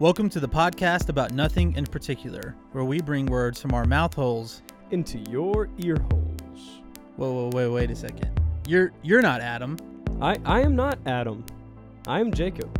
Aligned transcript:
Welcome 0.00 0.30
to 0.30 0.40
the 0.40 0.48
podcast 0.48 1.10
about 1.10 1.32
nothing 1.32 1.76
in 1.76 1.84
particular, 1.84 2.56
where 2.72 2.84
we 2.84 3.02
bring 3.02 3.26
words 3.26 3.60
from 3.60 3.74
our 3.74 3.84
mouth 3.84 4.14
holes. 4.14 4.62
into 4.92 5.18
your 5.28 5.68
ear 5.76 5.98
holes. 6.10 6.80
Whoa, 7.16 7.30
whoa, 7.30 7.50
wait, 7.52 7.68
wait 7.68 7.90
a 7.90 7.94
second. 7.94 8.30
You're 8.66 8.92
you're 9.02 9.20
not 9.20 9.42
Adam. 9.42 9.76
I, 10.22 10.38
I 10.46 10.62
am 10.62 10.74
not 10.74 10.98
Adam. 11.04 11.44
I 12.06 12.18
am 12.18 12.32
Jacob. 12.32 12.74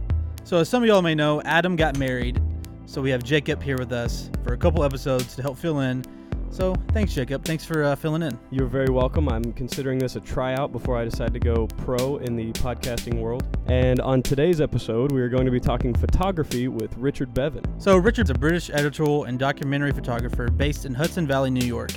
So 0.45 0.57
as 0.57 0.71
some 0.71 0.83
of 0.83 0.87
y'all 0.87 1.03
may 1.03 1.15
know, 1.15 1.43
Adam 1.43 1.77
got 1.77 1.99
married. 1.99 2.41
So 2.87 3.03
we 3.03 3.11
have 3.11 3.23
Jacob 3.23 3.63
here 3.63 3.77
with 3.77 3.93
us 3.93 4.31
for 4.43 4.55
a 4.55 4.57
couple 4.57 4.83
episodes 4.83 5.37
to 5.37 5.43
help 5.43 5.59
fill 5.59 5.81
in. 5.81 6.03
So 6.49 6.75
thanks, 6.95 7.13
Jacob. 7.13 7.45
Thanks 7.45 7.67
for 7.67 7.85
uh, 7.85 7.97
filling 7.97 8.23
in. 8.23 8.39
You're 8.51 8.67
very 8.67 8.89
welcome. 8.89 9.29
I'm 9.29 9.53
considering 9.53 9.99
this 9.99 10.17
a 10.17 10.21
tryout 10.21 10.73
before 10.73 10.97
I 10.97 11.05
decide 11.05 11.35
to 11.35 11.39
go 11.39 11.67
pro 11.67 12.17
in 12.17 12.35
the 12.35 12.51
podcasting 12.53 13.21
world. 13.21 13.50
And 13.71 14.01
on 14.01 14.21
today's 14.21 14.61
episode, 14.61 15.13
we 15.13 15.21
are 15.21 15.29
going 15.29 15.45
to 15.45 15.51
be 15.53 15.61
talking 15.61 15.95
photography 15.95 16.67
with 16.67 16.93
Richard 16.97 17.33
Beaven. 17.33 17.65
So 17.81 17.99
Richard's 17.99 18.31
a 18.31 18.35
British 18.35 18.69
editorial 18.69 19.27
and 19.27 19.39
documentary 19.39 19.93
photographer 19.93 20.49
based 20.49 20.87
in 20.87 20.93
Hudson 20.93 21.25
Valley, 21.25 21.51
New 21.51 21.65
York, 21.65 21.93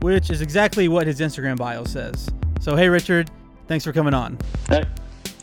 which 0.00 0.30
is 0.30 0.40
exactly 0.40 0.88
what 0.88 1.06
his 1.06 1.20
Instagram 1.20 1.58
bio 1.58 1.84
says. 1.84 2.30
So 2.60 2.74
hey, 2.76 2.88
Richard, 2.88 3.30
thanks 3.66 3.84
for 3.84 3.92
coming 3.92 4.14
on. 4.14 4.38
Hey, 4.70 4.86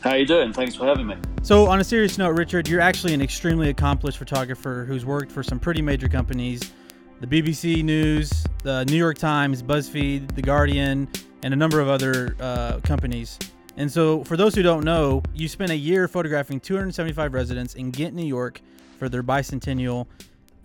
how 0.01 0.15
you 0.15 0.25
doing? 0.25 0.53
Thanks 0.53 0.73
for 0.73 0.87
having 0.87 1.05
me. 1.05 1.17
So, 1.43 1.67
on 1.67 1.79
a 1.79 1.83
serious 1.83 2.17
note, 2.17 2.31
Richard, 2.31 2.67
you're 2.67 2.81
actually 2.81 3.13
an 3.13 3.21
extremely 3.21 3.69
accomplished 3.69 4.17
photographer 4.17 4.85
who's 4.87 5.05
worked 5.05 5.31
for 5.31 5.43
some 5.43 5.59
pretty 5.59 5.83
major 5.83 6.09
companies 6.09 6.71
the 7.19 7.27
BBC 7.27 7.83
News, 7.83 8.43
the 8.63 8.85
New 8.85 8.97
York 8.97 9.19
Times, 9.19 9.61
BuzzFeed, 9.61 10.33
The 10.33 10.41
Guardian, 10.41 11.07
and 11.43 11.53
a 11.53 11.57
number 11.57 11.79
of 11.79 11.89
other 11.89 12.35
uh, 12.39 12.79
companies. 12.79 13.37
And 13.79 13.89
so, 13.89 14.25
for 14.25 14.35
those 14.35 14.55
who 14.55 14.61
don't 14.61 14.83
know, 14.83 15.23
you 15.33 15.47
spent 15.47 15.71
a 15.71 15.75
year 15.75 16.09
photographing 16.09 16.59
275 16.59 17.33
residents 17.33 17.75
in 17.75 17.91
Ghent, 17.91 18.13
New 18.13 18.25
York 18.25 18.59
for 18.97 19.07
their 19.07 19.23
bicentennial. 19.23 20.05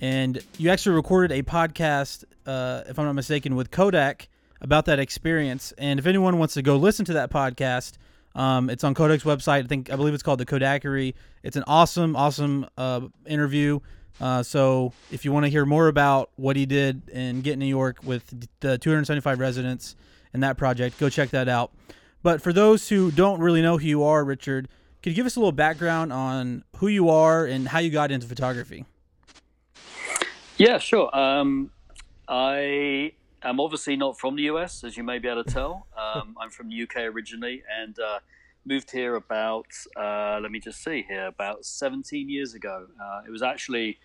And 0.01 0.43
you 0.59 0.69
actually 0.71 0.97
recorded 0.97 1.31
a 1.31 1.45
podcast, 1.45 2.25
uh, 2.45 2.83
if 2.89 2.99
I'm 2.99 3.05
not 3.05 3.13
mistaken, 3.13 3.55
with 3.55 3.71
Kodak 3.71 4.29
about 4.61 4.87
that 4.87 4.99
experience. 4.99 5.73
And 5.79 6.01
if 6.01 6.07
anyone 6.07 6.41
wants 6.41 6.55
to 6.55 6.63
go 6.63 6.77
listen 6.77 7.05
to 7.05 7.13
that 7.13 7.31
podcast, 7.31 7.99
um, 8.35 8.69
it's 8.69 8.83
on 8.83 8.97
Kodak's 8.97 9.23
website. 9.23 9.63
I 9.63 9.69
think 9.69 9.93
I 9.93 9.97
believe 9.97 10.13
it's 10.13 10.25
called 10.25 10.41
the 10.41 10.47
Kodakery. 10.47 11.15
It's 11.45 11.57
an 11.57 11.65
awesome, 11.69 12.17
awesome 12.17 12.67
uh, 12.77 13.03
interview. 13.27 13.79
Uh, 14.21 14.43
so 14.43 14.93
if 15.13 15.25
you 15.25 15.31
want 15.31 15.45
to 15.45 15.51
hear 15.51 15.65
more 15.65 15.87
about 15.87 16.31
what 16.35 16.57
he 16.57 16.67
did 16.67 17.09
in 17.11 17.43
Ghent 17.43 17.61
New 17.61 17.67
York 17.67 17.99
with 18.03 18.29
the 18.59 18.77
275 18.77 19.39
residents 19.39 19.95
and 20.33 20.43
that 20.43 20.57
project, 20.57 20.99
go 20.99 21.09
check 21.09 21.31
that 21.31 21.49
out. 21.49 21.71
But 22.25 22.41
for 22.41 22.55
those 22.55 22.89
who 22.89 23.11
don't 23.11 23.39
really 23.39 23.61
know 23.61 23.77
who 23.77 23.87
you 23.87 24.03
are, 24.03 24.25
Richard, 24.25 24.67
could 25.03 25.11
you 25.11 25.15
give 25.15 25.27
us 25.27 25.37
a 25.37 25.41
little 25.41 25.53
background 25.53 26.11
on 26.11 26.65
who 26.79 26.89
you 26.89 27.11
are 27.11 27.45
and 27.45 27.69
how 27.69 27.81
you 27.81 27.91
got 27.91 28.11
into 28.11 28.27
photography? 28.27 28.87
Yeah, 30.57 30.79
sure. 30.79 31.15
Um, 31.15 31.71
I 32.27 33.13
am 33.43 33.61
obviously 33.61 33.97
not 33.97 34.19
from 34.19 34.37
the 34.37 34.45
US, 34.45 34.85
as 34.85 34.97
you 34.97 35.03
may 35.03 35.19
be 35.19 35.29
able 35.29 35.45
to 35.45 35.53
tell. 35.53 35.87
Um, 36.15 36.37
I'm 36.41 36.51
from 36.51 36.69
the 36.69 36.81
UK 36.81 36.97
originally 37.13 37.65
and 37.77 37.99
uh, 37.99 38.21
moved 38.65 38.93
here 38.93 39.17
about, 39.17 39.67
uh, 39.97 40.39
let 40.41 40.53
me 40.53 40.61
just 40.61 40.83
see 40.85 41.05
here, 41.09 41.27
about 41.27 41.65
17 41.65 42.29
years 42.29 42.55
ago. 42.55 42.87
Uh, 43.03 43.23
it 43.27 43.31
was 43.31 43.43
actually 43.43 43.99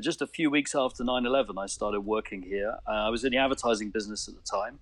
just 0.00 0.22
a 0.22 0.26
few 0.26 0.50
weeks 0.50 0.74
after 0.74 1.04
9 1.04 1.24
11 1.24 1.56
I 1.56 1.66
started 1.66 2.00
working 2.00 2.42
here. 2.42 2.78
Uh, 2.86 2.90
I 2.90 3.08
was 3.10 3.24
in 3.24 3.30
the 3.30 3.38
advertising 3.38 3.90
business 3.90 4.26
at 4.26 4.34
the 4.34 4.42
time, 4.42 4.80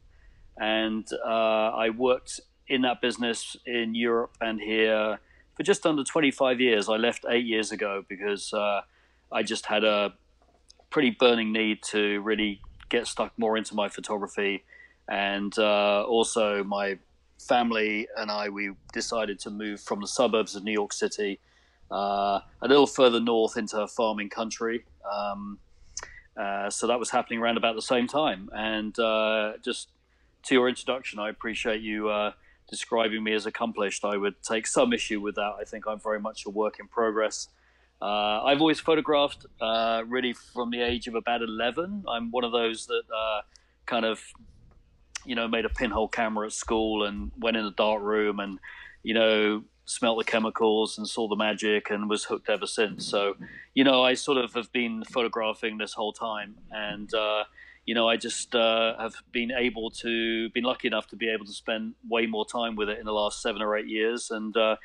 and 0.56 1.06
uh, 1.22 1.28
I 1.74 1.90
worked 1.90 2.40
in 2.70 2.82
that 2.82 3.02
business 3.02 3.56
in 3.66 3.94
Europe 3.94 4.36
and 4.40 4.60
here 4.60 5.18
for 5.56 5.62
just 5.64 5.84
under 5.84 6.04
25 6.04 6.60
years. 6.60 6.88
I 6.88 6.96
left 6.96 7.26
eight 7.28 7.44
years 7.44 7.72
ago 7.72 8.04
because 8.08 8.52
uh, 8.54 8.80
I 9.30 9.42
just 9.42 9.66
had 9.66 9.84
a 9.84 10.14
pretty 10.88 11.10
burning 11.10 11.52
need 11.52 11.82
to 11.90 12.20
really 12.20 12.60
get 12.88 13.06
stuck 13.06 13.36
more 13.36 13.56
into 13.56 13.74
my 13.74 13.88
photography. 13.88 14.64
And 15.08 15.56
uh, 15.58 16.04
also, 16.04 16.62
my 16.62 16.98
family 17.38 18.06
and 18.16 18.30
I, 18.30 18.48
we 18.48 18.70
decided 18.92 19.40
to 19.40 19.50
move 19.50 19.80
from 19.80 20.00
the 20.00 20.06
suburbs 20.06 20.54
of 20.54 20.62
New 20.62 20.72
York 20.72 20.92
City 20.92 21.40
uh, 21.90 22.40
a 22.62 22.68
little 22.68 22.86
further 22.86 23.18
north 23.18 23.56
into 23.56 23.80
a 23.80 23.88
farming 23.88 24.30
country. 24.30 24.84
Um, 25.10 25.58
uh, 26.36 26.70
so 26.70 26.86
that 26.86 27.00
was 27.00 27.10
happening 27.10 27.40
around 27.40 27.56
about 27.56 27.74
the 27.74 27.82
same 27.82 28.06
time. 28.06 28.48
And 28.52 28.96
uh, 28.98 29.54
just 29.64 29.88
to 30.44 30.54
your 30.54 30.68
introduction, 30.68 31.18
I 31.18 31.28
appreciate 31.28 31.80
you 31.80 32.08
uh, 32.08 32.32
describing 32.70 33.22
me 33.22 33.32
as 33.34 33.46
accomplished. 33.46 34.04
I 34.04 34.16
would 34.16 34.42
take 34.42 34.66
some 34.66 34.92
issue 34.92 35.20
with 35.20 35.34
that. 35.34 35.54
I 35.60 35.64
think 35.64 35.86
I'm 35.86 36.00
very 36.00 36.20
much 36.20 36.46
a 36.46 36.50
work 36.50 36.78
in 36.80 36.88
progress. 36.88 37.48
Uh, 38.00 38.42
I've 38.44 38.60
always 38.60 38.80
photographed 38.80 39.44
uh, 39.60 40.02
really 40.06 40.32
from 40.32 40.70
the 40.70 40.80
age 40.80 41.06
of 41.06 41.14
about 41.14 41.42
11. 41.42 42.04
I'm 42.08 42.30
one 42.30 42.44
of 42.44 42.52
those 42.52 42.86
that 42.86 43.02
kind 43.84 44.06
of 44.06 44.22
you 45.24 45.34
know, 45.34 45.48
made 45.48 45.64
a 45.64 45.68
pinhole 45.68 46.08
camera 46.08 46.46
at 46.46 46.52
school 46.52 47.04
and 47.04 47.30
went 47.38 47.56
in 47.56 47.64
a 47.64 47.70
dark 47.72 48.02
room 48.02 48.40
and, 48.40 48.58
you 49.02 49.14
know, 49.14 49.62
smelt 49.84 50.18
the 50.18 50.24
chemicals 50.24 50.98
and 50.98 51.08
saw 51.08 51.28
the 51.28 51.36
magic 51.36 51.90
and 51.90 52.08
was 52.08 52.24
hooked 52.24 52.48
ever 52.48 52.66
since. 52.66 53.06
So, 53.06 53.34
you 53.74 53.84
know, 53.84 54.02
I 54.02 54.14
sort 54.14 54.38
of 54.38 54.54
have 54.54 54.70
been 54.72 55.04
photographing 55.04 55.78
this 55.78 55.92
whole 55.92 56.12
time. 56.12 56.54
And, 56.70 57.12
uh, 57.12 57.44
you 57.90 57.94
know, 57.94 58.08
I 58.08 58.16
just 58.16 58.54
uh, 58.54 58.96
have 59.00 59.14
been 59.32 59.50
able 59.50 59.90
to, 60.02 60.48
been 60.50 60.62
lucky 60.62 60.86
enough 60.86 61.08
to 61.08 61.16
be 61.16 61.28
able 61.28 61.44
to 61.44 61.52
spend 61.52 61.94
way 62.08 62.26
more 62.26 62.46
time 62.46 62.76
with 62.76 62.88
it 62.88 63.00
in 63.00 63.04
the 63.04 63.12
last 63.12 63.42
seven 63.42 63.62
or 63.62 63.76
eight 63.76 63.88
years 63.88 64.30
and 64.30 64.56
uh, 64.56 64.76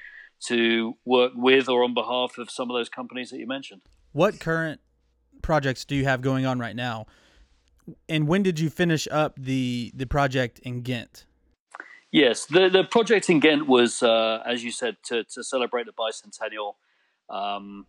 to 0.48 0.98
work 1.06 1.34
with 1.36 1.70
or 1.70 1.84
on 1.84 1.94
behalf 1.94 2.40
of 2.40 2.50
some 2.50 2.72
of 2.72 2.76
those 2.76 2.90
companies 2.90 3.30
that 3.30 3.38
you 3.38 3.46
mentioned. 3.46 3.82
What 4.12 4.40
current 4.40 4.82
projects 5.44 5.86
do 5.86 5.96
you 5.96 6.06
have 6.06 6.22
going 6.22 6.48
on 6.48 6.58
right 6.58 6.76
now? 6.76 7.06
and 8.10 8.28
when 8.28 8.42
did 8.44 8.60
you 8.60 8.70
finish 8.70 9.08
up 9.12 9.36
the 9.38 9.92
the 9.94 10.08
project 10.08 10.60
in 10.60 10.82
Ghent? 10.82 11.26
Yes, 12.12 12.46
the 12.46 12.70
the 12.70 12.84
project 12.84 13.30
in 13.30 13.40
Ghent 13.40 13.68
was, 13.68 14.02
uh, 14.02 14.42
as 14.44 14.64
you 14.64 14.72
said, 14.72 14.98
to 15.04 15.24
to 15.26 15.44
celebrate 15.44 15.86
the 15.86 15.94
bicentennial. 15.94 16.74
Um, 17.30 17.86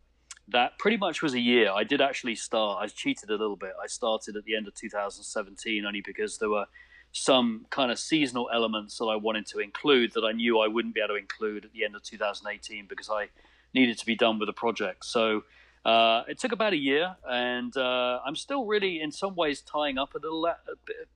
that 0.49 0.79
pretty 0.79 0.97
much 0.97 1.23
was 1.23 1.35
a 1.35 1.41
year. 1.41 1.71
I 1.73 1.85
did 1.85 2.01
actually 2.01 2.37
start. 2.37 2.83
I 2.83 2.87
cheated 2.87 3.31
a 3.31 3.37
little 3.37 3.57
bit. 3.57 3.73
I 3.83 3.87
started 3.87 4.37
at 4.37 4.45
the 4.45 4.57
end 4.57 4.69
of 4.69 4.75
2017 4.75 5.85
only 5.85 6.01
because 6.01 6.39
there 6.39 6.51
were 6.51 6.67
some 7.13 7.67
kind 7.71 7.91
of 7.91 7.99
seasonal 7.99 8.49
elements 8.53 8.99
that 8.99 9.07
I 9.07 9.17
wanted 9.17 9.47
to 9.47 9.59
include 9.59 10.13
that 10.13 10.25
I 10.25 10.33
knew 10.33 10.61
I 10.61 10.69
wouldn't 10.69 10.95
be 10.95 11.01
able 11.01 11.15
to 11.15 11.21
include 11.21 11.65
at 11.65 11.73
the 11.73 11.85
end 11.85 11.97
of 11.97 12.03
2018 12.03 12.87
because 12.87 13.09
I 13.11 13.29
needed 13.75 13.99
to 13.99 14.07
be 14.07 14.15
done 14.15 14.39
with 14.39 14.49
the 14.49 14.53
project. 14.53 15.05
So 15.05 15.45
uh, 15.85 16.25
it 16.29 16.39
took 16.39 16.53
about 16.53 16.73
a 16.73 16.77
year, 16.77 17.17
and 17.29 17.77
uh, 17.77 18.21
I'm 18.25 18.37
still 18.37 18.67
really, 18.67 19.01
in 19.01 19.13
some 19.13 19.35
ways, 19.35 19.61
tying 19.61 19.99
up 19.99 20.15
a 20.15 20.19
little 20.19 20.53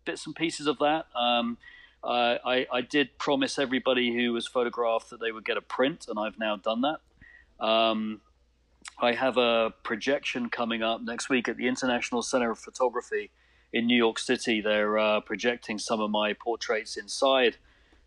bits 0.05 0.27
and 0.27 0.35
pieces 0.35 0.67
of 0.67 0.79
that. 0.79 1.07
Um, 1.15 1.59
I, 2.03 2.67
I, 2.73 2.81
did 2.81 3.19
promise 3.19 3.59
everybody 3.59 4.15
who 4.15 4.33
was 4.33 4.47
photographed 4.47 5.11
that 5.11 5.21
they 5.21 5.33
would 5.33 5.45
get 5.45 5.57
a 5.57 5.61
print, 5.61 6.07
and 6.09 6.19
I've 6.19 6.39
now 6.39 6.57
done 6.57 6.83
that. 6.83 7.65
Um, 7.65 8.21
I 8.99 9.13
have 9.13 9.37
a 9.37 9.73
projection 9.83 10.51
coming 10.51 10.83
up 10.83 11.01
next 11.03 11.29
week 11.29 11.49
at 11.49 11.57
the 11.57 11.67
International 11.67 12.23
Center 12.23 12.51
of 12.51 12.59
Photography 12.59 13.31
in 13.73 13.87
New 13.87 13.97
York 13.97 14.19
City. 14.19 14.61
They're 14.61 14.99
uh, 14.99 15.21
projecting 15.21 15.79
some 15.79 16.01
of 16.01 16.11
my 16.11 16.33
portraits 16.35 16.97
inside 16.97 17.57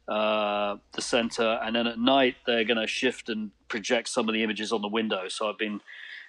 uh, 0.08 0.78
the 0.94 1.02
center, 1.02 1.60
and 1.64 1.76
then 1.76 1.88
at 1.88 2.00
night 2.00 2.36
they're 2.46 2.66
going 2.66 2.80
to 2.80 2.88
shift 2.88 3.30
and 3.30 3.52
project 3.70 4.10
some 4.10 4.28
of 4.28 4.34
the 4.34 4.44
images 4.44 4.72
on 4.72 4.82
the 4.82 4.88
window. 4.88 5.28
So 5.30 5.50
I've 5.50 5.58
been 5.58 5.82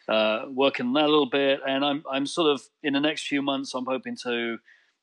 uh, 0.09 0.45
working 0.49 0.93
that 0.93 1.05
a 1.05 1.09
little 1.09 1.29
bit, 1.29 1.61
and 1.67 1.85
I'm 1.85 2.05
I'm 2.11 2.27
sort 2.27 2.53
of 2.53 2.63
in 2.83 2.93
the 2.93 3.01
next 3.01 3.27
few 3.27 3.43
months 3.43 3.75
I'm 3.75 3.87
hoping 3.87 4.17
to 4.23 4.59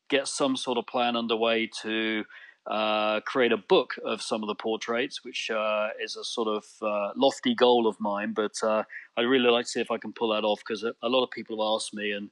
get 0.10 0.28
some 0.28 0.56
sort 0.56 0.78
of 0.78 0.86
plan 0.88 1.16
underway 1.16 1.70
to 1.82 2.24
uh, 2.68 3.20
create 3.22 3.52
a 3.52 3.58
book 3.58 3.96
of 4.06 4.22
some 4.22 4.44
of 4.44 4.48
the 4.48 4.56
portraits, 4.56 5.24
which 5.24 5.50
uh, 5.50 5.90
is 6.04 6.16
a 6.16 6.24
sort 6.24 6.48
of 6.48 6.66
uh, 6.82 7.12
lofty 7.16 7.56
goal 7.56 7.88
of 7.88 8.00
mine. 8.00 8.34
But 8.34 8.54
uh, 8.64 8.84
I'd 9.18 9.24
really 9.24 9.50
like 9.50 9.66
to 9.66 9.72
see 9.72 9.82
if 9.82 9.92
I 9.92 9.98
can 9.98 10.14
pull 10.14 10.30
that 10.30 10.44
off 10.44 10.60
because 10.60 10.84
a 10.84 11.10
lot 11.10 11.24
of 11.24 11.32
people 11.32 11.58
have 11.58 11.76
asked 11.76 11.94
me, 11.94 12.12
and 12.12 12.30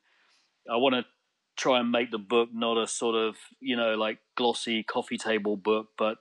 I 0.71 0.77
want 0.77 0.95
to 0.95 1.05
try 1.57 1.79
and 1.79 1.91
make 1.91 2.11
the 2.11 2.19
book 2.19 2.49
not 2.53 2.77
a 2.77 2.87
sort 2.87 3.15
of 3.15 3.35
you 3.59 3.75
know 3.75 3.95
like 3.95 4.19
glossy 4.37 4.83
coffee 4.83 5.17
table 5.17 5.57
book, 5.57 5.87
but 5.97 6.17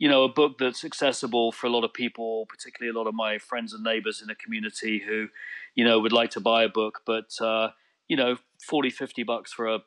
you 0.00 0.08
know, 0.08 0.24
a 0.24 0.32
book 0.32 0.56
that's 0.58 0.82
accessible 0.82 1.52
for 1.52 1.66
a 1.66 1.70
lot 1.70 1.84
of 1.84 1.92
people, 1.92 2.46
particularly 2.48 2.90
a 2.90 2.98
lot 2.98 3.06
of 3.06 3.14
my 3.14 3.36
friends 3.36 3.74
and 3.74 3.84
neighbors 3.84 4.22
in 4.22 4.28
the 4.28 4.34
community 4.34 5.02
who, 5.06 5.28
you 5.74 5.84
know, 5.84 6.00
would 6.00 6.12
like 6.12 6.30
to 6.30 6.40
buy 6.40 6.64
a 6.64 6.70
book. 6.70 7.02
But, 7.04 7.30
uh, 7.38 7.68
you 8.08 8.16
know, 8.16 8.38
40, 8.66 8.88
50 8.88 9.22
bucks 9.24 9.52
for 9.52 9.68
a 9.68 9.80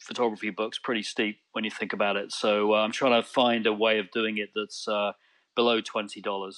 photography 0.00 0.50
book's 0.50 0.78
pretty 0.78 1.02
steep 1.02 1.38
when 1.52 1.64
you 1.64 1.70
think 1.70 1.92
about 1.92 2.16
it. 2.16 2.32
So 2.32 2.74
uh, 2.74 2.78
I'm 2.78 2.92
trying 2.92 3.20
to 3.20 3.26
find 3.26 3.66
a 3.66 3.72
way 3.72 3.98
of 3.98 4.10
doing 4.10 4.38
it 4.38 4.50
that's 4.54 4.88
uh, 4.88 5.12
below 5.54 5.80
$20. 5.80 6.54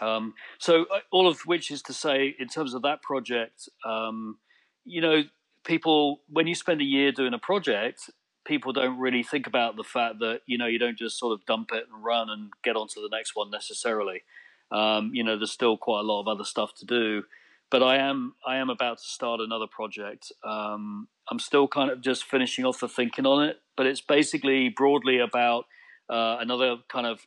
Um, 0.00 0.34
so 0.58 0.82
uh, 0.82 1.00
all 1.12 1.28
of 1.28 1.40
which 1.46 1.70
is 1.70 1.82
to 1.82 1.92
say, 1.92 2.34
in 2.38 2.48
terms 2.48 2.74
of 2.74 2.82
that 2.82 3.02
project, 3.02 3.68
um, 3.84 4.38
you 4.84 5.00
know, 5.00 5.22
people, 5.64 6.20
when 6.28 6.46
you 6.46 6.54
spend 6.54 6.80
a 6.80 6.84
year 6.84 7.12
doing 7.12 7.34
a 7.34 7.38
project, 7.38 8.10
people 8.44 8.72
don't 8.72 8.98
really 8.98 9.22
think 9.22 9.46
about 9.46 9.76
the 9.76 9.84
fact 9.84 10.16
that 10.20 10.40
you 10.46 10.58
know 10.58 10.66
you 10.66 10.78
don't 10.78 10.98
just 10.98 11.18
sort 11.18 11.32
of 11.32 11.44
dump 11.46 11.70
it 11.72 11.84
and 11.92 12.04
run 12.04 12.28
and 12.28 12.50
get 12.62 12.76
on 12.76 12.86
to 12.88 13.00
the 13.00 13.08
next 13.10 13.34
one 13.34 13.50
necessarily. 13.50 14.22
Um, 14.70 15.10
you 15.14 15.22
know, 15.24 15.36
there's 15.36 15.52
still 15.52 15.76
quite 15.76 16.00
a 16.00 16.02
lot 16.02 16.20
of 16.20 16.28
other 16.28 16.44
stuff 16.44 16.74
to 16.76 16.86
do. 16.86 17.24
But 17.70 17.82
I 17.82 17.96
am 17.96 18.34
I 18.46 18.56
am 18.56 18.70
about 18.70 18.98
to 18.98 19.04
start 19.04 19.40
another 19.40 19.66
project. 19.66 20.32
Um, 20.44 21.08
I'm 21.30 21.38
still 21.38 21.68
kind 21.68 21.90
of 21.90 22.00
just 22.00 22.24
finishing 22.24 22.64
off 22.64 22.80
the 22.80 22.88
thinking 22.88 23.26
on 23.26 23.48
it, 23.48 23.56
but 23.76 23.86
it's 23.86 24.00
basically 24.00 24.68
broadly 24.68 25.18
about 25.18 25.64
uh, 26.08 26.36
another 26.40 26.76
kind 26.90 27.06
of 27.06 27.20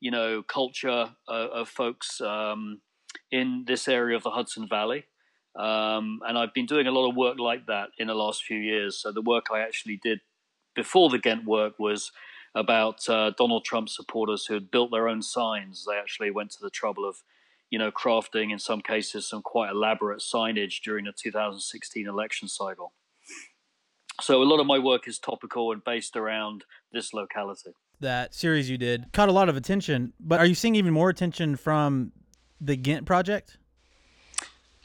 you 0.00 0.10
know 0.10 0.42
culture 0.42 1.10
uh, 1.28 1.48
of 1.52 1.68
folks 1.68 2.20
um, 2.20 2.80
in 3.30 3.64
this 3.66 3.88
area 3.88 4.16
of 4.16 4.22
the 4.22 4.30
Hudson 4.30 4.68
Valley. 4.68 5.04
Um, 5.58 6.20
and 6.26 6.36
I've 6.36 6.52
been 6.52 6.66
doing 6.66 6.86
a 6.86 6.90
lot 6.90 7.08
of 7.08 7.16
work 7.16 7.38
like 7.38 7.66
that 7.66 7.88
in 7.98 8.08
the 8.08 8.14
last 8.14 8.44
few 8.44 8.58
years. 8.58 9.00
So 9.00 9.10
the 9.10 9.22
work 9.22 9.46
I 9.50 9.60
actually 9.60 9.98
did 10.02 10.20
before 10.74 11.08
the 11.08 11.18
Ghent 11.18 11.46
work 11.46 11.78
was 11.78 12.12
about 12.54 13.08
uh, 13.08 13.30
Donald 13.36 13.64
Trump 13.64 13.88
supporters 13.88 14.46
who 14.46 14.54
had 14.54 14.70
built 14.70 14.90
their 14.90 15.08
own 15.08 15.22
signs. 15.22 15.84
They 15.88 15.96
actually 15.96 16.30
went 16.30 16.50
to 16.52 16.58
the 16.60 16.70
trouble 16.70 17.08
of, 17.08 17.16
you 17.70 17.78
know, 17.78 17.90
crafting 17.90 18.52
in 18.52 18.58
some 18.58 18.80
cases 18.80 19.28
some 19.28 19.42
quite 19.42 19.70
elaborate 19.70 20.20
signage 20.20 20.82
during 20.84 21.04
the 21.04 21.12
2016 21.12 22.06
election 22.06 22.48
cycle. 22.48 22.92
So 24.20 24.42
a 24.42 24.44
lot 24.44 24.60
of 24.60 24.66
my 24.66 24.78
work 24.78 25.08
is 25.08 25.18
topical 25.18 25.72
and 25.72 25.84
based 25.84 26.16
around 26.16 26.64
this 26.92 27.12
locality. 27.12 27.72
That 28.00 28.34
series 28.34 28.70
you 28.70 28.78
did 28.78 29.12
caught 29.12 29.28
a 29.28 29.32
lot 29.32 29.48
of 29.48 29.56
attention, 29.56 30.12
but 30.20 30.38
are 30.38 30.46
you 30.46 30.54
seeing 30.54 30.74
even 30.74 30.92
more 30.92 31.10
attention 31.10 31.56
from 31.56 32.12
the 32.60 32.76
Ghent 32.76 33.06
project? 33.06 33.58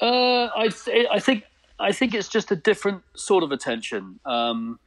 Uh, 0.02 0.50
I 0.56 0.70
th- 0.70 1.08
I 1.12 1.20
think 1.20 1.44
I 1.80 1.92
think 1.92 2.14
it's 2.14 2.28
just 2.28 2.52
a 2.52 2.56
different 2.56 3.04
sort 3.16 3.44
of 3.44 3.52
attention. 3.52 4.20
Um, 4.26 4.80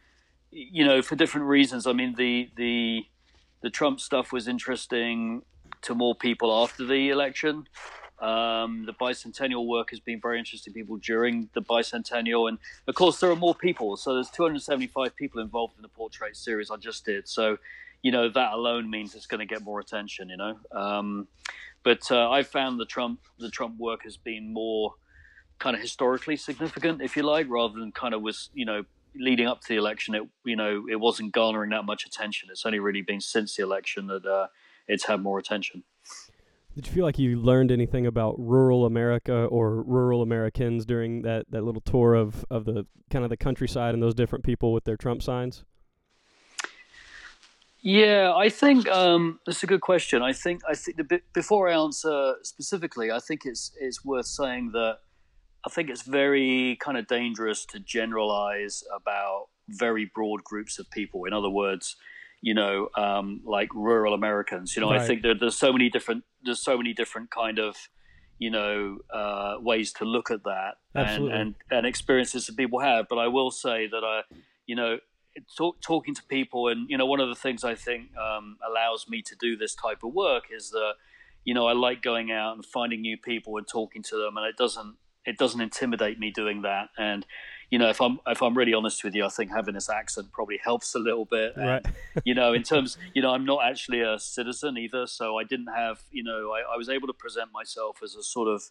you 0.51 0.85
know, 0.85 1.03
for 1.03 1.17
different 1.17 1.47
reasons. 1.47 1.87
I 1.87 1.93
mean, 1.93 2.15
the 2.17 2.51
the 2.57 3.05
the 3.63 3.71
Trump 3.71 4.01
stuff 4.01 4.33
was 4.33 4.49
interesting 4.49 5.43
to 5.85 5.95
more 5.95 6.15
people 6.15 6.53
after 6.63 6.85
the 6.85 7.11
election. 7.11 7.67
Um, 8.21 8.87
the 8.87 8.95
bicentennial 8.95 9.67
work 9.67 9.91
has 9.91 10.01
been 10.01 10.21
very 10.21 10.39
interesting 10.39 10.73
people 10.73 10.97
during 10.97 11.49
the 11.53 11.61
bicentennial, 11.61 12.49
and 12.49 12.59
of 12.87 12.95
course 12.95 13.21
there 13.21 13.31
are 13.31 13.37
more 13.37 13.55
people. 13.55 13.97
So 13.97 14.15
there's 14.15 14.31
275 14.31 15.15
people 15.17 15.41
involved 15.41 15.75
in 15.77 15.83
the 15.83 15.89
portrait 15.89 16.37
series 16.37 16.71
I 16.71 16.77
just 16.77 17.05
did. 17.05 17.29
So, 17.29 17.59
you 18.03 18.13
know, 18.13 18.29
that 18.29 18.53
alone 18.53 18.89
means 18.89 19.15
it's 19.15 19.27
going 19.27 19.41
to 19.41 19.47
get 19.47 19.63
more 19.63 19.81
attention. 19.81 20.29
You 20.29 20.37
know, 20.37 20.57
um, 20.73 21.29
but 21.83 22.11
uh, 22.11 22.31
I 22.31 22.45
found 22.45 22.81
the 22.81 22.87
Trump 22.87 23.21
the 23.39 23.51
Trump 23.51 23.79
work 23.79 24.05
has 24.05 24.17
been 24.17 24.53
more 24.53 24.95
kind 25.59 25.77
of 25.77 25.83
historically 25.83 26.37
significant, 26.37 27.03
if 27.03 27.17
you 27.17 27.23
like, 27.23 27.47
rather 27.49 27.79
than 27.79 27.93
kind 27.93 28.15
of 28.15 28.23
was 28.23 28.51
you 28.55 28.65
know 28.65 28.85
leading 29.17 29.47
up 29.47 29.61
to 29.61 29.69
the 29.69 29.77
election, 29.77 30.15
it 30.15 30.23
you 30.45 30.57
know 30.57 30.87
it 30.91 30.97
wasn't 30.97 31.33
garnering 31.33 31.71
that 31.71 31.85
much 31.85 32.07
attention. 32.07 32.49
It's 32.51 32.65
only 32.65 32.79
really 32.79 33.03
been 33.03 33.21
since 33.21 33.57
the 33.57 33.63
election 33.65 34.07
that 34.07 34.25
uh, 34.25 34.47
it's 34.89 35.05
had 35.05 35.21
more 35.21 35.39
attention. 35.39 35.85
Did 36.75 36.89
you 36.89 36.93
feel 36.93 37.05
like 37.05 37.19
you 37.21 37.39
learned 37.39 37.71
anything 37.71 38.05
about 38.07 38.35
rural 38.37 38.85
America 38.85 39.45
or 39.45 39.83
rural 39.83 40.23
Americans 40.23 40.85
during 40.85 41.23
that, 41.23 41.47
that 41.51 41.63
little 41.63 41.81
tour 41.81 42.15
of, 42.15 42.45
of 42.51 42.65
the 42.65 42.85
kind 43.11 43.25
of 43.25 43.31
the 43.31 43.37
countryside 43.37 43.95
and 43.95 44.03
those 44.03 44.15
different 44.15 44.45
people 44.45 44.73
with 44.73 44.85
their 44.85 44.97
Trump 44.97 45.23
signs? 45.23 45.65
Yeah, 47.81 48.33
I 48.35 48.49
think 48.49 48.89
um, 48.89 49.41
that's 49.45 49.63
a 49.63 49.67
good 49.67 49.83
question. 49.83 50.23
I 50.23 50.33
think 50.33 50.63
I 50.67 50.75
think 50.75 50.97
the, 50.97 51.21
before 51.35 51.69
I 51.69 51.75
answer 51.75 52.35
specifically, 52.43 53.13
I 53.13 53.21
think 53.21 53.43
it's 53.45 53.73
it's 53.79 54.03
worth 54.03 54.27
saying 54.27 54.71
that 54.73 55.01
I 55.67 55.71
think 55.71 55.91
it's 55.91 56.01
very 56.01 56.79
kind 56.81 56.97
of 56.97 57.07
dangerous 57.07 57.67
to 57.67 57.79
generalize 57.79 58.83
about 58.95 59.49
very 59.69 60.11
broad 60.15 60.45
groups 60.45 60.79
of 60.79 60.91
people. 60.91 61.27
In 61.27 61.35
other 61.35 61.51
words, 61.51 61.97
you 62.45 62.53
know, 62.53 62.91
um, 62.95 63.41
like 63.47 63.75
rural 63.75 64.13
Americans. 64.13 64.77
You 64.77 64.83
know, 64.83 64.91
right. 64.91 65.01
I 65.01 65.07
think 65.07 65.23
that 65.23 65.41
there's 65.41 65.57
so 65.57 65.73
many 65.73 65.89
different 65.89 66.25
there's 66.43 66.61
so 66.61 66.77
many 66.77 66.93
different 66.93 67.31
kind 67.31 67.59
of 67.59 67.75
you 68.39 68.51
know 68.51 68.99
uh, 69.11 69.55
ways 69.61 69.95
to 69.95 70.05
look 70.05 70.31
at 70.31 70.45
that 70.45 70.75
and, 70.95 71.33
and, 71.33 71.55
and 71.71 71.87
experiences 71.87 72.47
that 72.47 72.57
people 72.59 72.81
have. 72.81 73.07
But 73.09 73.17
I 73.17 73.29
will 73.29 73.51
say 73.51 73.87
that 73.87 74.05
I, 74.05 74.21
you 74.67 74.77
know, 74.77 74.99
talk, 75.57 75.81
talking 75.81 76.15
to 76.15 76.23
people 76.25 76.69
and 76.69 76.87
you 76.91 76.99
know 76.99 77.07
one 77.07 77.19
of 77.19 77.31
the 77.31 77.35
things 77.35 77.65
I 77.65 77.75
think 77.75 78.15
um, 78.19 78.59
allows 78.69 79.07
me 79.09 79.23
to 79.23 79.35
do 79.41 79.57
this 79.57 79.75
type 79.75 80.03
of 80.05 80.13
work 80.13 80.45
is 80.55 80.69
that 80.69 80.93
you 81.45 81.55
know 81.55 81.67
I 81.67 81.73
like 81.73 82.03
going 82.03 82.31
out 82.31 82.57
and 82.57 82.63
finding 82.63 83.01
new 83.01 83.17
people 83.17 83.57
and 83.57 83.67
talking 83.67 84.03
to 84.03 84.17
them, 84.19 84.37
and 84.37 84.45
it 84.47 84.59
doesn't 84.59 84.97
it 85.25 85.39
doesn't 85.39 85.63
intimidate 85.63 86.19
me 86.19 86.31
doing 86.31 86.61
that. 86.61 86.91
And 86.99 87.25
you 87.71 87.79
know, 87.79 87.89
if 87.89 88.01
I'm 88.01 88.21
if 88.27 88.43
I'm 88.43 88.57
really 88.57 88.75
honest 88.75 89.05
with 89.05 89.15
you, 89.15 89.25
I 89.25 89.29
think 89.29 89.51
having 89.51 89.75
this 89.75 89.89
accent 89.89 90.33
probably 90.33 90.61
helps 90.63 90.95
a 90.95 90.99
little 90.99 91.25
bit. 91.25 91.57
And, 91.57 91.67
right. 91.67 91.87
you 92.25 92.35
know, 92.35 92.53
in 92.53 92.63
terms, 92.73 92.99
you 93.15 93.23
know, 93.23 93.31
I'm 93.31 93.45
not 93.45 93.65
actually 93.65 94.01
a 94.01 94.19
citizen 94.19 94.79
either, 94.79 95.07
so 95.07 95.39
I 95.39 95.45
didn't 95.45 95.73
have, 95.75 96.03
you 96.11 96.23
know, 96.23 96.53
I, 96.53 96.75
I 96.75 96.77
was 96.77 96.89
able 96.89 97.07
to 97.07 97.13
present 97.13 97.53
myself 97.53 98.01
as 98.03 98.15
a 98.15 98.23
sort 98.23 98.49
of 98.49 98.63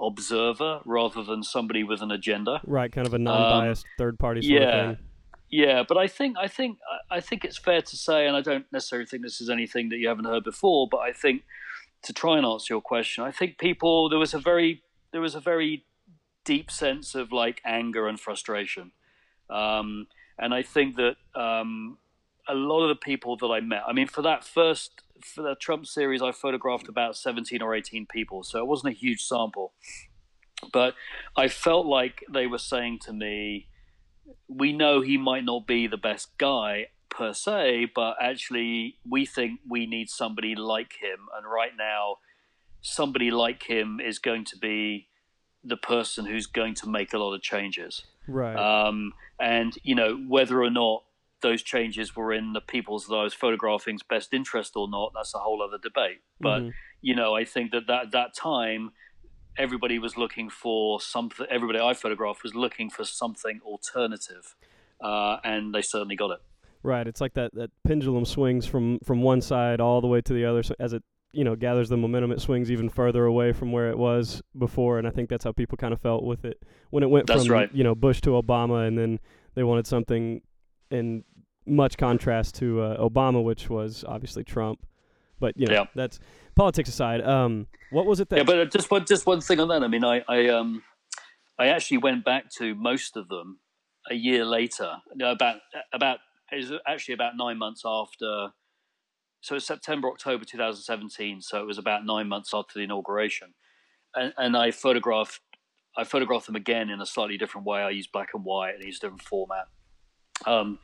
observer 0.00 0.80
rather 0.84 1.22
than 1.22 1.42
somebody 1.42 1.84
with 1.84 2.02
an 2.02 2.10
agenda. 2.10 2.60
Right, 2.66 2.90
kind 2.90 3.06
of 3.06 3.14
a 3.14 3.18
non-biased 3.18 3.84
um, 3.84 3.90
third 3.98 4.18
party. 4.18 4.40
yeah. 4.46 4.94
Yeah, 5.52 5.82
but 5.86 5.98
I 5.98 6.06
think 6.06 6.36
I 6.38 6.46
think 6.46 6.78
I 7.10 7.18
think 7.18 7.44
it's 7.44 7.58
fair 7.58 7.82
to 7.82 7.96
say, 7.96 8.28
and 8.28 8.36
I 8.36 8.40
don't 8.40 8.66
necessarily 8.72 9.06
think 9.06 9.24
this 9.24 9.40
is 9.40 9.50
anything 9.50 9.88
that 9.88 9.96
you 9.96 10.06
haven't 10.06 10.26
heard 10.26 10.44
before, 10.44 10.86
but 10.88 10.98
I 10.98 11.12
think 11.12 11.42
to 12.02 12.12
try 12.12 12.36
and 12.36 12.46
answer 12.46 12.72
your 12.74 12.80
question, 12.80 13.24
I 13.24 13.32
think 13.32 13.58
people 13.58 14.08
there 14.08 14.18
was 14.20 14.32
a 14.32 14.38
very 14.38 14.82
there 15.12 15.20
was 15.20 15.34
a 15.34 15.40
very 15.40 15.84
deep 16.44 16.70
sense 16.70 17.14
of 17.14 17.32
like 17.32 17.60
anger 17.64 18.06
and 18.06 18.18
frustration. 18.18 18.92
Um, 19.48 20.06
and 20.38 20.54
I 20.54 20.62
think 20.62 20.96
that 20.96 21.16
um, 21.34 21.98
a 22.48 22.54
lot 22.54 22.82
of 22.82 22.88
the 22.88 22.96
people 22.96 23.36
that 23.38 23.48
I 23.48 23.60
met, 23.60 23.82
I 23.86 23.92
mean, 23.92 24.06
for 24.06 24.22
that 24.22 24.44
first, 24.44 25.02
for 25.22 25.42
the 25.42 25.54
Trump 25.54 25.86
series, 25.86 26.22
I 26.22 26.32
photographed 26.32 26.88
about 26.88 27.16
17 27.16 27.60
or 27.60 27.74
18 27.74 28.06
people. 28.06 28.42
So 28.42 28.58
it 28.58 28.66
wasn't 28.66 28.94
a 28.94 28.96
huge 28.96 29.22
sample. 29.22 29.72
But 30.72 30.94
I 31.36 31.48
felt 31.48 31.86
like 31.86 32.24
they 32.32 32.46
were 32.46 32.58
saying 32.58 33.00
to 33.00 33.12
me, 33.12 33.68
we 34.48 34.72
know 34.72 35.00
he 35.00 35.16
might 35.16 35.44
not 35.44 35.66
be 35.66 35.86
the 35.86 35.96
best 35.96 36.36
guy 36.38 36.88
per 37.08 37.32
se, 37.32 37.90
but 37.94 38.16
actually, 38.20 38.96
we 39.08 39.26
think 39.26 39.60
we 39.68 39.86
need 39.86 40.08
somebody 40.08 40.54
like 40.54 40.94
him. 41.00 41.28
And 41.36 41.50
right 41.50 41.72
now, 41.76 42.16
somebody 42.80 43.30
like 43.30 43.64
him 43.64 44.00
is 44.00 44.18
going 44.18 44.44
to 44.46 44.56
be 44.56 45.08
the 45.64 45.76
person 45.76 46.26
who's 46.26 46.46
going 46.46 46.74
to 46.74 46.88
make 46.88 47.12
a 47.12 47.18
lot 47.18 47.34
of 47.34 47.42
changes. 47.42 48.04
Right. 48.26 48.56
Um, 48.56 49.12
and 49.38 49.76
you 49.82 49.94
know 49.94 50.16
whether 50.28 50.62
or 50.62 50.70
not 50.70 51.02
those 51.42 51.62
changes 51.62 52.14
were 52.14 52.32
in 52.32 52.52
the 52.52 52.60
people's 52.60 53.06
that 53.06 53.14
I 53.14 53.22
was 53.22 53.34
photographing's 53.34 54.02
best 54.02 54.34
interest 54.34 54.72
or 54.76 54.88
not, 54.88 55.12
that's 55.14 55.34
a 55.34 55.38
whole 55.38 55.62
other 55.62 55.78
debate. 55.78 56.20
But 56.40 56.60
mm-hmm. 56.60 56.70
you 57.00 57.14
know, 57.14 57.34
I 57.34 57.44
think 57.44 57.72
that 57.72 57.86
that 57.88 58.12
that 58.12 58.34
time 58.34 58.92
everybody 59.56 59.98
was 59.98 60.16
looking 60.16 60.50
for 60.50 61.00
something. 61.00 61.46
Everybody 61.50 61.80
I 61.80 61.94
photographed 61.94 62.42
was 62.42 62.54
looking 62.54 62.90
for 62.90 63.04
something 63.04 63.60
alternative, 63.64 64.56
uh, 65.00 65.38
and 65.44 65.74
they 65.74 65.82
certainly 65.82 66.16
got 66.16 66.30
it. 66.30 66.40
Right. 66.82 67.06
It's 67.06 67.20
like 67.20 67.34
that, 67.34 67.54
that 67.54 67.70
pendulum 67.86 68.24
swings 68.24 68.66
from, 68.66 68.98
from 69.04 69.22
one 69.22 69.40
side 69.40 69.80
all 69.80 70.00
the 70.00 70.06
way 70.06 70.20
to 70.22 70.32
the 70.32 70.44
other 70.46 70.62
so 70.62 70.74
as 70.80 70.92
it 70.92 71.02
you 71.32 71.44
know 71.44 71.54
gathers 71.54 71.88
the 71.88 71.96
momentum 71.96 72.32
it 72.32 72.40
swings 72.40 72.70
even 72.70 72.88
further 72.88 73.24
away 73.24 73.52
from 73.52 73.72
where 73.72 73.90
it 73.90 73.98
was 73.98 74.42
before 74.58 74.98
and 74.98 75.06
i 75.06 75.10
think 75.10 75.28
that's 75.28 75.44
how 75.44 75.52
people 75.52 75.76
kind 75.76 75.92
of 75.92 76.00
felt 76.00 76.24
with 76.24 76.44
it 76.44 76.62
when 76.90 77.02
it 77.02 77.10
went 77.10 77.26
that's 77.26 77.46
from 77.46 77.52
right. 77.52 77.74
you 77.74 77.84
know 77.84 77.94
bush 77.94 78.20
to 78.20 78.30
obama 78.30 78.86
and 78.86 78.98
then 78.98 79.18
they 79.54 79.62
wanted 79.62 79.86
something 79.86 80.40
in 80.90 81.24
much 81.66 81.96
contrast 81.96 82.54
to 82.54 82.80
uh, 82.80 83.08
obama 83.08 83.42
which 83.42 83.70
was 83.70 84.04
obviously 84.08 84.42
trump 84.42 84.86
but 85.38 85.56
you 85.56 85.66
know 85.66 85.74
yeah. 85.74 85.84
that's 85.94 86.18
politics 86.56 86.88
aside 86.88 87.22
um, 87.22 87.66
what 87.90 88.06
was 88.06 88.20
it 88.20 88.28
that 88.28 88.38
yeah 88.38 88.42
but 88.42 88.58
uh, 88.58 88.64
just 88.64 88.90
one 88.90 89.04
just 89.06 89.26
one 89.26 89.40
thing 89.40 89.60
on 89.60 89.68
that 89.68 89.82
i 89.82 89.88
mean 89.88 90.04
i 90.04 90.22
i 90.28 90.48
um 90.48 90.82
i 91.58 91.66
actually 91.68 91.98
went 91.98 92.24
back 92.24 92.50
to 92.50 92.74
most 92.74 93.16
of 93.16 93.28
them 93.28 93.60
a 94.10 94.14
year 94.14 94.44
later 94.44 94.96
about 95.22 95.58
about 95.92 96.18
it 96.50 96.56
was 96.56 96.72
actually 96.86 97.14
about 97.14 97.36
nine 97.36 97.56
months 97.56 97.82
after 97.86 98.48
so 99.40 99.56
it's 99.56 99.66
September, 99.66 100.08
October 100.08 100.44
2017. 100.44 101.40
So 101.40 101.60
it 101.60 101.66
was 101.66 101.78
about 101.78 102.04
nine 102.04 102.28
months 102.28 102.50
after 102.52 102.78
the 102.78 102.84
inauguration, 102.84 103.54
and, 104.14 104.32
and 104.36 104.56
I 104.56 104.70
photographed, 104.70 105.40
I 105.96 106.04
photographed 106.04 106.46
them 106.46 106.56
again 106.56 106.90
in 106.90 107.00
a 107.00 107.06
slightly 107.06 107.38
different 107.38 107.66
way. 107.66 107.80
I 107.80 107.90
used 107.90 108.12
black 108.12 108.30
and 108.34 108.44
white 108.44 108.74
and 108.74 108.84
used 108.84 109.02
a 109.02 109.06
different 109.06 109.22
format. 109.22 109.66
Um, 110.46 110.78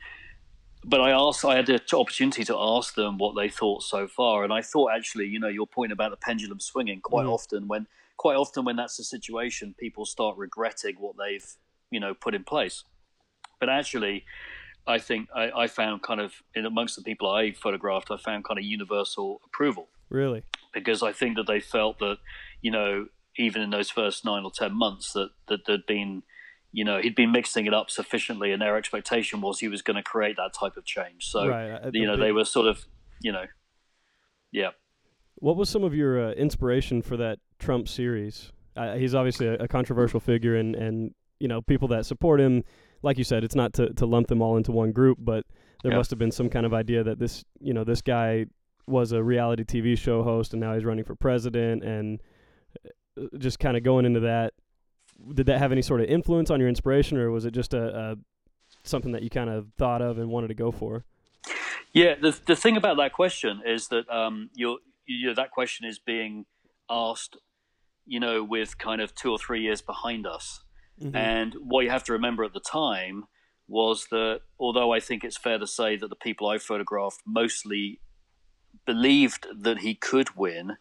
but 0.83 1.01
I 1.01 1.11
asked, 1.11 1.43
I 1.43 1.55
had 1.55 1.65
the 1.65 1.81
opportunity 1.93 2.43
to 2.45 2.55
ask 2.57 2.95
them 2.95 3.17
what 3.17 3.35
they 3.35 3.49
thought 3.49 3.83
so 3.83 4.07
far, 4.07 4.43
and 4.43 4.53
I 4.53 4.61
thought 4.61 4.91
actually, 4.95 5.25
you 5.25 5.39
know, 5.39 5.47
your 5.47 5.67
point 5.67 5.91
about 5.91 6.11
the 6.11 6.17
pendulum 6.17 6.59
swinging. 6.59 7.01
Quite 7.01 7.25
mm. 7.25 7.33
often, 7.33 7.67
when 7.67 7.87
quite 8.17 8.35
often 8.35 8.65
when 8.65 8.75
that's 8.75 8.97
the 8.97 9.03
situation, 9.03 9.75
people 9.77 10.05
start 10.05 10.37
regretting 10.37 10.95
what 10.95 11.15
they've, 11.17 11.45
you 11.91 11.99
know, 11.99 12.13
put 12.13 12.35
in 12.35 12.43
place. 12.43 12.83
But 13.59 13.69
actually, 13.69 14.25
I 14.87 14.99
think 14.99 15.29
I, 15.35 15.51
I, 15.51 15.67
found 15.67 16.01
kind 16.01 16.21
of 16.21 16.33
in 16.55 16.65
amongst 16.65 16.95
the 16.95 17.01
people 17.01 17.29
I 17.29 17.51
photographed, 17.51 18.09
I 18.11 18.17
found 18.17 18.45
kind 18.45 18.57
of 18.57 18.63
universal 18.63 19.41
approval. 19.45 19.89
Really? 20.09 20.43
Because 20.73 21.03
I 21.03 21.11
think 21.11 21.35
that 21.35 21.47
they 21.47 21.59
felt 21.59 21.99
that, 21.99 22.17
you 22.61 22.71
know, 22.71 23.07
even 23.37 23.61
in 23.61 23.69
those 23.69 23.89
first 23.89 24.25
nine 24.25 24.43
or 24.43 24.51
ten 24.51 24.73
months, 24.73 25.13
that 25.13 25.29
that 25.47 25.65
there'd 25.65 25.85
been, 25.85 26.23
you 26.71 26.85
know, 26.85 26.99
he'd 27.01 27.15
been 27.15 27.31
mixing 27.31 27.65
it 27.65 27.73
up 27.73 27.91
sufficiently, 27.91 28.51
and 28.51 28.61
their 28.61 28.77
expectation 28.77 29.41
was 29.41 29.59
he 29.59 29.67
was 29.67 29.81
going 29.81 29.97
to 29.97 30.03
create 30.03 30.37
that 30.37 30.53
type 30.53 30.77
of 30.77 30.85
change. 30.85 31.25
So, 31.25 31.47
right. 31.47 31.93
you 31.93 32.05
know, 32.05 32.17
they 32.17 32.31
were 32.31 32.45
sort 32.45 32.67
of, 32.67 32.85
you 33.21 33.31
know, 33.31 33.45
yeah. 34.51 34.69
What 35.35 35.55
was 35.55 35.69
some 35.69 35.83
of 35.83 35.93
your 35.93 36.29
uh, 36.29 36.31
inspiration 36.31 37.01
for 37.01 37.17
that 37.17 37.39
Trump 37.59 37.87
series? 37.87 38.51
Uh, 38.75 38.95
he's 38.95 39.13
obviously 39.13 39.47
a, 39.47 39.53
a 39.55 39.67
controversial 39.67 40.19
figure, 40.19 40.55
and 40.55 40.75
and 40.75 41.13
you 41.39 41.47
know 41.47 41.61
people 41.61 41.87
that 41.89 42.05
support 42.05 42.39
him, 42.39 42.63
like 43.07 43.17
you 43.17 43.23
said, 43.23 43.43
it's 43.43 43.55
not 43.55 43.73
to 43.73 43.93
to 43.93 44.05
lump 44.05 44.27
them 44.27 44.41
all 44.41 44.57
into 44.57 44.71
one 44.71 44.91
group, 44.91 45.17
but 45.21 45.45
there 45.81 45.91
Yeah. 45.91 45.97
must 45.97 46.09
have 46.11 46.19
been 46.19 46.31
some 46.31 46.49
kind 46.49 46.65
of 46.65 46.73
idea 46.73 47.03
that 47.03 47.17
this 47.19 47.43
you 47.59 47.73
know 47.73 47.83
this 47.83 48.01
guy 48.01 48.45
was 48.85 49.11
a 49.11 49.23
reality 49.23 49.63
TV 49.63 49.97
show 49.97 50.23
host, 50.23 50.53
and 50.53 50.59
now 50.61 50.73
he's 50.75 50.85
running 50.85 51.03
for 51.05 51.15
president, 51.15 51.83
and 51.83 52.21
uh, 52.85 53.23
just 53.37 53.59
kind 53.59 53.75
of 53.77 53.83
going 53.83 54.05
into 54.05 54.19
that. 54.21 54.53
Did 55.33 55.47
that 55.47 55.57
have 55.59 55.71
any 55.71 55.81
sort 55.81 56.01
of 56.01 56.07
influence 56.07 56.51
on 56.51 56.59
your 56.59 56.69
inspiration, 56.69 57.17
or 57.17 57.31
was 57.31 57.45
it 57.45 57.51
just 57.51 57.73
a, 57.73 57.83
a 57.97 58.15
something 58.83 59.11
that 59.13 59.23
you 59.23 59.29
kind 59.29 59.49
of 59.49 59.67
thought 59.77 60.01
of 60.01 60.17
and 60.19 60.29
wanted 60.29 60.49
to 60.49 60.53
go 60.53 60.71
for? 60.71 61.05
Yeah, 61.93 62.15
the 62.21 62.37
the 62.45 62.55
thing 62.55 62.77
about 62.77 62.97
that 62.97 63.13
question 63.13 63.61
is 63.65 63.87
that 63.87 64.07
um, 64.09 64.49
you're, 64.53 64.77
you 65.05 65.27
know, 65.27 65.33
that 65.33 65.51
question 65.51 65.85
is 65.87 65.97
being 65.99 66.45
asked, 66.89 67.37
you 68.05 68.19
know, 68.19 68.43
with 68.43 68.77
kind 68.77 69.01
of 69.01 69.15
two 69.15 69.31
or 69.31 69.39
three 69.39 69.61
years 69.61 69.81
behind 69.81 70.27
us. 70.27 70.63
And 71.15 71.55
what 71.61 71.83
you 71.83 71.89
have 71.89 72.03
to 72.05 72.13
remember 72.13 72.43
at 72.43 72.53
the 72.53 72.59
time 72.59 73.25
was 73.67 74.07
that 74.11 74.41
although 74.59 74.93
I 74.93 74.99
think 74.99 75.23
it's 75.23 75.37
fair 75.37 75.59
to 75.59 75.67
say 75.67 75.97
that 75.97 76.07
the 76.07 76.15
people 76.15 76.47
I 76.47 76.57
photographed 76.57 77.21
mostly 77.25 77.99
believed 78.85 79.45
that 79.61 79.79
he 79.79 79.93
could 79.93 80.35
win, 80.35 80.77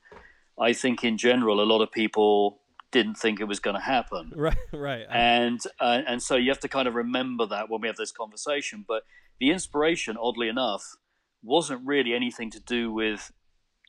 I 0.58 0.72
think 0.72 1.04
in 1.04 1.18
general 1.18 1.60
a 1.60 1.64
lot 1.64 1.82
of 1.82 1.90
people 1.90 2.60
didn't 2.92 3.16
think 3.16 3.40
it 3.40 3.44
was 3.44 3.60
going 3.60 3.74
to 3.74 3.82
happen 3.82 4.32
Right, 4.36 4.56
right. 4.72 5.06
and 5.10 5.60
uh, 5.80 6.02
and 6.06 6.22
so 6.22 6.36
you 6.36 6.48
have 6.50 6.60
to 6.60 6.68
kind 6.68 6.86
of 6.88 6.94
remember 6.94 7.44
that 7.46 7.68
when 7.68 7.80
we 7.80 7.88
have 7.88 7.96
this 7.96 8.12
conversation. 8.12 8.84
But 8.86 9.02
the 9.40 9.50
inspiration, 9.50 10.16
oddly 10.18 10.48
enough, 10.48 10.96
wasn't 11.42 11.84
really 11.84 12.14
anything 12.14 12.50
to 12.52 12.60
do 12.60 12.92
with 12.92 13.32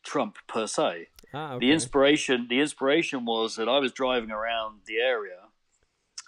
Trump 0.04 0.38
per 0.48 0.68
se. 0.68 1.08
ah, 1.34 1.54
okay. 1.54 1.68
The 1.68 1.72
inspiration, 1.72 2.48
the 2.50 2.60
inspiration 2.60 3.26
was 3.26 3.56
that 3.56 3.70
I 3.70 3.80
was 3.80 3.92
driving 3.92 4.32
around 4.32 4.82
the 4.86 4.98
area. 4.98 5.47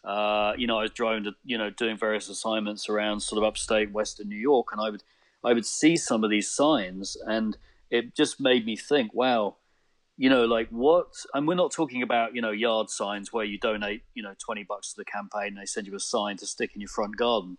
Uh, 0.04 0.54
you 0.58 0.68
know, 0.68 0.80
I 0.80 0.84
was 0.84 0.92
driving 0.92 1.26
to, 1.26 1.32
you 1.44 1.58
know, 1.58 1.70
doing 1.70 1.98
various 1.98 2.30
assignments 2.30 2.90
around 2.90 3.20
sort 3.20 3.38
of 3.38 3.44
upstate 3.44 3.92
Western 3.92 4.30
New 4.30 4.38
York, 4.38 4.68
and 4.72 4.82
I 4.82 4.90
would, 4.90 5.04
I 5.44 5.54
would 5.54 5.66
see 5.66 5.98
some 5.98 6.24
of 6.24 6.30
these 6.30 6.50
signs, 6.50 7.18
and 7.26 7.58
it 7.90 8.16
just 8.16 8.40
made 8.40 8.66
me 8.66 8.76
think, 8.76 9.14
wow, 9.14 9.56
you 10.18 10.30
know, 10.30 10.46
like 10.46 10.70
what? 10.70 11.14
And 11.34 11.48
we're 11.48 11.56
not 11.56 11.72
talking 11.72 12.02
about, 12.02 12.36
you 12.36 12.42
know, 12.42 12.52
yard 12.52 12.90
signs 12.90 13.32
where 13.32 13.46
you 13.46 13.58
donate, 13.58 14.04
you 14.14 14.24
know, 14.24 14.34
twenty 14.38 14.64
bucks 14.64 14.94
to 14.94 14.98
the 14.98 15.06
campaign, 15.06 15.50
and 15.50 15.58
they 15.58 15.66
send 15.66 15.88
you 15.88 15.96
a 15.96 16.00
sign 16.00 16.38
to 16.38 16.46
stick 16.46 16.72
in 16.76 16.82
your 16.82 16.90
front 16.90 17.16
garden. 17.16 17.58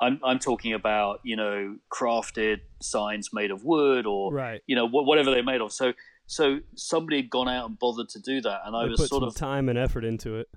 I'm, 0.00 0.18
I'm 0.24 0.40
talking 0.40 0.72
about, 0.72 1.20
you 1.22 1.36
know, 1.36 1.76
crafted 1.90 2.60
signs 2.80 3.32
made 3.32 3.52
of 3.52 3.64
wood 3.64 4.04
or 4.04 4.32
right. 4.32 4.60
you 4.66 4.74
know 4.74 4.88
wh- 4.88 5.06
whatever 5.06 5.30
they're 5.30 5.44
made 5.44 5.60
of. 5.60 5.72
So 5.72 5.92
so 6.26 6.60
somebody 6.74 7.18
had 7.18 7.30
gone 7.30 7.48
out 7.48 7.68
and 7.68 7.78
bothered 7.78 8.08
to 8.10 8.20
do 8.20 8.40
that, 8.40 8.62
and 8.64 8.74
I 8.74 8.84
They 8.84 8.90
was 8.90 9.08
sort 9.08 9.22
of 9.22 9.34
time 9.34 9.68
and 9.68 9.78
effort 9.78 10.04
into 10.04 10.36
it. 10.36 10.48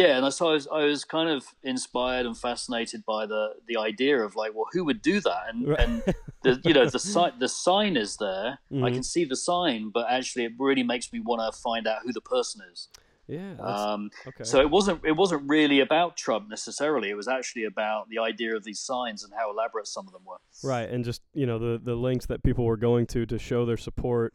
Yeah, 0.00 0.16
and 0.16 0.26
I 0.26 0.30
so 0.30 0.48
I 0.50 0.52
was, 0.52 0.66
I 0.80 0.84
was 0.84 1.04
kind 1.04 1.28
of 1.30 1.44
inspired 1.62 2.26
and 2.26 2.36
fascinated 2.36 3.04
by 3.06 3.26
the 3.26 3.54
the 3.68 3.76
idea 3.76 4.16
of 4.26 4.34
like, 4.36 4.52
well, 4.54 4.66
who 4.72 4.84
would 4.84 5.00
do 5.02 5.20
that? 5.20 5.42
And 5.50 5.68
Right. 5.68 5.80
and 5.80 6.02
the 6.42 6.60
you 6.64 6.74
know 6.74 6.86
the 6.88 6.98
sign 7.14 7.32
the 7.38 7.48
sign 7.48 7.96
is 7.96 8.16
there. 8.16 8.58
I 8.70 8.74
Mhm. 8.74 8.92
can 8.94 9.02
see 9.02 9.24
the 9.24 9.36
sign, 9.36 9.90
but 9.90 10.06
actually, 10.10 10.44
it 10.46 10.52
really 10.58 10.82
makes 10.82 11.12
me 11.12 11.20
want 11.20 11.40
to 11.46 11.60
find 11.60 11.86
out 11.86 11.98
who 12.04 12.12
the 12.12 12.20
person 12.34 12.62
is. 12.72 12.88
Yeah. 13.26 13.54
Um, 13.58 14.10
okay. 14.28 14.44
so 14.44 14.60
it 14.60 14.68
wasn't 14.70 15.00
it 15.04 15.16
wasn't 15.22 15.48
really 15.48 15.80
about 15.80 16.16
Trump 16.16 16.48
necessarily. 16.50 17.08
It 17.08 17.16
was 17.16 17.28
actually 17.28 17.64
about 17.64 18.08
the 18.10 18.18
idea 18.18 18.54
of 18.54 18.64
these 18.64 18.80
signs 18.80 19.24
and 19.24 19.32
how 19.38 19.50
elaborate 19.50 19.86
some 19.86 20.06
of 20.06 20.12
them 20.12 20.24
were. 20.26 20.40
right, 20.62 20.88
and 20.90 21.04
just 21.04 21.22
you 21.32 21.46
know 21.46 21.58
the 21.58 21.80
the 21.82 21.94
links 21.94 22.26
that 22.26 22.42
people 22.42 22.64
were 22.66 22.76
going 22.88 23.06
to 23.14 23.24
to 23.26 23.38
show 23.38 23.64
their 23.64 23.78
support, 23.78 24.34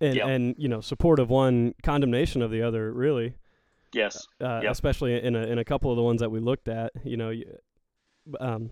and 0.00 0.14
Yeah. 0.14 0.28
and 0.28 0.54
you 0.58 0.68
know 0.68 0.80
support 0.80 1.18
of 1.18 1.28
one, 1.30 1.74
condemnation 1.82 2.40
of 2.42 2.50
the 2.52 2.62
other. 2.62 2.92
Really, 2.92 3.34
Yes. 3.92 4.26
uh, 4.40 4.60
Yep. 4.62 4.72
especially 4.72 5.22
in 5.22 5.34
a 5.36 5.42
in 5.42 5.58
a 5.58 5.64
couple 5.64 5.90
of 5.90 5.96
the 5.96 6.02
ones 6.02 6.20
that 6.20 6.30
we 6.30 6.40
looked 6.40 6.68
at. 6.68 6.92
You 7.04 7.16
know, 7.16 7.32
um, 8.38 8.70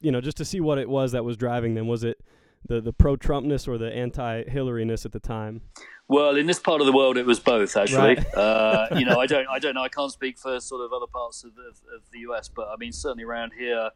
you 0.00 0.10
know, 0.10 0.20
just 0.20 0.36
to 0.38 0.44
see 0.44 0.60
what 0.60 0.78
it 0.78 0.88
was 0.88 1.12
that 1.12 1.24
was 1.24 1.36
driving 1.36 1.74
them. 1.74 1.86
Was 1.88 2.04
it 2.04 2.18
the 2.66 2.80
the 2.80 2.92
pro 2.92 3.16
Trumpness 3.16 3.68
or 3.68 3.78
the 3.78 3.92
anti 3.92 4.44
Hillaryness 4.44 5.04
at 5.04 5.12
the 5.12 5.20
time? 5.20 5.62
Well, 6.08 6.36
in 6.36 6.46
this 6.46 6.58
part 6.58 6.80
of 6.80 6.86
the 6.86 6.92
world, 6.92 7.16
it 7.16 7.24
was 7.24 7.40
both 7.40 7.76
actually. 7.76 8.16
Right. 8.16 8.34
uh, 8.34 8.88
you 8.98 9.04
know, 9.04 9.18
I 9.18 9.26
don't, 9.32 9.46
I 9.48 9.58
don't 9.58 9.74
know. 9.74 9.82
I 9.82 9.88
can't 9.88 10.12
speak 10.12 10.38
for 10.38 10.60
sort 10.60 10.82
of 10.84 10.92
other 10.92 11.06
parts 11.06 11.42
of 11.44 11.54
the, 11.54 11.62
of 11.96 12.02
the 12.12 12.18
US, 12.30 12.48
but 12.48 12.68
I 12.68 12.76
mean, 12.76 12.92
certainly 12.92 13.24
around 13.24 13.52
here, 13.58 13.90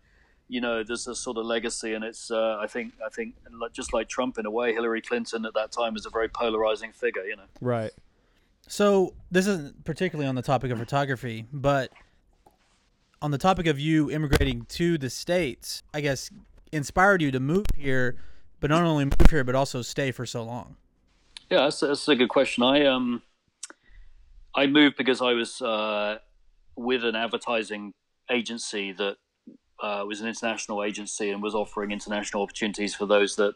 you 0.49 0.61
know, 0.61 0.83
there's 0.83 1.07
a 1.09 1.15
sort 1.15 1.37
of 1.37 1.45
legacy, 1.45 1.93
and 1.93 2.05
it's, 2.05 2.31
uh, 2.31 2.57
I 2.59 2.69
think, 2.69 2.95
I 3.05 3.11
think, 3.11 3.35
just 3.73 3.93
like 3.93 4.09
Trump 4.09 4.39
in 4.39 4.47
a 4.47 4.51
way, 4.51 4.73
Hillary 4.73 5.03
Clinton 5.03 5.45
at 5.45 5.53
that 5.55 5.73
time 5.73 5.93
was 5.93 6.07
a 6.07 6.11
very 6.11 6.29
polarizing 6.29 6.93
figure. 6.93 7.25
You 7.25 7.37
know. 7.37 7.43
Right. 7.61 7.91
So 8.69 9.15
this 9.31 9.47
isn't 9.47 9.85
particularly 9.85 10.29
on 10.29 10.35
the 10.35 10.43
topic 10.43 10.71
of 10.71 10.79
photography, 10.79 11.47
but 11.53 11.93
on 13.23 13.31
the 13.31 13.39
topic 13.39 13.67
of 13.67 13.79
you 13.79 14.11
immigrating 14.11 14.65
to 14.71 14.99
the 14.99 15.11
states, 15.11 15.83
I 15.95 16.01
guess 16.01 16.31
inspired 16.73 17.23
you 17.23 17.31
to 17.31 17.41
move 17.41 17.67
here, 17.77 18.17
but 18.61 18.71
not 18.71 18.83
only 18.83 19.05
move 19.05 19.31
here 19.31 19.45
but 19.45 19.55
also 19.55 19.83
stay 19.83 20.11
for 20.11 20.27
so 20.27 20.43
long. 20.43 20.77
Yeah, 21.51 21.59
that's, 21.59 21.81
that's 21.81 22.09
a 22.09 22.17
good 22.17 22.29
question. 22.29 22.65
I 22.65 22.87
um, 22.87 23.23
I 24.55 24.67
moved 24.67 24.97
because 24.97 25.21
I 25.21 25.33
was 25.33 25.63
uh, 25.63 26.19
with 26.77 27.05
an 27.05 27.15
advertising 27.15 27.95
agency 28.31 28.93
that 28.93 29.17
uh, 29.81 30.05
was 30.07 30.21
an 30.21 30.29
international 30.29 30.83
agency 30.83 31.31
and 31.31 31.43
was 31.43 31.55
offering 31.55 31.91
international 31.93 32.43
opportunities 32.43 32.95
for 32.95 33.07
those 33.07 33.37
that 33.37 33.55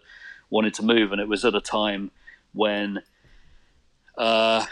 wanted 0.50 0.74
to 0.74 0.84
move. 0.84 1.12
And 1.12 1.20
it 1.20 1.26
was 1.26 1.44
at 1.44 1.54
a 1.54 1.60
time 1.60 2.10
when 2.52 3.02
uh, 4.18 4.66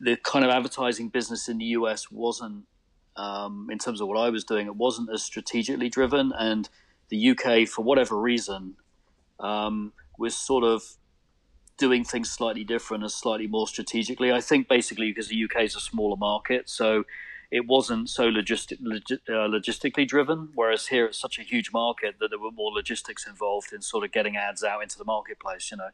the 0.00 0.16
kind 0.16 0.44
of 0.44 0.50
advertising 0.50 1.08
business 1.08 1.48
in 1.48 1.58
the 1.58 1.66
US 1.66 2.10
wasn't, 2.10 2.64
um, 3.16 3.68
in 3.70 3.78
terms 3.78 4.00
of 4.00 4.08
what 4.08 4.16
I 4.16 4.30
was 4.30 4.44
doing, 4.44 4.66
it 4.66 4.76
wasn't 4.76 5.10
as 5.12 5.22
strategically 5.22 5.88
driven. 5.88 6.32
And 6.32 6.68
the 7.10 7.30
UK, 7.30 7.68
for 7.68 7.82
whatever 7.82 8.18
reason, 8.18 8.76
um, 9.38 9.92
was 10.18 10.36
sort 10.36 10.64
of 10.64 10.82
doing 11.76 12.04
things 12.04 12.30
slightly 12.30 12.64
different 12.64 13.02
and 13.02 13.12
slightly 13.12 13.46
more 13.46 13.66
strategically. 13.66 14.32
I 14.32 14.40
think 14.40 14.68
basically 14.68 15.10
because 15.10 15.28
the 15.28 15.44
UK 15.44 15.62
is 15.64 15.76
a 15.76 15.80
smaller 15.80 16.16
market, 16.16 16.68
so 16.68 17.04
it 17.50 17.66
wasn't 17.66 18.08
so 18.08 18.30
logistic, 18.30 18.78
logi- 18.80 19.20
uh, 19.28 19.48
logistically 19.48 20.06
driven. 20.06 20.50
Whereas 20.54 20.86
here 20.88 21.06
it's 21.06 21.18
such 21.18 21.38
a 21.38 21.42
huge 21.42 21.72
market 21.72 22.16
that 22.20 22.28
there 22.28 22.38
were 22.38 22.52
more 22.52 22.70
logistics 22.70 23.26
involved 23.26 23.72
in 23.72 23.82
sort 23.82 24.04
of 24.04 24.12
getting 24.12 24.36
ads 24.36 24.62
out 24.62 24.82
into 24.82 24.98
the 24.98 25.04
marketplace. 25.04 25.70
You 25.70 25.78
know, 25.78 25.90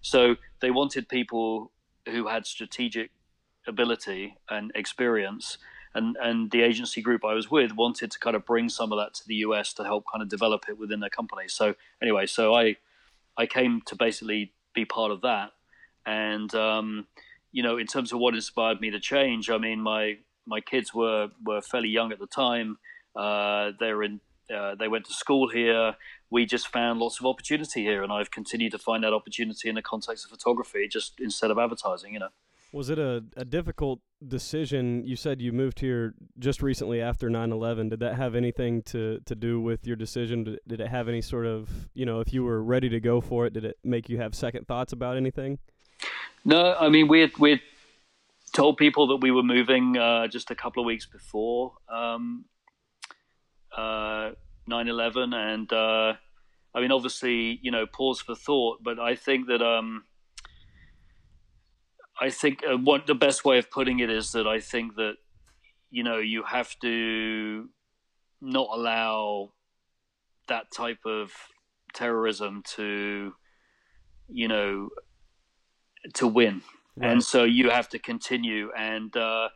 so 0.00 0.36
they 0.60 0.70
wanted 0.70 1.08
people 1.08 1.72
who 2.06 2.28
had 2.28 2.46
strategic 2.46 3.10
ability 3.66 4.36
and 4.50 4.72
experience. 4.74 5.58
And, 5.94 6.16
and 6.22 6.50
the 6.50 6.62
agency 6.62 7.02
group 7.02 7.22
I 7.24 7.34
was 7.34 7.50
with 7.50 7.72
wanted 7.74 8.10
to 8.12 8.18
kind 8.18 8.34
of 8.34 8.46
bring 8.46 8.68
some 8.70 8.92
of 8.92 8.98
that 8.98 9.12
to 9.14 9.26
the 9.26 9.36
US 9.36 9.74
to 9.74 9.84
help 9.84 10.04
kind 10.10 10.22
of 10.22 10.28
develop 10.28 10.64
it 10.68 10.78
within 10.78 11.00
their 11.00 11.10
company. 11.10 11.48
So 11.48 11.74
anyway, 12.00 12.26
so 12.26 12.54
I 12.54 12.76
I 13.36 13.46
came 13.46 13.82
to 13.86 13.96
basically 13.96 14.52
be 14.74 14.84
part 14.84 15.10
of 15.10 15.22
that. 15.22 15.50
And 16.04 16.54
um, 16.54 17.06
you 17.52 17.62
know, 17.62 17.78
in 17.78 17.86
terms 17.86 18.12
of 18.12 18.18
what 18.18 18.34
inspired 18.34 18.80
me 18.80 18.90
to 18.90 19.00
change, 19.00 19.50
I 19.50 19.58
mean, 19.58 19.80
my 19.80 20.18
my 20.46 20.60
kids 20.60 20.92
were 20.94 21.28
were 21.44 21.60
fairly 21.60 21.88
young 21.88 22.12
at 22.12 22.18
the 22.18 22.26
time. 22.26 22.78
Uh, 23.14 23.72
they 23.78 23.92
were 23.92 24.02
in 24.02 24.20
uh, 24.54 24.74
they 24.74 24.88
went 24.88 25.04
to 25.06 25.12
school 25.12 25.48
here. 25.48 25.94
We 26.30 26.46
just 26.46 26.68
found 26.68 26.98
lots 26.98 27.20
of 27.20 27.26
opportunity 27.26 27.82
here, 27.82 28.02
and 28.02 28.12
I've 28.12 28.30
continued 28.30 28.72
to 28.72 28.78
find 28.78 29.04
that 29.04 29.12
opportunity 29.12 29.68
in 29.68 29.74
the 29.74 29.82
context 29.82 30.24
of 30.24 30.30
photography, 30.30 30.88
just 30.88 31.20
instead 31.20 31.50
of 31.50 31.58
advertising. 31.58 32.14
You 32.14 32.20
know. 32.20 32.28
Was 32.72 32.88
it 32.88 32.98
a, 32.98 33.22
a 33.36 33.44
difficult 33.44 34.00
decision? 34.26 35.04
You 35.04 35.14
said 35.14 35.42
you 35.42 35.52
moved 35.52 35.80
here 35.80 36.14
just 36.38 36.62
recently 36.62 37.02
after 37.02 37.28
9/11. 37.28 37.90
Did 37.90 38.00
that 38.00 38.16
have 38.16 38.34
anything 38.34 38.82
to, 38.84 39.20
to 39.26 39.34
do 39.34 39.60
with 39.60 39.86
your 39.86 39.96
decision? 39.96 40.58
Did, 40.66 40.80
it 40.80 40.88
have 40.88 41.06
any 41.06 41.20
sort 41.20 41.44
of, 41.44 41.68
you 41.92 42.06
know, 42.06 42.20
if 42.20 42.32
you 42.32 42.44
were 42.44 42.62
ready 42.62 42.88
to 42.88 42.98
go 42.98 43.20
for 43.20 43.44
it, 43.44 43.52
did 43.52 43.66
it 43.66 43.76
make 43.84 44.08
you 44.08 44.16
have 44.18 44.34
second 44.34 44.66
thoughts 44.66 44.92
about 44.92 45.18
anything? 45.18 45.58
No, 46.44 46.74
I 46.74 46.88
mean 46.88 47.08
we 47.08 47.30
we 47.38 47.60
told 48.52 48.78
people 48.78 49.06
that 49.08 49.16
we 49.16 49.30
were 49.30 49.42
moving 49.42 49.96
uh, 49.96 50.28
just 50.28 50.50
a 50.50 50.54
couple 50.54 50.82
of 50.82 50.86
weeks 50.86 51.06
before 51.06 51.74
um, 51.90 52.46
uh, 53.76 54.32
9/11, 54.68 55.34
and 55.34 55.72
uh, 55.72 56.14
I 56.74 56.80
mean 56.80 56.90
obviously 56.90 57.58
you 57.62 57.70
know 57.70 57.86
pause 57.86 58.20
for 58.20 58.34
thought, 58.34 58.82
but 58.82 58.98
I 58.98 59.14
think 59.14 59.48
that 59.48 59.62
um, 59.62 60.04
I 62.22 62.30
think 62.30 62.62
uh, 62.64 62.76
what 62.76 63.08
the 63.08 63.16
best 63.16 63.44
way 63.44 63.58
of 63.58 63.68
putting 63.68 63.98
it 63.98 64.08
is 64.08 64.30
that 64.32 64.46
I 64.46 64.60
think 64.60 64.94
that 64.94 65.14
you 65.90 66.04
know 66.04 66.18
you 66.18 66.44
have 66.44 66.78
to 66.82 67.68
not 68.40 68.68
allow 68.72 69.50
that 70.46 70.70
type 70.70 71.00
of 71.04 71.32
terrorism 71.92 72.62
to 72.76 73.34
you 74.28 74.46
know 74.46 74.90
to 76.14 76.28
win. 76.28 76.62
And 77.00 77.24
so 77.24 77.42
you 77.42 77.70
have 77.70 77.88
to 77.88 77.98
continue. 77.98 78.70
And 78.76 79.16
uh, 79.16 79.48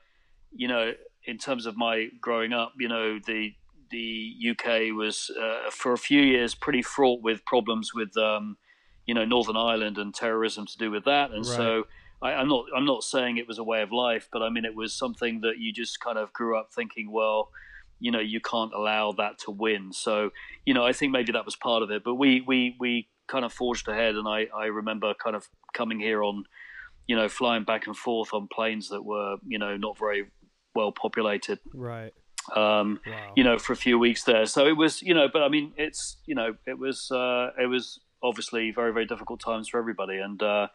you 0.51 0.67
know 0.67 0.93
in 1.25 1.39
terms 1.39 1.67
of 1.67 1.77
my 1.77 2.09
growing 2.21 2.53
up 2.53 2.73
you 2.81 2.89
know 2.89 3.21
the 3.25 3.55
the 3.93 4.35
UK 4.51 4.97
was 4.97 5.31
uh, 5.41 5.71
for 5.71 5.93
a 5.93 5.99
few 5.99 6.21
years 6.21 6.57
pretty 6.57 6.83
fraught 6.83 7.23
with 7.23 7.45
problems 7.45 7.95
with 7.95 8.17
um, 8.17 8.57
you 9.07 9.15
know 9.15 9.25
Northern 9.25 9.57
Ireland 9.57 9.99
and 9.99 10.13
terrorism 10.13 10.67
to 10.67 10.77
do 10.77 10.91
with 10.91 11.05
that. 11.05 11.31
And 11.31 11.47
so 11.47 11.85
I, 12.27 12.41
I'm 12.41 12.49
not 12.49 12.65
I'm 12.77 12.85
not 12.85 13.03
saying 13.03 13.37
it 13.37 13.49
was 13.49 13.59
a 13.59 13.65
way 13.65 13.83
of 13.83 13.93
life, 13.93 14.29
but 14.33 14.43
I 14.43 14.49
mean 14.51 14.65
it 14.65 14.75
was 14.75 14.93
something 14.93 15.41
that 15.41 15.59
you 15.59 15.73
just 15.73 16.01
kind 16.01 16.19
of 16.19 16.33
grew 16.33 16.59
up 16.59 16.69
thinking, 16.75 17.11
well, 17.11 17.51
you 18.01 18.11
know, 18.11 18.21
you 18.21 18.41
can't 18.41 18.73
allow 18.75 19.13
that 19.13 19.39
to 19.45 19.51
win. 19.51 19.93
So, 19.93 20.31
you 20.67 20.75
know, 20.75 20.85
I 20.85 20.93
think 20.93 21.13
maybe 21.13 21.33
that 21.33 21.45
was 21.45 21.57
part 21.57 21.83
of 21.83 21.91
it. 21.91 22.03
But 22.05 22.15
we 22.15 22.43
we 22.43 22.77
we 22.79 23.09
kind 23.27 23.45
of 23.45 23.53
forged 23.53 23.89
ahead, 23.89 24.15
and 24.17 24.29
I 24.29 24.49
I 24.55 24.67
remember 24.67 25.15
kind 25.15 25.37
of 25.37 25.49
coming 25.75 26.01
here 26.01 26.23
on, 26.23 26.45
you 27.07 27.17
know, 27.17 27.29
flying 27.29 27.65
back 27.65 27.87
and 27.87 27.97
forth 27.97 28.33
on 28.33 28.49
planes 28.53 28.89
that 28.91 29.03
were 29.03 29.37
you 29.47 29.59
know 29.59 29.77
not 29.77 29.99
very 29.99 30.27
well 30.77 30.93
populated. 30.93 31.59
Right. 31.75 32.13
Um, 32.55 33.01
Wow. 33.07 33.33
you 33.35 33.43
know, 33.43 33.59
for 33.59 33.73
a 33.73 33.77
few 33.77 33.99
weeks 33.99 34.23
there. 34.23 34.47
So 34.47 34.67
it 34.67 34.77
was, 34.77 35.03
you 35.03 35.15
know, 35.15 35.27
but 35.33 35.43
I 35.43 35.49
mean, 35.49 35.73
it's, 35.77 36.19
you 36.27 36.37
know, 36.37 36.55
it 36.65 36.79
was, 36.79 37.11
uh, 37.11 37.51
it 37.61 37.67
was 37.67 37.99
obviously 38.23 38.71
very, 38.71 38.93
very 38.93 39.07
difficult 39.07 39.41
times 39.41 39.69
for 39.69 39.79
everybody. 39.81 40.19
And, 40.19 40.41
uh, 40.41 40.69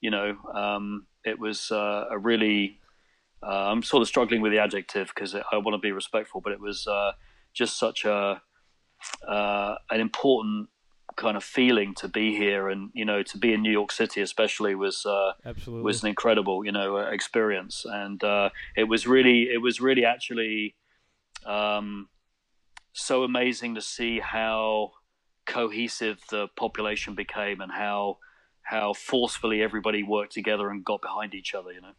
you 0.00 0.10
know, 0.10 0.36
um, 0.54 1.06
it 1.24 1.38
was 1.38 1.70
uh, 1.70 2.04
a 2.10 2.18
really, 2.18 2.78
uh, 3.42 3.70
I'm 3.70 3.82
sort 3.82 4.02
of 4.02 4.08
struggling 4.08 4.40
with 4.40 4.52
the 4.52 4.58
adjective 4.58 5.10
because 5.14 5.34
I 5.34 5.56
want 5.58 5.74
to 5.74 5.78
be 5.78 5.92
respectful, 5.92 6.40
but 6.40 6.52
it 6.52 6.60
was 6.60 6.86
uh, 6.86 7.12
just 7.52 7.78
such 7.78 8.04
a, 8.04 8.40
uh, 9.26 9.74
an 9.90 10.00
important 10.00 10.68
kind 11.16 11.36
of 11.36 11.42
feeling 11.42 11.94
to 11.96 12.08
be 12.08 12.36
here 12.36 12.68
and, 12.68 12.90
you 12.94 13.04
know, 13.04 13.22
to 13.24 13.38
be 13.38 13.52
in 13.52 13.62
New 13.62 13.72
York 13.72 13.90
City, 13.90 14.20
especially 14.20 14.74
was, 14.74 15.04
uh, 15.04 15.32
Absolutely. 15.44 15.84
was 15.84 16.02
an 16.02 16.08
incredible, 16.08 16.64
you 16.64 16.72
know, 16.72 16.96
experience, 16.98 17.84
and 17.84 18.22
uh, 18.22 18.50
it 18.76 18.84
was 18.84 19.06
really, 19.06 19.48
it 19.52 19.60
was 19.60 19.80
really 19.80 20.04
actually 20.04 20.76
um, 21.44 22.08
so 22.92 23.24
amazing 23.24 23.74
to 23.74 23.80
see 23.80 24.20
how 24.20 24.92
cohesive 25.46 26.20
the 26.30 26.46
population 26.56 27.14
became 27.14 27.60
and 27.60 27.72
how 27.72 28.18
how 28.68 28.92
forcefully 28.92 29.62
everybody 29.62 30.02
worked 30.02 30.32
together 30.32 30.68
and 30.68 30.84
got 30.84 31.00
behind 31.00 31.34
each 31.34 31.54
other. 31.54 31.72
You 31.72 31.80
know. 31.80 31.92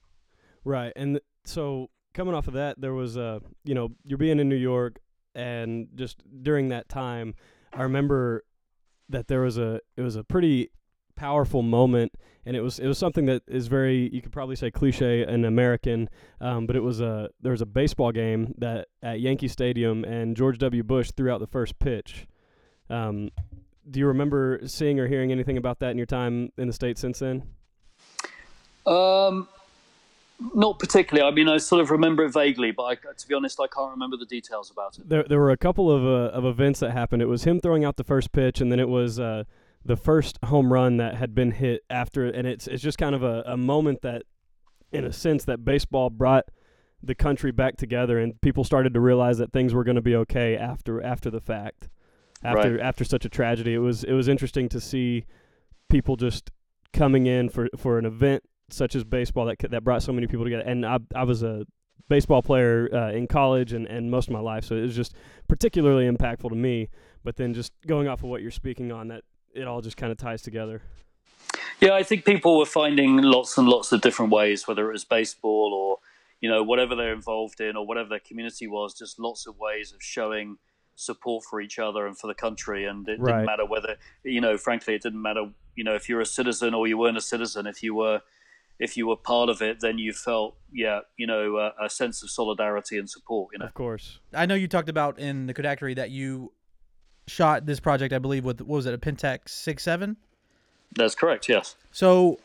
Right. 0.63 0.93
And 0.95 1.19
so 1.45 1.89
coming 2.13 2.33
off 2.33 2.47
of 2.47 2.53
that, 2.53 2.79
there 2.79 2.93
was 2.93 3.17
uh, 3.17 3.39
you 3.63 3.73
know, 3.73 3.89
you're 4.05 4.17
being 4.17 4.39
in 4.39 4.49
New 4.49 4.55
York 4.55 4.99
and 5.35 5.87
just 5.95 6.21
during 6.43 6.69
that 6.69 6.89
time, 6.89 7.35
I 7.73 7.83
remember 7.83 8.43
that 9.09 9.27
there 9.27 9.41
was 9.41 9.57
a 9.57 9.79
it 9.97 10.01
was 10.01 10.15
a 10.15 10.23
pretty 10.23 10.69
powerful 11.15 11.61
moment 11.61 12.13
and 12.45 12.55
it 12.55 12.61
was 12.61 12.79
it 12.79 12.87
was 12.87 12.97
something 12.97 13.25
that 13.25 13.43
is 13.47 13.67
very 13.67 14.09
you 14.13 14.21
could 14.21 14.31
probably 14.31 14.55
say 14.55 14.71
cliche 14.71 15.23
and 15.23 15.45
American, 15.45 16.09
um, 16.41 16.65
but 16.65 16.75
it 16.75 16.81
was 16.81 17.01
a 17.01 17.29
there 17.41 17.51
was 17.51 17.61
a 17.61 17.65
baseball 17.65 18.11
game 18.11 18.53
that 18.57 18.87
at 19.03 19.19
Yankee 19.19 19.47
Stadium 19.47 20.03
and 20.03 20.35
George 20.35 20.57
W. 20.57 20.83
Bush 20.83 21.11
threw 21.11 21.31
out 21.31 21.39
the 21.39 21.47
first 21.47 21.79
pitch. 21.79 22.27
Um, 22.89 23.29
do 23.89 23.99
you 23.99 24.07
remember 24.07 24.61
seeing 24.65 24.99
or 24.99 25.07
hearing 25.07 25.31
anything 25.31 25.57
about 25.57 25.79
that 25.79 25.91
in 25.91 25.97
your 25.97 26.05
time 26.05 26.51
in 26.57 26.67
the 26.67 26.73
states 26.73 27.01
since 27.01 27.19
then? 27.19 27.43
Um, 28.85 29.47
not 30.55 30.79
particularly. 30.79 31.29
I 31.29 31.33
mean, 31.33 31.49
I 31.49 31.57
sort 31.57 31.81
of 31.81 31.91
remember 31.91 32.23
it 32.23 32.33
vaguely, 32.33 32.71
but 32.71 32.83
I, 32.83 32.95
to 32.95 33.27
be 33.27 33.35
honest, 33.35 33.59
I 33.59 33.67
can't 33.67 33.91
remember 33.91 34.17
the 34.17 34.25
details 34.25 34.71
about 34.71 34.97
it. 34.97 35.09
There, 35.09 35.23
there 35.23 35.39
were 35.39 35.51
a 35.51 35.57
couple 35.57 35.91
of 35.91 36.03
uh, 36.03 36.35
of 36.35 36.45
events 36.45 36.79
that 36.79 36.91
happened. 36.91 37.21
It 37.21 37.27
was 37.27 37.43
him 37.43 37.59
throwing 37.59 37.83
out 37.83 37.97
the 37.97 38.03
first 38.03 38.31
pitch, 38.31 38.61
and 38.61 38.71
then 38.71 38.79
it 38.79 38.89
was 38.89 39.19
uh, 39.19 39.43
the 39.83 39.97
first 39.97 40.39
home 40.45 40.71
run 40.71 40.97
that 40.97 41.15
had 41.15 41.35
been 41.35 41.51
hit 41.51 41.83
after. 41.89 42.25
And 42.25 42.47
it's 42.47 42.67
it's 42.67 42.81
just 42.81 42.97
kind 42.97 43.15
of 43.15 43.23
a, 43.23 43.43
a 43.45 43.57
moment 43.57 44.01
that, 44.01 44.23
in 44.91 45.03
a 45.03 45.11
sense, 45.11 45.43
that 45.45 45.65
baseball 45.65 46.09
brought 46.09 46.45
the 47.03 47.15
country 47.15 47.51
back 47.51 47.77
together, 47.77 48.17
and 48.19 48.39
people 48.41 48.63
started 48.63 48.93
to 48.93 48.99
realize 48.99 49.37
that 49.39 49.51
things 49.51 49.73
were 49.73 49.83
going 49.83 49.95
to 49.95 50.01
be 50.01 50.15
okay 50.15 50.55
after 50.55 51.01
after 51.01 51.29
the 51.29 51.41
fact, 51.41 51.89
after 52.43 52.71
Right. 52.73 52.79
after 52.79 53.03
such 53.03 53.25
a 53.25 53.29
tragedy. 53.29 53.73
It 53.73 53.79
was 53.79 54.03
it 54.03 54.13
was 54.13 54.27
interesting 54.27 54.69
to 54.69 54.79
see 54.79 55.25
people 55.89 56.15
just 56.15 56.51
coming 56.93 57.25
in 57.27 57.49
for 57.49 57.67
for 57.77 57.97
an 57.97 58.05
event 58.05 58.43
such 58.69 58.95
as 58.95 59.03
baseball 59.03 59.45
that 59.45 59.57
that 59.69 59.83
brought 59.83 60.03
so 60.03 60.11
many 60.13 60.27
people 60.27 60.45
together. 60.45 60.63
And 60.63 60.85
I 60.85 60.99
I 61.15 61.23
was 61.23 61.43
a 61.43 61.65
baseball 62.07 62.41
player 62.41 62.89
uh, 62.91 63.11
in 63.11 63.27
college 63.27 63.71
and, 63.73 63.85
and 63.85 64.09
most 64.09 64.27
of 64.27 64.33
my 64.33 64.39
life, 64.39 64.63
so 64.63 64.75
it 64.75 64.81
was 64.81 64.95
just 64.95 65.15
particularly 65.47 66.09
impactful 66.09 66.49
to 66.49 66.55
me. 66.55 66.89
But 67.23 67.35
then 67.35 67.53
just 67.53 67.71
going 67.85 68.07
off 68.07 68.23
of 68.23 68.29
what 68.29 68.41
you're 68.41 68.49
speaking 68.51 68.91
on, 68.91 69.09
that 69.09 69.23
it 69.53 69.67
all 69.67 69.81
just 69.81 69.97
kind 69.97 70.11
of 70.11 70.17
ties 70.17 70.41
together. 70.41 70.81
Yeah, 71.81 71.93
I 71.93 72.03
think 72.03 72.25
people 72.25 72.57
were 72.57 72.65
finding 72.65 73.17
lots 73.17 73.57
and 73.57 73.67
lots 73.67 73.91
of 73.91 74.01
different 74.01 74.31
ways, 74.31 74.67
whether 74.67 74.89
it 74.89 74.93
was 74.93 75.05
baseball 75.05 75.73
or 75.73 75.97
you 76.41 76.49
know 76.49 76.63
whatever 76.63 76.95
they're 76.95 77.13
involved 77.13 77.59
in 77.61 77.75
or 77.75 77.85
whatever 77.85 78.09
their 78.09 78.19
community 78.19 78.67
was, 78.67 78.93
just 78.93 79.19
lots 79.19 79.45
of 79.47 79.57
ways 79.59 79.91
of 79.91 80.01
showing 80.01 80.57
support 80.99 81.45
for 81.49 81.61
each 81.61 81.79
other 81.79 82.05
and 82.05 82.17
for 82.17 82.27
the 82.27 82.33
country. 82.33 82.85
And 82.85 83.07
it 83.07 83.19
Right. 83.19 83.31
didn't 83.31 83.45
matter 83.45 83.65
whether 83.65 83.97
you 84.23 84.41
know, 84.41 84.57
frankly, 84.57 84.95
it 84.95 85.01
didn't 85.01 85.21
matter 85.21 85.51
you 85.75 85.83
know 85.83 85.95
if 85.95 86.09
you're 86.09 86.21
a 86.21 86.25
citizen 86.25 86.73
or 86.73 86.87
you 86.87 86.97
weren't 86.97 87.17
a 87.17 87.21
citizen. 87.21 87.65
If 87.67 87.81
you 87.81 87.95
were 87.95 88.21
if 88.79 88.95
you 88.95 89.07
were 89.07 89.17
part 89.17 89.49
of 89.49 89.61
it, 89.61 89.79
then 89.81 89.97
you 89.97 90.13
felt 90.13 90.55
yeah, 90.71 90.99
you 91.17 91.25
know, 91.27 91.57
a, 91.57 91.85
a 91.85 91.89
sense 91.89 92.21
of 92.23 92.29
solidarity 92.29 92.97
and 92.97 93.09
support. 93.09 93.49
You 93.53 93.59
know. 93.59 93.65
Of 93.65 93.73
course. 93.73 94.19
I 94.33 94.45
know 94.45 94.55
you 94.55 94.67
talked 94.67 94.89
about 94.89 95.17
in 95.19 95.47
the 95.47 95.53
Kodakery 95.53 95.95
that 95.95 96.11
you 96.11 96.51
shot 97.27 97.65
this 97.65 97.79
project, 97.79 98.13
I 98.13 98.19
believe, 98.19 98.43
with 98.43 98.59
what 98.61 98.67
was 98.77 98.85
it, 98.85 98.93
a 98.93 98.97
Pentax 98.97 99.49
six 99.49 99.83
seven? 99.83 100.17
That's 100.95 101.15
correct. 101.15 101.47
Yes. 101.47 101.75
So, 101.91 102.39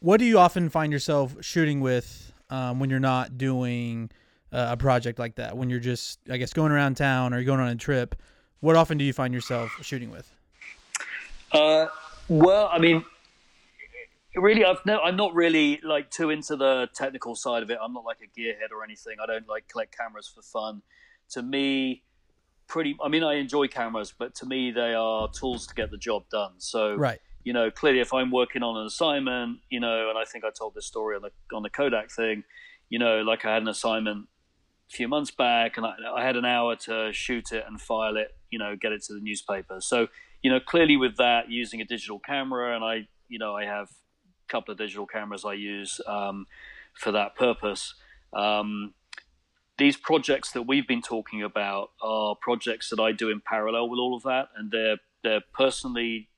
what 0.00 0.18
do 0.18 0.24
you 0.24 0.38
often 0.38 0.68
find 0.68 0.92
yourself 0.92 1.36
shooting 1.40 1.80
with 1.80 2.32
um, 2.50 2.80
when 2.80 2.90
you're 2.90 3.00
not 3.00 3.38
doing 3.38 4.10
uh, 4.52 4.68
a 4.70 4.76
project 4.76 5.18
like 5.18 5.36
that? 5.36 5.56
When 5.56 5.70
you're 5.70 5.80
just, 5.80 6.20
I 6.30 6.36
guess, 6.36 6.52
going 6.52 6.72
around 6.72 6.96
town 6.96 7.32
or 7.32 7.42
going 7.42 7.60
on 7.60 7.68
a 7.68 7.76
trip, 7.76 8.14
what 8.60 8.76
often 8.76 8.98
do 8.98 9.04
you 9.04 9.12
find 9.12 9.32
yourself 9.34 9.76
shooting 9.82 10.10
with? 10.10 10.30
Uh, 11.52 11.86
well, 12.28 12.68
I 12.72 12.78
mean, 12.78 13.04
really, 14.34 14.64
I've 14.64 14.84
no, 14.86 15.00
I'm 15.00 15.16
not 15.16 15.34
really 15.34 15.80
like 15.82 16.10
too 16.10 16.30
into 16.30 16.56
the 16.56 16.88
technical 16.94 17.34
side 17.34 17.62
of 17.62 17.70
it. 17.70 17.78
I'm 17.82 17.92
not 17.92 18.04
like 18.04 18.18
a 18.22 18.40
gearhead 18.40 18.70
or 18.72 18.84
anything. 18.84 19.16
I 19.22 19.26
don't 19.26 19.48
like 19.48 19.68
collect 19.68 19.96
cameras 19.96 20.30
for 20.32 20.42
fun. 20.42 20.82
To 21.30 21.42
me, 21.42 22.02
pretty. 22.68 22.96
I 23.02 23.08
mean, 23.08 23.22
I 23.22 23.34
enjoy 23.34 23.68
cameras, 23.68 24.14
but 24.16 24.34
to 24.36 24.46
me, 24.46 24.70
they 24.70 24.94
are 24.94 25.28
tools 25.28 25.66
to 25.66 25.74
get 25.74 25.90
the 25.90 25.98
job 25.98 26.24
done. 26.30 26.52
So, 26.58 26.94
Right. 26.94 27.20
you 27.44 27.52
know, 27.52 27.70
clearly, 27.70 28.00
if 28.00 28.14
I'm 28.14 28.30
working 28.30 28.62
on 28.62 28.76
an 28.78 28.86
assignment, 28.86 29.58
you 29.70 29.80
know, 29.80 30.08
and 30.08 30.18
I 30.18 30.24
think 30.24 30.44
I 30.44 30.50
told 30.50 30.74
this 30.74 30.86
story 30.86 31.16
on 31.16 31.22
the 31.22 31.56
on 31.56 31.62
the 31.62 31.70
Kodak 31.70 32.10
thing, 32.10 32.44
you 32.88 32.98
know, 32.98 33.22
like 33.22 33.44
I 33.44 33.52
had 33.54 33.62
an 33.62 33.68
assignment 33.68 34.28
few 34.92 35.08
months 35.08 35.30
back, 35.30 35.76
and 35.76 35.86
I, 35.86 35.94
I 36.16 36.24
had 36.24 36.36
an 36.36 36.44
hour 36.44 36.76
to 36.76 37.12
shoot 37.12 37.52
it 37.52 37.64
and 37.66 37.80
file 37.80 38.16
it, 38.16 38.36
you 38.50 38.58
know, 38.58 38.76
get 38.76 38.92
it 38.92 39.02
to 39.04 39.14
the 39.14 39.20
newspaper. 39.20 39.80
So, 39.80 40.08
you 40.42 40.50
know, 40.50 40.60
clearly 40.60 40.96
with 40.96 41.16
that, 41.16 41.50
using 41.50 41.80
a 41.80 41.84
digital 41.84 42.18
camera, 42.18 42.74
and 42.74 42.84
I, 42.84 43.08
you 43.28 43.38
know, 43.38 43.56
I 43.56 43.64
have 43.64 43.88
a 43.88 44.48
couple 44.48 44.72
of 44.72 44.78
digital 44.78 45.06
cameras 45.06 45.44
I 45.44 45.54
use 45.54 46.00
um, 46.06 46.46
for 46.94 47.12
that 47.12 47.34
purpose. 47.36 47.94
Um, 48.32 48.94
these 49.78 49.96
projects 49.96 50.52
that 50.52 50.62
we've 50.62 50.86
been 50.86 51.02
talking 51.02 51.42
about 51.42 51.90
are 52.02 52.36
projects 52.36 52.90
that 52.90 53.00
I 53.00 53.12
do 53.12 53.30
in 53.30 53.40
parallel 53.40 53.88
with 53.88 53.98
all 53.98 54.14
of 54.14 54.22
that, 54.24 54.48
and 54.56 54.70
they're 54.70 54.98
they're 55.22 55.42
personally 55.54 56.28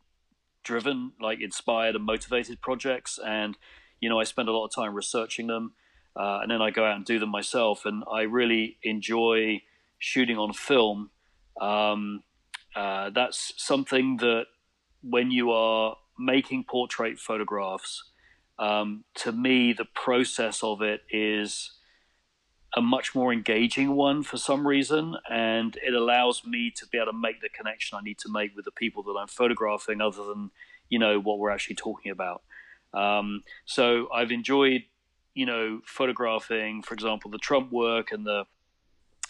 driven, 0.62 1.12
like 1.20 1.40
inspired 1.40 1.94
and 1.94 2.04
motivated 2.04 2.60
projects. 2.60 3.18
And 3.24 3.56
you 4.00 4.08
know, 4.08 4.20
I 4.20 4.24
spend 4.24 4.48
a 4.48 4.52
lot 4.52 4.66
of 4.66 4.74
time 4.74 4.94
researching 4.94 5.46
them, 5.46 5.72
uh, 6.16 6.40
and 6.42 6.50
then 6.50 6.62
I 6.62 6.70
go 6.70 6.84
out 6.84 6.96
and 6.96 7.04
do 7.04 7.18
them 7.18 7.30
myself. 7.30 7.84
And 7.84 8.04
I 8.10 8.22
really 8.22 8.78
enjoy 8.82 9.62
shooting 9.98 10.38
on 10.38 10.52
film. 10.52 11.10
Um, 11.60 12.22
uh, 12.74 13.10
that's 13.10 13.52
something 13.56 14.18
that 14.18 14.46
when 15.02 15.30
you 15.30 15.50
are 15.52 15.96
making 16.18 16.64
portrait 16.64 17.18
photographs, 17.18 18.10
um, 18.58 19.04
to 19.16 19.32
me, 19.32 19.72
the 19.72 19.84
process 19.84 20.62
of 20.62 20.82
it 20.82 21.02
is 21.10 21.72
a 22.76 22.80
much 22.80 23.14
more 23.14 23.32
engaging 23.32 23.94
one 23.94 24.22
for 24.22 24.36
some 24.36 24.66
reason, 24.66 25.14
and 25.30 25.76
it 25.84 25.94
allows 25.94 26.44
me 26.44 26.72
to 26.76 26.86
be 26.88 26.98
able 26.98 27.12
to 27.12 27.18
make 27.18 27.40
the 27.40 27.48
connection 27.48 27.98
I 27.98 28.02
need 28.02 28.18
to 28.18 28.32
make 28.32 28.54
with 28.56 28.64
the 28.64 28.72
people 28.72 29.02
that 29.04 29.16
I'm 29.18 29.28
photographing, 29.28 30.00
other 30.00 30.24
than 30.24 30.50
you 30.88 30.98
know 30.98 31.20
what 31.20 31.38
we're 31.38 31.50
actually 31.50 31.76
talking 31.76 32.10
about. 32.10 32.42
Um, 32.92 33.42
so 33.64 34.08
I've 34.12 34.30
enjoyed, 34.30 34.82
you 35.34 35.46
know, 35.46 35.80
photographing, 35.84 36.82
for 36.82 36.94
example, 36.94 37.30
the 37.30 37.38
Trump 37.38 37.72
work 37.72 38.12
and 38.12 38.24
the 38.26 38.44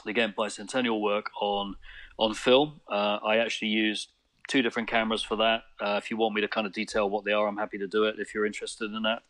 the 0.04 0.12
Ghent 0.12 0.36
bicentennial 0.36 1.00
work 1.00 1.30
on 1.40 1.76
on 2.18 2.34
film. 2.34 2.80
Uh, 2.88 3.18
I 3.24 3.38
actually 3.38 3.68
used 3.68 4.10
two 4.46 4.60
different 4.60 4.88
cameras 4.88 5.22
for 5.22 5.36
that. 5.36 5.62
Uh, 5.80 5.98
if 6.02 6.10
you 6.10 6.16
want 6.16 6.34
me 6.34 6.42
to 6.42 6.48
kind 6.48 6.66
of 6.66 6.72
detail 6.72 7.08
what 7.08 7.24
they 7.24 7.32
are, 7.32 7.48
I'm 7.48 7.56
happy 7.56 7.78
to 7.78 7.86
do 7.86 8.04
it. 8.04 8.16
If 8.18 8.34
you're 8.34 8.44
interested 8.44 8.92
in 8.92 9.02
that. 9.02 9.22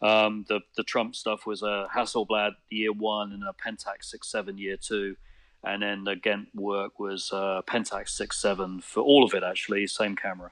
Um, 0.00 0.44
the 0.48 0.60
the 0.76 0.82
Trump 0.82 1.14
stuff 1.14 1.46
was 1.46 1.62
a 1.62 1.88
Hasselblad 1.94 2.52
year 2.70 2.92
one 2.92 3.32
and 3.32 3.42
a 3.44 3.52
Pentax 3.52 4.04
six 4.04 4.28
seven 4.28 4.58
year 4.58 4.76
two, 4.76 5.16
and 5.64 5.82
then 5.82 6.04
the 6.04 6.16
Ghent 6.16 6.48
work 6.54 6.98
was 6.98 7.30
uh, 7.32 7.62
Pentax 7.66 8.10
six 8.10 8.40
seven 8.40 8.80
for 8.80 9.02
all 9.02 9.24
of 9.24 9.34
it 9.34 9.42
actually, 9.42 9.86
same 9.86 10.16
camera, 10.16 10.50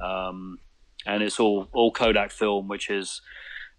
um, 0.00 0.58
and 1.04 1.22
it's 1.22 1.40
all 1.40 1.68
all 1.72 1.92
Kodak 1.92 2.30
film, 2.30 2.68
which 2.68 2.90
is 2.90 3.20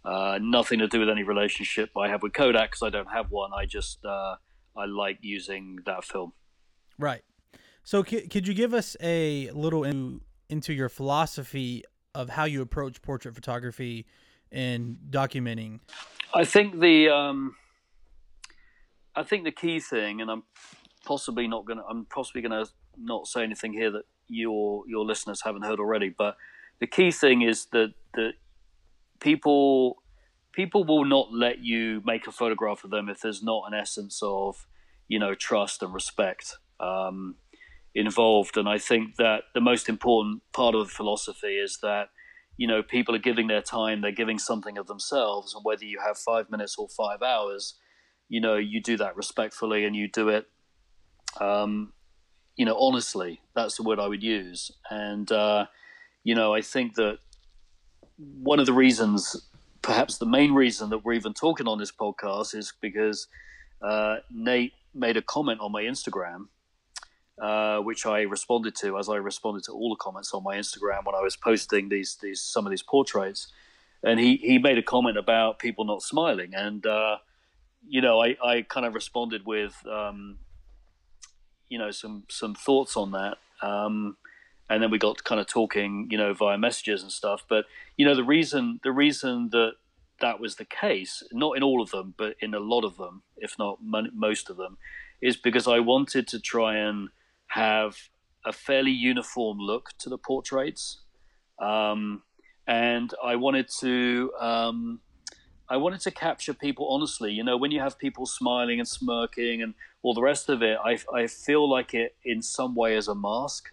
uh, 0.08 0.40
nothing 0.42 0.80
to 0.80 0.88
do 0.88 1.02
with 1.02 1.10
any 1.10 1.24
relationship 1.24 1.90
I 1.98 2.08
have 2.08 2.24
with 2.24 2.32
Kodak 2.32 2.72
because 2.72 2.82
I 2.82 2.90
don't 2.90 3.12
have 3.12 3.30
one. 3.30 3.52
I 3.54 3.66
just 3.66 4.06
uh, 4.06 4.36
I 4.76 4.86
like 4.86 5.18
using 5.22 5.80
that 5.86 6.06
film. 6.06 6.32
Right. 6.98 7.24
So, 7.84 8.04
c- 8.04 8.28
could 8.28 8.48
you 8.48 8.54
give 8.54 8.74
us 8.74 8.96
a 9.02 9.52
little 9.52 9.84
in- 9.84 10.22
into 10.50 10.74
your 10.74 10.88
philosophy 10.88 11.84
of 12.16 12.30
how 12.30 12.46
you 12.46 12.62
approach 12.62 13.02
portrait 13.02 13.36
photography 13.36 14.06
and 14.50 14.98
documenting? 15.10 15.82
I 16.34 16.46
think 16.46 16.80
the 16.80 17.10
um, 17.10 17.58
I 19.14 19.24
think 19.24 19.44
the 19.44 19.52
key 19.52 19.82
thing, 19.82 20.22
and 20.22 20.32
I'm 20.32 20.44
possibly 21.06 21.50
not 21.50 21.66
gonna 21.66 21.84
I'm 21.90 22.06
possibly 22.06 22.42
gonna 22.42 22.66
not 22.98 23.28
say 23.28 23.44
anything 23.44 23.74
here 23.74 23.92
that 23.92 24.04
your 24.30 24.84
your 24.88 25.04
listeners 25.04 25.42
haven't 25.44 25.64
heard 25.64 25.80
already, 25.82 26.16
but 26.18 26.38
the 26.80 26.88
key 26.88 27.12
thing 27.12 27.42
is 27.42 27.66
that 27.74 27.94
that 28.14 28.34
people 29.20 29.98
people 30.54 30.84
will 30.84 31.06
not 31.06 31.32
let 31.32 31.60
you 31.60 32.02
make 32.04 32.26
a 32.26 32.32
photograph 32.32 32.84
of 32.84 32.90
them 32.90 33.10
if 33.10 33.22
there's 33.22 33.44
not 33.44 33.64
an 33.68 33.74
essence 33.78 34.20
of 34.24 34.66
you 35.08 35.20
know 35.20 35.36
trust 35.36 35.84
and 35.84 35.94
respect 35.94 36.56
um, 36.80 37.36
involved. 37.94 38.58
And 38.58 38.68
I 38.68 38.78
think 38.78 39.16
that 39.18 39.44
the 39.54 39.62
most 39.62 39.90
important 39.90 40.42
part 40.54 40.76
of 40.76 40.88
the 40.88 40.94
philosophy 40.94 41.58
is 41.58 41.80
that 41.82 42.10
you 42.58 42.68
know 42.68 42.82
people 42.82 43.16
are 43.16 43.20
giving 43.20 43.48
their 43.48 43.62
time, 43.62 44.02
they're 44.02 44.12
giving 44.12 44.40
something 44.40 44.78
of 44.78 44.88
themselves, 44.88 45.54
and 45.54 45.64
whether 45.64 45.86
you 45.86 46.00
have 46.06 46.18
five 46.18 46.50
minutes 46.50 46.76
or 46.78 46.88
five 46.90 47.22
hours, 47.22 47.76
you 48.30 48.42
know 48.42 48.56
you 48.56 48.82
do 48.82 48.98
that 48.98 49.16
respectfully 49.16 49.86
and 49.86 49.96
you 49.96 50.10
do 50.10 50.30
it. 50.30 50.46
Um, 51.40 51.94
you 52.58 52.66
know, 52.66 52.76
honestly, 52.78 53.40
that's 53.56 53.78
the 53.78 53.84
word 53.84 54.00
I 54.00 54.08
would 54.08 54.24
use. 54.24 54.72
And, 54.90 55.32
uh, 55.32 55.68
you 56.24 56.34
know, 56.36 56.54
I 56.54 56.62
think 56.62 56.96
that 56.96 57.20
one 58.18 58.60
of 58.60 58.66
the 58.66 58.74
reasons, 58.74 59.50
perhaps 59.82 60.18
the 60.18 60.26
main 60.26 60.54
reason 60.54 60.90
that 60.90 61.06
we're 61.06 61.14
even 61.14 61.34
talking 61.34 61.68
on 61.68 61.78
this 61.78 61.92
podcast 61.92 62.56
is 62.56 62.74
because 62.82 63.28
uh, 63.82 64.18
Nate 64.32 64.74
made 64.94 65.18
a 65.18 65.22
comment 65.22 65.60
on 65.62 65.72
my 65.72 65.84
Instagram, 65.84 66.48
uh, 67.42 67.80
which 67.80 68.06
I 68.06 68.22
responded 68.22 68.76
to, 68.78 68.98
as 68.98 69.10
I 69.10 69.16
responded 69.16 69.64
to 69.66 69.72
all 69.72 69.90
the 69.90 69.96
comments 69.98 70.34
on 70.34 70.44
my 70.44 70.58
Instagram 70.58 71.06
when 71.06 71.16
I 71.16 71.22
was 71.22 71.36
posting 71.36 71.90
these 71.90 72.18
these 72.22 72.42
some 72.42 72.66
of 72.66 72.72
these 72.72 72.84
portraits, 72.84 73.48
and 74.04 74.20
he 74.20 74.38
he 74.38 74.58
made 74.58 74.78
a 74.78 74.84
comment 74.84 75.18
about 75.18 75.60
people 75.60 75.86
not 75.86 76.02
smiling, 76.02 76.54
and 76.56 76.86
uh, 76.86 77.18
you 77.88 78.02
know 78.02 78.22
I 78.22 78.36
I 78.44 78.62
kind 78.64 78.86
of 78.86 78.96
responded 78.96 79.46
with. 79.46 79.76
Um, 79.88 80.40
you 81.70 81.78
know 81.78 81.92
some 81.92 82.24
some 82.30 82.56
thoughts 82.56 82.96
on 82.96 83.12
that 83.12 83.38
um, 83.62 84.18
and 84.70 84.84
then 84.84 84.92
we 84.92 84.98
got 84.98 85.24
kind 85.24 85.40
of 85.40 85.48
talking 85.48 86.08
you 86.10 86.18
know 86.18 86.34
via 86.34 86.58
messages 86.58 87.02
and 87.02 87.12
stuff. 87.12 87.44
But 87.48 87.66
you 87.96 88.06
know 88.06 88.16
the 88.16 88.24
reason 88.24 88.80
the 88.84 88.92
reason 88.92 89.50
that 89.52 89.74
that 90.20 90.40
was 90.40 90.56
the 90.56 90.66
case 90.66 91.22
not 91.32 91.56
in 91.56 91.62
all 91.62 91.80
of 91.80 91.92
them 91.92 92.16
but 92.18 92.36
in 92.40 92.56
a 92.56 92.60
lot 92.60 92.84
of 92.84 92.98
them 92.98 93.22
if 93.38 93.54
not 93.60 93.78
most 93.84 94.50
of 94.50 94.58
them 94.58 94.76
is 95.22 95.38
because 95.38 95.68
i 95.68 95.80
wanted 95.80 96.28
to 96.28 96.40
try 96.40 96.76
and 96.76 97.10
have 97.46 97.96
a 98.46 98.52
fairly 98.52 98.92
uniform 98.92 99.60
look 99.60 99.90
to 100.00 100.10
the 100.10 100.18
portraits. 100.18 101.02
Um, 101.62 102.24
and 102.68 103.14
i 103.24 103.36
wanted 103.36 103.70
to 103.80 104.32
um, 104.40 105.00
I 105.70 105.78
wanted 105.78 106.02
to 106.02 106.12
capture 106.12 106.54
people 106.54 106.88
honestly. 106.90 107.32
You 107.32 107.44
know, 107.44 107.58
when 107.58 107.72
you 107.72 107.80
have 107.82 107.98
people 107.98 108.26
smiling 108.26 108.80
and 108.80 108.88
smirking 108.88 109.62
and 109.62 109.74
all 110.02 110.14
the 110.14 110.22
rest 110.22 110.50
of 110.50 110.62
it, 110.62 110.78
I, 110.84 110.98
I 111.14 111.28
feel 111.28 111.70
like 111.70 111.94
it 111.94 112.16
in 112.24 112.42
some 112.42 112.76
way 112.76 112.96
as 112.96 113.08
a 113.08 113.16
mask, 113.16 113.72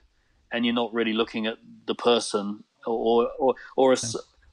and 0.55 0.65
you're 0.65 0.75
not 0.75 0.95
really 0.95 1.13
looking 1.13 1.47
at 1.47 1.59
the 1.87 1.95
person 1.97 2.63
or 2.87 3.29
or 3.39 3.55
or 3.77 3.93
a, 3.93 3.97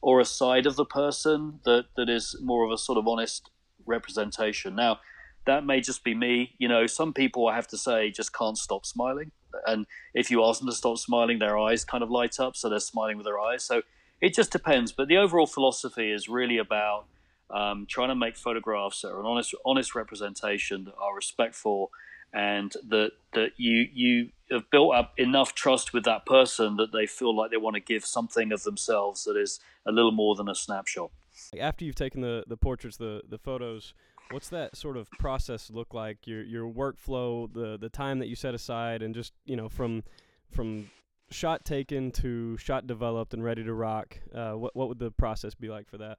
or 0.02 0.20
a 0.20 0.26
side 0.26 0.66
of 0.66 0.76
the 0.76 0.86
person 0.86 1.60
that, 1.64 1.86
that 1.96 2.10
is 2.10 2.36
more 2.42 2.66
of 2.66 2.72
a 2.72 2.78
sort 2.78 2.98
of 2.98 3.08
honest 3.08 3.52
representation. 3.86 4.76
Now, 4.76 5.00
that 5.46 5.64
may 5.64 5.80
just 5.80 6.04
be 6.04 6.16
me. 6.16 6.56
You 6.58 6.68
know, 6.68 6.88
some 6.88 7.14
people 7.14 7.48
I 7.48 7.56
have 7.56 7.68
to 7.68 7.78
say 7.78 8.10
just 8.10 8.34
can't 8.34 8.58
stop 8.58 8.86
smiling, 8.86 9.32
and 9.68 9.86
if 10.16 10.32
you 10.32 10.44
ask 10.44 10.60
them 10.60 10.70
to 10.70 10.76
stop 10.76 10.98
smiling, 10.98 11.38
their 11.38 11.58
eyes 11.58 11.86
kind 11.86 12.04
of 12.04 12.10
light 12.10 12.40
up, 12.40 12.56
so 12.56 12.68
they're 12.68 12.80
smiling 12.80 13.18
with 13.18 13.26
their 13.26 13.40
eyes. 13.40 13.64
So 13.64 13.84
it 14.20 14.34
just 14.34 14.52
depends. 14.52 14.92
But 14.92 15.08
the 15.08 15.18
overall 15.18 15.48
philosophy 15.48 16.12
is 16.12 16.28
really 16.28 16.58
about 16.58 17.06
um, 17.52 17.86
trying 17.88 18.10
to 18.10 18.16
make 18.16 18.38
photographs 18.38 19.02
that 19.02 19.10
are 19.10 19.20
an 19.20 19.26
honest, 19.28 19.54
honest 19.66 19.94
representation 19.94 20.86
that 20.86 20.96
are 20.96 21.16
respectful, 21.16 21.92
and 22.34 22.72
that 22.90 23.12
that 23.34 23.52
you 23.58 23.88
you 23.94 24.30
have 24.52 24.70
built 24.70 24.94
up 24.94 25.14
enough 25.18 25.56
trust 25.56 25.94
with 25.94 26.04
that 26.06 26.26
person 26.26 26.76
that 26.78 26.92
they 26.92 27.06
feel 27.06 27.36
like 27.36 27.52
they 27.52 27.58
want 27.58 27.76
to 27.76 27.80
give 27.80 28.06
something 28.06 28.52
of 28.52 28.64
themselves 28.64 29.24
that 29.24 29.38
is 29.38 29.60
a 29.86 29.92
little 29.92 30.12
more 30.12 30.36
than 30.36 30.50
a 30.50 30.56
snapshot. 30.56 31.12
After 31.60 31.86
you've 31.86 31.96
taken 31.96 32.22
the 32.22 32.44
the 32.48 32.58
portraits, 32.58 32.98
the 32.98 33.22
the 33.28 33.38
photos. 33.38 33.94
What's 34.30 34.48
that 34.50 34.78
sort 34.78 34.96
of 34.96 35.10
process 35.12 35.70
look 35.70 35.94
like? 35.94 36.26
Your 36.26 36.44
your 36.44 36.72
workflow, 36.72 37.52
the 37.52 37.78
the 37.78 37.90
time 37.90 38.20
that 38.20 38.28
you 38.28 38.36
set 38.36 38.54
aside, 38.54 39.02
and 39.02 39.14
just 39.14 39.34
you 39.46 39.56
know 39.56 39.68
from 39.68 40.04
from 40.52 40.90
shot 41.32 41.66
taken 41.66 42.12
to 42.12 42.58
shot 42.58 42.88
developed 42.88 43.34
and 43.34 43.44
ready 43.44 43.64
to 43.64 43.74
rock. 43.74 44.20
Uh, 44.34 44.54
what 44.54 44.76
what 44.76 44.88
would 44.88 45.00
the 45.00 45.12
process 45.12 45.56
be 45.56 45.70
like 45.70 45.88
for 45.88 45.98
that? 45.98 46.18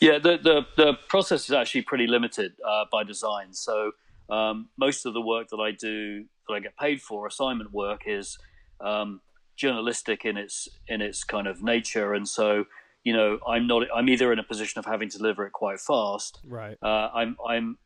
Yeah, 0.00 0.18
the, 0.18 0.38
the, 0.38 0.66
the 0.76 0.94
process 1.08 1.44
is 1.44 1.52
actually 1.52 1.82
pretty 1.82 2.06
limited 2.06 2.52
uh, 2.66 2.84
by 2.90 3.04
design. 3.04 3.52
So 3.52 3.92
um, 4.30 4.68
most 4.76 5.06
of 5.06 5.14
the 5.14 5.20
work 5.20 5.48
that 5.48 5.58
I 5.58 5.70
do 5.70 6.24
that 6.48 6.54
I 6.54 6.60
get 6.60 6.76
paid 6.76 7.00
for, 7.00 7.26
assignment 7.26 7.72
work, 7.72 8.02
is 8.06 8.38
um, 8.80 9.20
journalistic 9.56 10.24
in 10.24 10.36
its 10.36 10.68
in 10.88 11.00
its 11.00 11.24
kind 11.24 11.46
of 11.46 11.62
nature, 11.62 12.14
and 12.14 12.28
so 12.28 12.64
you 13.04 13.12
know 13.12 13.38
I'm 13.46 13.66
not 13.66 13.86
I'm 13.94 14.08
either 14.08 14.32
in 14.32 14.38
a 14.38 14.44
position 14.44 14.78
of 14.78 14.86
having 14.86 15.08
to 15.10 15.18
deliver 15.18 15.46
it 15.46 15.52
quite 15.52 15.80
fast, 15.80 16.40
right? 16.46 16.76
Uh, 16.82 17.08
I'm 17.14 17.36
I'm 17.46 17.78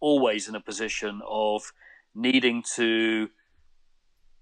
always 0.00 0.48
in 0.48 0.54
a 0.54 0.60
position 0.60 1.20
of 1.26 1.72
needing 2.14 2.62
to 2.76 3.28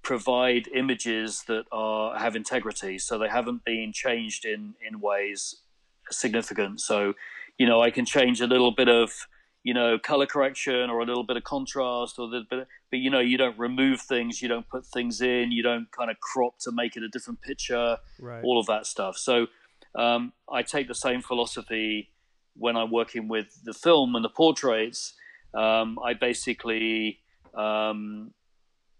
provide 0.02 0.68
images 0.74 1.44
that 1.46 1.64
are 1.70 2.18
have 2.18 2.36
integrity, 2.36 2.98
so 2.98 3.18
they 3.18 3.28
haven't 3.28 3.64
been 3.64 3.92
changed 3.92 4.44
in 4.44 4.74
in 4.86 5.00
ways 5.00 5.62
significant. 6.10 6.80
So, 6.80 7.14
you 7.58 7.66
know, 7.66 7.82
I 7.82 7.90
can 7.90 8.04
change 8.04 8.40
a 8.40 8.46
little 8.46 8.72
bit 8.72 8.88
of, 8.88 9.26
you 9.64 9.74
know, 9.74 9.98
color 9.98 10.26
correction 10.26 10.90
or 10.90 11.00
a 11.00 11.04
little 11.04 11.22
bit 11.22 11.36
of 11.36 11.44
contrast 11.44 12.18
or 12.18 12.22
a 12.22 12.26
little 12.26 12.46
bit, 12.48 12.66
but 12.90 12.98
you 12.98 13.10
know, 13.10 13.20
you 13.20 13.38
don't 13.38 13.58
remove 13.58 14.00
things, 14.00 14.42
you 14.42 14.48
don't 14.48 14.68
put 14.68 14.84
things 14.86 15.20
in, 15.20 15.52
you 15.52 15.62
don't 15.62 15.90
kind 15.92 16.10
of 16.10 16.18
crop 16.20 16.58
to 16.60 16.72
make 16.72 16.96
it 16.96 17.02
a 17.02 17.08
different 17.08 17.40
picture, 17.42 17.98
right. 18.20 18.42
all 18.42 18.58
of 18.58 18.66
that 18.66 18.86
stuff. 18.86 19.16
So, 19.16 19.46
um, 19.94 20.32
I 20.50 20.62
take 20.62 20.88
the 20.88 20.94
same 20.94 21.20
philosophy 21.22 22.10
when 22.54 22.76
I'm 22.76 22.90
working 22.90 23.28
with 23.28 23.60
the 23.64 23.74
film 23.74 24.14
and 24.14 24.24
the 24.24 24.30
portraits. 24.30 25.14
Um, 25.54 25.98
I 26.02 26.14
basically 26.14 27.20
um, 27.54 28.32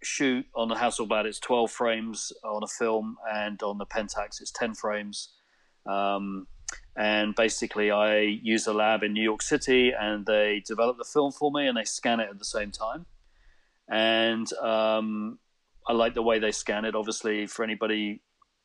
shoot 0.03 0.47
on 0.55 0.69
the 0.69 0.75
Hasselblad, 0.75 1.25
it's 1.25 1.39
12 1.39 1.71
frames 1.71 2.33
on 2.45 2.63
a 2.63 2.67
film, 2.67 3.17
and 3.33 3.63
on 3.63 3.79
the 3.79 3.87
Pentax, 3.87 4.41
it's 4.41 4.51
10 4.53 4.75
frames. 4.75 5.31
Um, 5.87 6.47
and 6.97 7.35
basically 7.35 7.91
I 7.91 8.19
use 8.21 8.67
a 8.67 8.73
lab 8.73 9.03
in 9.03 9.13
New 9.13 9.23
York 9.23 9.43
City, 9.43 9.93
and 9.99 10.27
they 10.27 10.63
develop 10.67 10.99
the 10.99 11.05
film 11.05 11.33
for 11.33 11.51
me, 11.51 11.67
and 11.67 11.77
they 11.77 11.85
scan 11.85 12.21
it 12.21 12.29
at 12.31 12.39
the 12.39 12.45
same 12.45 12.71
time. 12.71 13.07
And 13.89 14.53
um, 14.55 15.39
I 15.87 15.93
like 15.93 16.15
the 16.15 16.23
way 16.23 16.39
they 16.39 16.53
scan 16.53 16.85
it. 16.85 16.95
Obviously, 16.95 17.47
for 17.47 17.65
anybody 17.65 18.21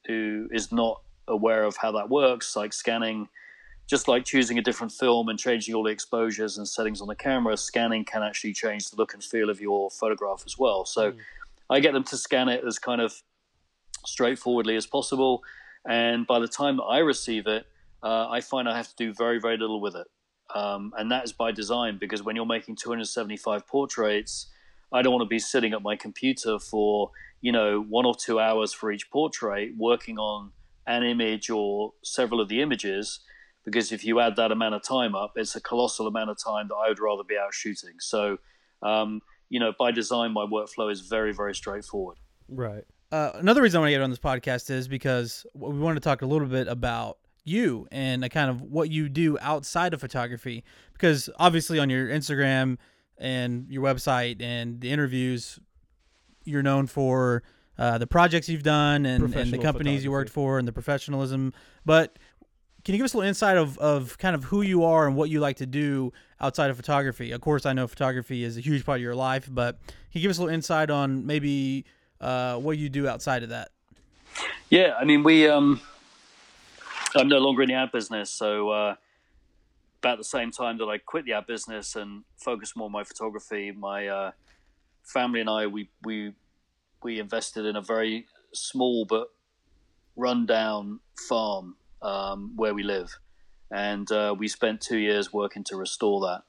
who 0.06 0.48
is 0.52 0.72
not 0.72 1.02
aware 1.28 1.64
of 1.64 1.78
how 1.78 1.92
that 1.94 2.10
works, 2.10 2.56
like 2.56 2.74
scanning, 2.74 3.28
just 3.88 4.08
like 4.08 4.26
choosing 4.26 4.58
a 4.58 4.62
different 4.62 4.92
film 4.92 5.30
and 5.30 5.40
changing 5.40 5.74
all 5.74 5.84
the 5.84 5.92
exposures 5.92 6.58
and 6.58 6.68
settings 6.68 7.02
on 7.02 7.08
the 7.08 7.16
camera, 7.16 7.56
scanning 7.56 8.06
can 8.06 8.24
actually 8.24 8.54
change 8.54 8.90
the 8.90 8.98
look 8.98 9.14
and 9.14 9.24
feel 9.24 9.50
of 9.50 9.62
your 9.62 9.90
photograph 9.90 10.44
as 10.46 10.58
well. 10.58 10.86
So 10.86 11.12
mm. 11.12 11.18
I 11.70 11.80
get 11.80 11.94
them 11.94 12.04
to 12.06 12.18
scan 12.18 12.50
it 12.50 12.64
as 12.66 12.80
kind 12.80 13.02
of 13.02 13.22
straightforwardly 14.06 14.76
as 14.76 14.86
possible. 14.86 15.44
And 15.88 16.28
by 16.28 16.40
the 16.40 16.48
time 16.48 16.78
that 16.78 16.84
I 16.84 17.00
receive 17.00 17.48
it, 17.48 17.66
uh, 18.04 18.30
I 18.30 18.42
find 18.42 18.70
I 18.70 18.78
have 18.78 18.90
to 18.90 18.96
do 18.96 19.14
very, 19.14 19.40
very 19.40 19.58
little 19.58 19.82
with 19.82 19.96
it. 19.96 20.08
Um, 20.54 20.94
and 20.98 21.12
that 21.12 21.26
is 21.26 21.34
by 21.34 21.52
design 21.52 21.98
because 22.00 22.24
when 22.24 22.36
you're 22.36 22.46
making 22.46 22.76
275 22.78 23.68
portraits, 23.68 24.48
I 24.94 25.02
don't 25.02 25.12
want 25.12 25.24
to 25.24 25.30
be 25.30 25.40
sitting 25.40 25.74
at 25.74 25.82
my 25.82 25.96
computer 25.96 26.60
for, 26.60 27.12
you 27.42 27.52
know, 27.52 27.82
one 27.82 28.06
or 28.06 28.16
two 28.16 28.40
hours 28.40 28.72
for 28.74 28.92
each 28.92 29.12
portrait 29.12 29.72
working 29.78 30.18
on 30.18 30.52
an 30.86 31.04
image 31.04 31.50
or 31.50 31.94
several 32.04 32.40
of 32.40 32.48
the 32.48 32.62
images. 32.62 33.20
Because 33.66 33.92
if 33.92 34.06
you 34.06 34.22
add 34.22 34.38
that 34.38 34.54
amount 34.54 34.76
of 34.76 34.84
time 34.84 35.14
up, 35.14 35.34
it's 35.36 35.56
a 35.56 35.62
colossal 35.62 36.08
amount 36.08 36.30
of 36.30 36.38
time 36.42 36.70
that 36.70 36.76
I 36.76 36.88
would 36.88 37.00
rather 37.00 37.24
be 37.24 37.38
out 37.38 37.54
shooting. 37.54 37.96
So, 38.00 38.38
um, 38.82 39.22
you 39.50 39.60
know, 39.60 39.74
by 39.78 39.92
design, 39.92 40.32
my 40.32 40.46
workflow 40.46 40.90
is 40.90 41.02
very, 41.02 41.34
very 41.34 41.54
straightforward. 41.54 42.18
Right. 42.48 42.86
Uh, 43.12 43.32
another 43.36 43.62
reason 43.62 43.78
I 43.78 43.82
want 43.82 43.90
to 43.90 43.92
get 43.92 44.02
on 44.02 44.10
this 44.10 44.20
podcast 44.20 44.70
is 44.70 44.88
because 44.88 45.46
we 45.54 45.78
want 45.78 45.98
to 45.98 46.02
talk 46.02 46.22
a 46.22 46.26
little 46.26 46.48
bit 46.48 46.70
about 46.70 47.18
you 47.48 47.88
and 47.92 48.24
a 48.24 48.30
kind 48.30 48.50
of 48.50 48.62
what 48.62 48.90
you 48.90 49.10
do 49.10 49.38
outside 49.40 49.94
of 49.94 50.02
photography. 50.02 50.64
Because 50.94 51.30
obviously 51.38 51.80
on 51.80 51.90
your 51.90 52.08
Instagram 52.08 52.78
and 53.18 53.68
your 53.70 53.84
website 53.84 54.42
and 54.42 54.82
the 54.82 54.92
interviews 54.92 55.60
you're 56.44 56.64
known 56.64 56.88
for 56.88 57.44
uh, 57.78 57.98
the 57.98 58.08
projects 58.08 58.50
you've 58.50 58.64
done 58.64 59.06
and, 59.06 59.36
and 59.36 59.52
the 59.52 59.58
companies 59.58 60.04
you 60.04 60.12
worked 60.12 60.30
for 60.30 60.58
and 60.58 60.68
the 60.68 60.72
professionalism. 60.72 61.54
But 61.86 62.18
can 62.84 62.94
you 62.94 63.00
give 63.00 63.06
us 63.06 63.14
a 63.14 63.18
little 63.18 63.28
insight 63.28 63.58
of, 63.58 63.78
of 63.80 64.18
kind 64.18 64.34
of 64.34 64.46
who 64.46 64.62
you 64.62 64.86
are 64.86 65.08
and 65.08 65.16
what 65.16 65.30
you 65.30 65.42
like 65.42 65.58
to 65.58 65.66
do 65.66 66.14
outside 66.40 66.70
of 66.70 66.78
photography? 66.78 67.32
Of 67.32 67.42
course 67.42 67.66
i 67.66 67.74
know 67.74 67.86
photography 67.86 68.44
is 68.44 68.58
a 68.58 68.62
huge 68.62 68.86
part 68.86 69.00
of 69.00 69.02
your 69.02 69.16
life 69.16 69.50
but 69.52 69.78
can 69.84 69.94
you 70.14 70.22
give 70.22 70.32
us 70.32 70.38
a 70.38 70.42
little 70.42 70.54
insight 70.54 70.90
on 70.90 71.26
maybe 71.26 71.86
uh, 72.22 72.56
what 72.56 72.78
you 72.78 72.90
do 72.90 73.08
outside 73.08 73.44
of 73.44 73.50
that? 73.50 73.70
Yeah 74.70 74.96
i 75.00 75.04
mean 75.04 75.24
we 75.24 75.48
um 75.48 75.82
I'm 77.16 77.30
no 77.30 77.40
longer 77.40 77.64
in 77.64 77.70
the 77.70 77.76
ad 77.76 77.92
business. 77.92 78.30
So 78.30 78.70
uh, 78.70 78.96
about 80.00 80.18
the 80.18 80.24
same 80.24 80.52
time 80.52 80.78
that 80.80 80.86
I 80.86 80.98
quit 80.98 81.26
the 81.26 81.34
ad 81.34 81.48
business 81.48 81.96
and 81.96 82.24
focused 82.38 82.76
more 82.76 82.86
on 82.86 82.92
my 82.92 83.04
photography, 83.04 83.72
my 83.72 84.08
uh, 84.08 84.32
family 85.04 85.42
and 85.42 85.50
I 85.50 85.68
we 85.68 85.90
we 86.04 86.34
we 87.04 87.20
invested 87.20 87.66
in 87.66 87.76
a 87.76 87.82
very 87.82 88.26
small 88.54 89.06
but 89.06 89.28
rundown 90.16 91.00
farm 91.28 91.76
um, 92.02 92.54
where 92.56 92.74
we 92.74 92.84
live, 92.84 93.18
and 93.72 94.12
uh, 94.12 94.36
we 94.38 94.48
spent 94.48 94.82
two 94.82 94.98
years 94.98 95.32
working 95.32 95.64
to 95.66 95.76
restore 95.76 96.22
that. 96.22 96.44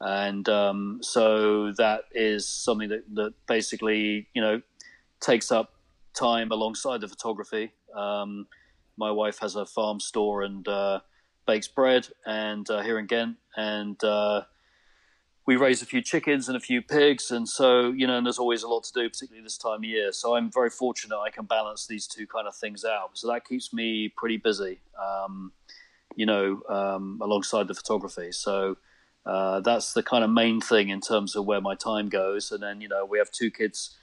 And 0.00 0.48
um, 0.48 0.98
so 1.02 1.72
that 1.72 2.02
is 2.12 2.46
something 2.46 2.88
that, 2.88 3.02
that 3.14 3.34
basically, 3.48 4.28
you 4.32 4.40
know, 4.40 4.62
takes 5.20 5.50
up 5.50 5.74
time 6.14 6.52
alongside 6.52 7.00
the 7.00 7.08
photography. 7.08 7.72
Um, 7.96 8.46
my 8.98 9.10
wife 9.10 9.38
has 9.38 9.56
a 9.56 9.64
farm 9.64 10.00
store 10.00 10.42
and 10.42 10.66
uh, 10.68 11.00
bakes 11.46 11.68
bread, 11.68 12.08
and 12.26 12.68
uh, 12.68 12.82
here 12.82 12.98
in 12.98 13.06
Ghent, 13.06 13.36
and 13.56 14.02
uh, 14.04 14.42
we 15.46 15.56
raise 15.56 15.80
a 15.80 15.86
few 15.86 16.02
chickens 16.02 16.48
and 16.48 16.56
a 16.56 16.60
few 16.60 16.82
pigs, 16.82 17.30
and 17.30 17.48
so 17.48 17.92
you 17.92 18.06
know, 18.06 18.18
and 18.18 18.26
there's 18.26 18.38
always 18.38 18.62
a 18.62 18.68
lot 18.68 18.84
to 18.84 18.92
do, 18.92 19.08
particularly 19.08 19.42
this 19.42 19.56
time 19.56 19.78
of 19.78 19.84
year. 19.84 20.12
So 20.12 20.34
I'm 20.34 20.50
very 20.50 20.70
fortunate 20.70 21.18
I 21.18 21.30
can 21.30 21.46
balance 21.46 21.86
these 21.86 22.06
two 22.06 22.26
kind 22.26 22.46
of 22.46 22.54
things 22.54 22.84
out. 22.84 23.10
So 23.14 23.28
that 23.28 23.46
keeps 23.46 23.72
me 23.72 24.12
pretty 24.16 24.36
busy, 24.36 24.80
um, 25.00 25.52
you 26.16 26.26
know, 26.26 26.60
um, 26.68 27.18
alongside 27.22 27.68
the 27.68 27.74
photography. 27.74 28.32
So. 28.32 28.76
Uh, 29.26 29.60
that's 29.60 29.92
the 29.92 30.02
kind 30.02 30.24
of 30.24 30.30
main 30.30 30.58
thing 30.58 30.88
in 30.88 31.02
terms 31.02 31.36
of 31.36 31.44
where 31.44 31.60
my 31.60 31.74
time 31.74 32.08
goes. 32.08 32.50
And 32.50 32.62
then, 32.62 32.80
you 32.80 32.88
know, 32.88 33.04
we 33.04 33.18
have 33.18 33.30
two 33.30 33.50
kids 33.50 33.94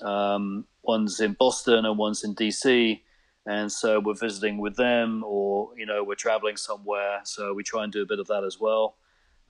um, 0.00 0.66
one's 0.82 1.20
in 1.20 1.34
Boston 1.34 1.84
and 1.84 1.98
one's 1.98 2.24
in 2.24 2.34
DC, 2.34 3.00
and 3.46 3.70
so 3.70 4.00
we're 4.00 4.14
visiting 4.14 4.58
with 4.58 4.76
them, 4.76 5.24
or 5.24 5.70
you 5.76 5.86
know, 5.86 6.04
we're 6.04 6.14
traveling 6.14 6.56
somewhere. 6.56 7.20
So 7.24 7.54
we 7.54 7.62
try 7.62 7.84
and 7.84 7.92
do 7.92 8.02
a 8.02 8.06
bit 8.06 8.18
of 8.18 8.26
that 8.28 8.44
as 8.44 8.58
well. 8.60 8.96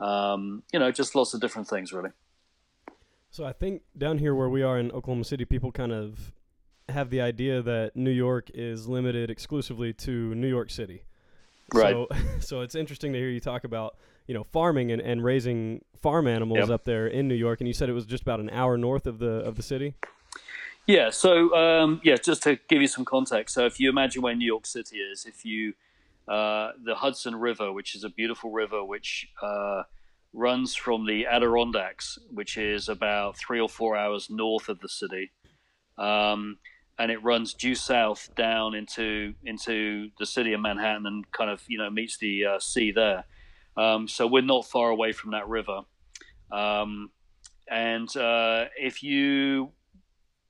Um, 0.01 0.63
you 0.73 0.79
know, 0.79 0.91
just 0.91 1.15
lots 1.15 1.35
of 1.35 1.41
different 1.41 1.69
things, 1.69 1.93
really. 1.93 2.11
So 3.31 3.45
I 3.45 3.53
think 3.53 3.83
down 3.97 4.19
here 4.19 4.35
where 4.35 4.49
we 4.49 4.63
are 4.63 4.79
in 4.79 4.91
Oklahoma 4.93 5.25
City, 5.25 5.45
people 5.45 5.73
kind 5.73 5.93
of 5.93 6.33
have 6.89 7.11
the 7.11 7.21
idea 7.21 7.63
that 7.63 7.97
New 7.97 8.11
York 8.11 8.51
is 8.53 8.89
limited 8.89 9.31
exclusively 9.31 9.93
to 9.95 10.35
New 10.35 10.49
York 10.49 10.71
City. 10.71 11.05
Right. 11.73 11.93
So, 11.95 12.09
so 12.41 12.61
it's 12.61 12.75
interesting 12.75 13.13
to 13.13 13.19
hear 13.19 13.31
you 13.31 13.41
talk 13.41 13.65
about 13.65 13.97
you 14.27 14.35
know 14.35 14.45
farming 14.45 14.93
and, 14.93 15.01
and 15.01 15.23
raising 15.23 15.83
farm 16.01 16.27
animals 16.27 16.59
Yep. 16.61 16.71
up 16.71 16.85
there 16.85 17.07
in 17.07 17.29
New 17.29 17.35
York, 17.35 17.61
and 17.61 17.69
you 17.69 17.75
said 17.75 17.89
it 17.89 17.93
was 17.93 18.07
just 18.07 18.23
about 18.23 18.41
an 18.41 18.51
hour 18.51 18.77
north 18.77 19.07
of 19.07 19.19
the 19.19 19.41
of 19.41 19.57
the 19.57 19.63
city. 19.63 19.95
Yeah. 20.87 21.11
So 21.11 21.55
um, 21.55 22.01
yeah, 22.03 22.17
just 22.17 22.43
to 22.45 22.59
give 22.69 22.81
you 22.81 22.89
some 22.89 23.05
context. 23.05 23.55
So 23.55 23.67
if 23.67 23.79
you 23.79 23.89
imagine 23.89 24.23
where 24.23 24.35
New 24.35 24.47
York 24.47 24.67
City 24.67 24.99
is, 24.99 25.25
if 25.25 25.45
you 25.45 25.75
uh, 26.29 26.73
the 26.85 26.95
Hudson 26.95 27.37
River, 27.37 27.73
which 27.73 27.95
is 27.95 28.05
a 28.05 28.09
beautiful 28.09 28.51
river, 28.51 28.85
which 28.85 29.29
uh, 29.43 29.83
runs 30.33 30.75
from 30.75 31.07
the 31.07 31.27
Adirondacks, 31.27 32.19
which 32.31 32.57
is 32.57 32.89
about 32.89 33.37
three 33.37 33.61
or 33.61 33.69
four 33.69 33.97
hours 33.97 34.31
north 34.31 34.69
of 34.69 34.81
the 34.81 34.89
city, 34.89 35.33
um, 35.99 36.59
and 36.99 37.11
it 37.11 37.23
runs 37.23 37.55
due 37.55 37.75
south 37.75 38.31
down 38.37 38.75
into 38.75 39.35
into 39.45 40.11
the 40.19 40.27
city 40.27 40.53
of 40.53 40.61
Manhattan 40.61 41.07
and 41.07 41.31
kind 41.33 41.51
of 41.51 41.63
you 41.69 41.79
know 41.79 41.91
meets 41.91 42.19
the 42.19 42.47
uh, 42.47 42.59
sea 42.59 42.93
there. 42.93 43.25
Um, 43.77 44.07
so 44.07 44.27
we're 44.27 44.43
not 44.43 44.67
far 44.67 44.91
away 44.91 45.13
from 45.13 45.31
that 45.33 45.49
river. 45.49 45.81
Um, 46.51 47.11
and 47.71 48.15
uh, 48.17 48.67
if 48.79 49.03
you 49.03 49.73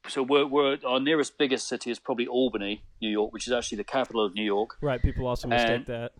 so 0.09 0.23
we're, 0.23 0.47
we're 0.47 0.79
our 0.87 1.01
nearest 1.01 1.38
biggest 1.38 1.69
city 1.69 1.91
is 1.91 1.99
probably 1.99 2.27
Albany, 2.27 2.83
New 3.01 3.09
York, 3.09 3.33
which 3.33 3.47
is 3.47 3.53
actually 3.53 3.79
the 3.79 3.85
capital 3.85 4.25
of 4.25 4.35
New 4.35 4.45
York. 4.45 4.77
Right. 4.81 5.01
People 5.01 5.27
also 5.27 5.49
mistake 5.49 5.71
And- 5.71 5.87
that. 5.87 6.12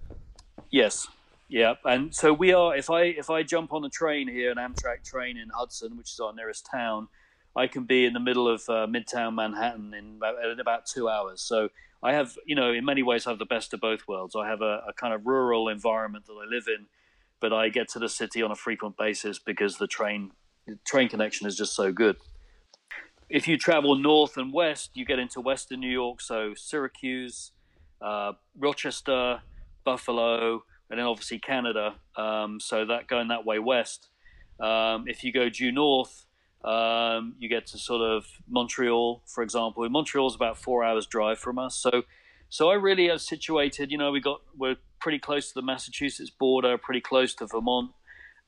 Yes, 0.71 1.07
yeah, 1.49 1.75
and 1.85 2.15
so 2.15 2.33
we 2.33 2.55
are. 2.55 2.75
If 2.75 2.89
I 2.89 3.03
if 3.03 3.29
I 3.29 3.43
jump 3.43 3.75
on 3.75 3.85
a 3.85 3.91
train 3.91 4.27
here, 4.27 4.51
an 4.51 4.57
Amtrak 4.57 5.05
train 5.05 5.37
in 5.37 5.51
Hudson, 5.51 5.99
which 5.99 6.11
is 6.13 6.19
our 6.21 6.33
nearest 6.33 6.67
town, 6.71 7.09
I 7.55 7.67
can 7.67 7.85
be 7.85 8.07
in 8.07 8.15
the 8.15 8.21
middle 8.21 8.49
of 8.49 8.63
uh, 8.71 8.87
Midtown 8.87 9.35
Manhattan 9.35 9.93
in 9.93 10.17
about, 10.17 10.43
in 10.51 10.61
about 10.61 10.87
two 10.87 11.11
hours. 11.11 11.43
So 11.43 11.69
I 12.03 12.15
have, 12.15 12.39
you 12.47 12.55
know, 12.55 12.73
in 12.73 12.87
many 12.87 13.03
ways, 13.03 13.27
I 13.27 13.31
have 13.31 13.39
the 13.39 13.45
best 13.45 13.75
of 13.75 13.81
both 13.81 14.09
worlds. 14.09 14.35
I 14.35 14.49
have 14.49 14.63
a, 14.63 14.83
a 14.89 14.95
kind 14.97 15.13
of 15.13 15.27
rural 15.27 15.69
environment 15.69 16.25
that 16.27 16.33
I 16.33 16.47
live 16.49 16.69
in, 16.69 16.87
but 17.39 17.53
I 17.53 17.69
get 17.69 17.87
to 17.91 17.99
the 17.99 18.09
city 18.09 18.41
on 18.41 18.51
a 18.51 18.57
frequent 18.57 18.97
basis 18.97 19.39
because 19.39 19.77
the 19.77 19.87
train 19.87 20.31
the 20.67 20.79
train 20.87 21.11
connection 21.11 21.47
is 21.47 21.55
just 21.55 21.75
so 21.77 21.93
good. 21.93 22.17
If 23.33 23.49
you 23.49 23.57
travel 23.57 23.97
north 23.97 24.37
and 24.37 24.53
west, 24.53 24.91
you 24.93 25.07
get 25.07 25.19
into 25.19 25.41
western 25.41 25.81
New 25.81 25.91
York, 25.91 26.21
so 26.21 26.53
Syracuse, 26.55 27.53
uh, 28.03 28.33
Rochester, 28.59 29.41
Buffalo, 29.85 30.65
and 30.91 30.99
then 30.99 31.07
obviously 31.07 31.39
Canada. 31.39 31.95
Um, 32.15 32.61
so 32.61 32.85
that 32.85 33.09
going 33.09 33.29
that 33.29 33.47
way 33.47 33.59
west. 33.59 34.09
Um, 34.61 35.05
if 35.09 35.25
you 35.25 35.33
go 35.33 35.49
due 35.49 35.73
north, 35.73 36.27
um, 36.63 37.35
you 37.39 37.49
get 37.49 37.67
to 37.69 37.79
sort 37.79 38.03
of 38.03 38.27
Montreal, 38.51 39.23
for 39.25 39.43
example. 39.43 39.89
Montreal 39.89 40.27
is 40.27 40.35
about 40.35 40.59
four 40.59 40.85
hours 40.85 41.07
drive 41.07 41.39
from 41.39 41.59
us. 41.59 41.75
So, 41.75 42.03
so 42.51 42.69
I 42.69 42.75
really 42.75 43.11
am 43.11 43.17
situated. 43.17 43.91
You 43.91 43.97
know, 43.97 44.13
we 44.13 44.21
got 44.21 44.43
we're 44.59 44.77
pretty 45.01 45.19
close 45.19 45.49
to 45.49 45.55
the 45.55 45.63
Massachusetts 45.63 46.29
border, 46.29 46.77
pretty 46.77 47.01
close 47.01 47.33
to 47.37 47.47
Vermont. 47.47 47.93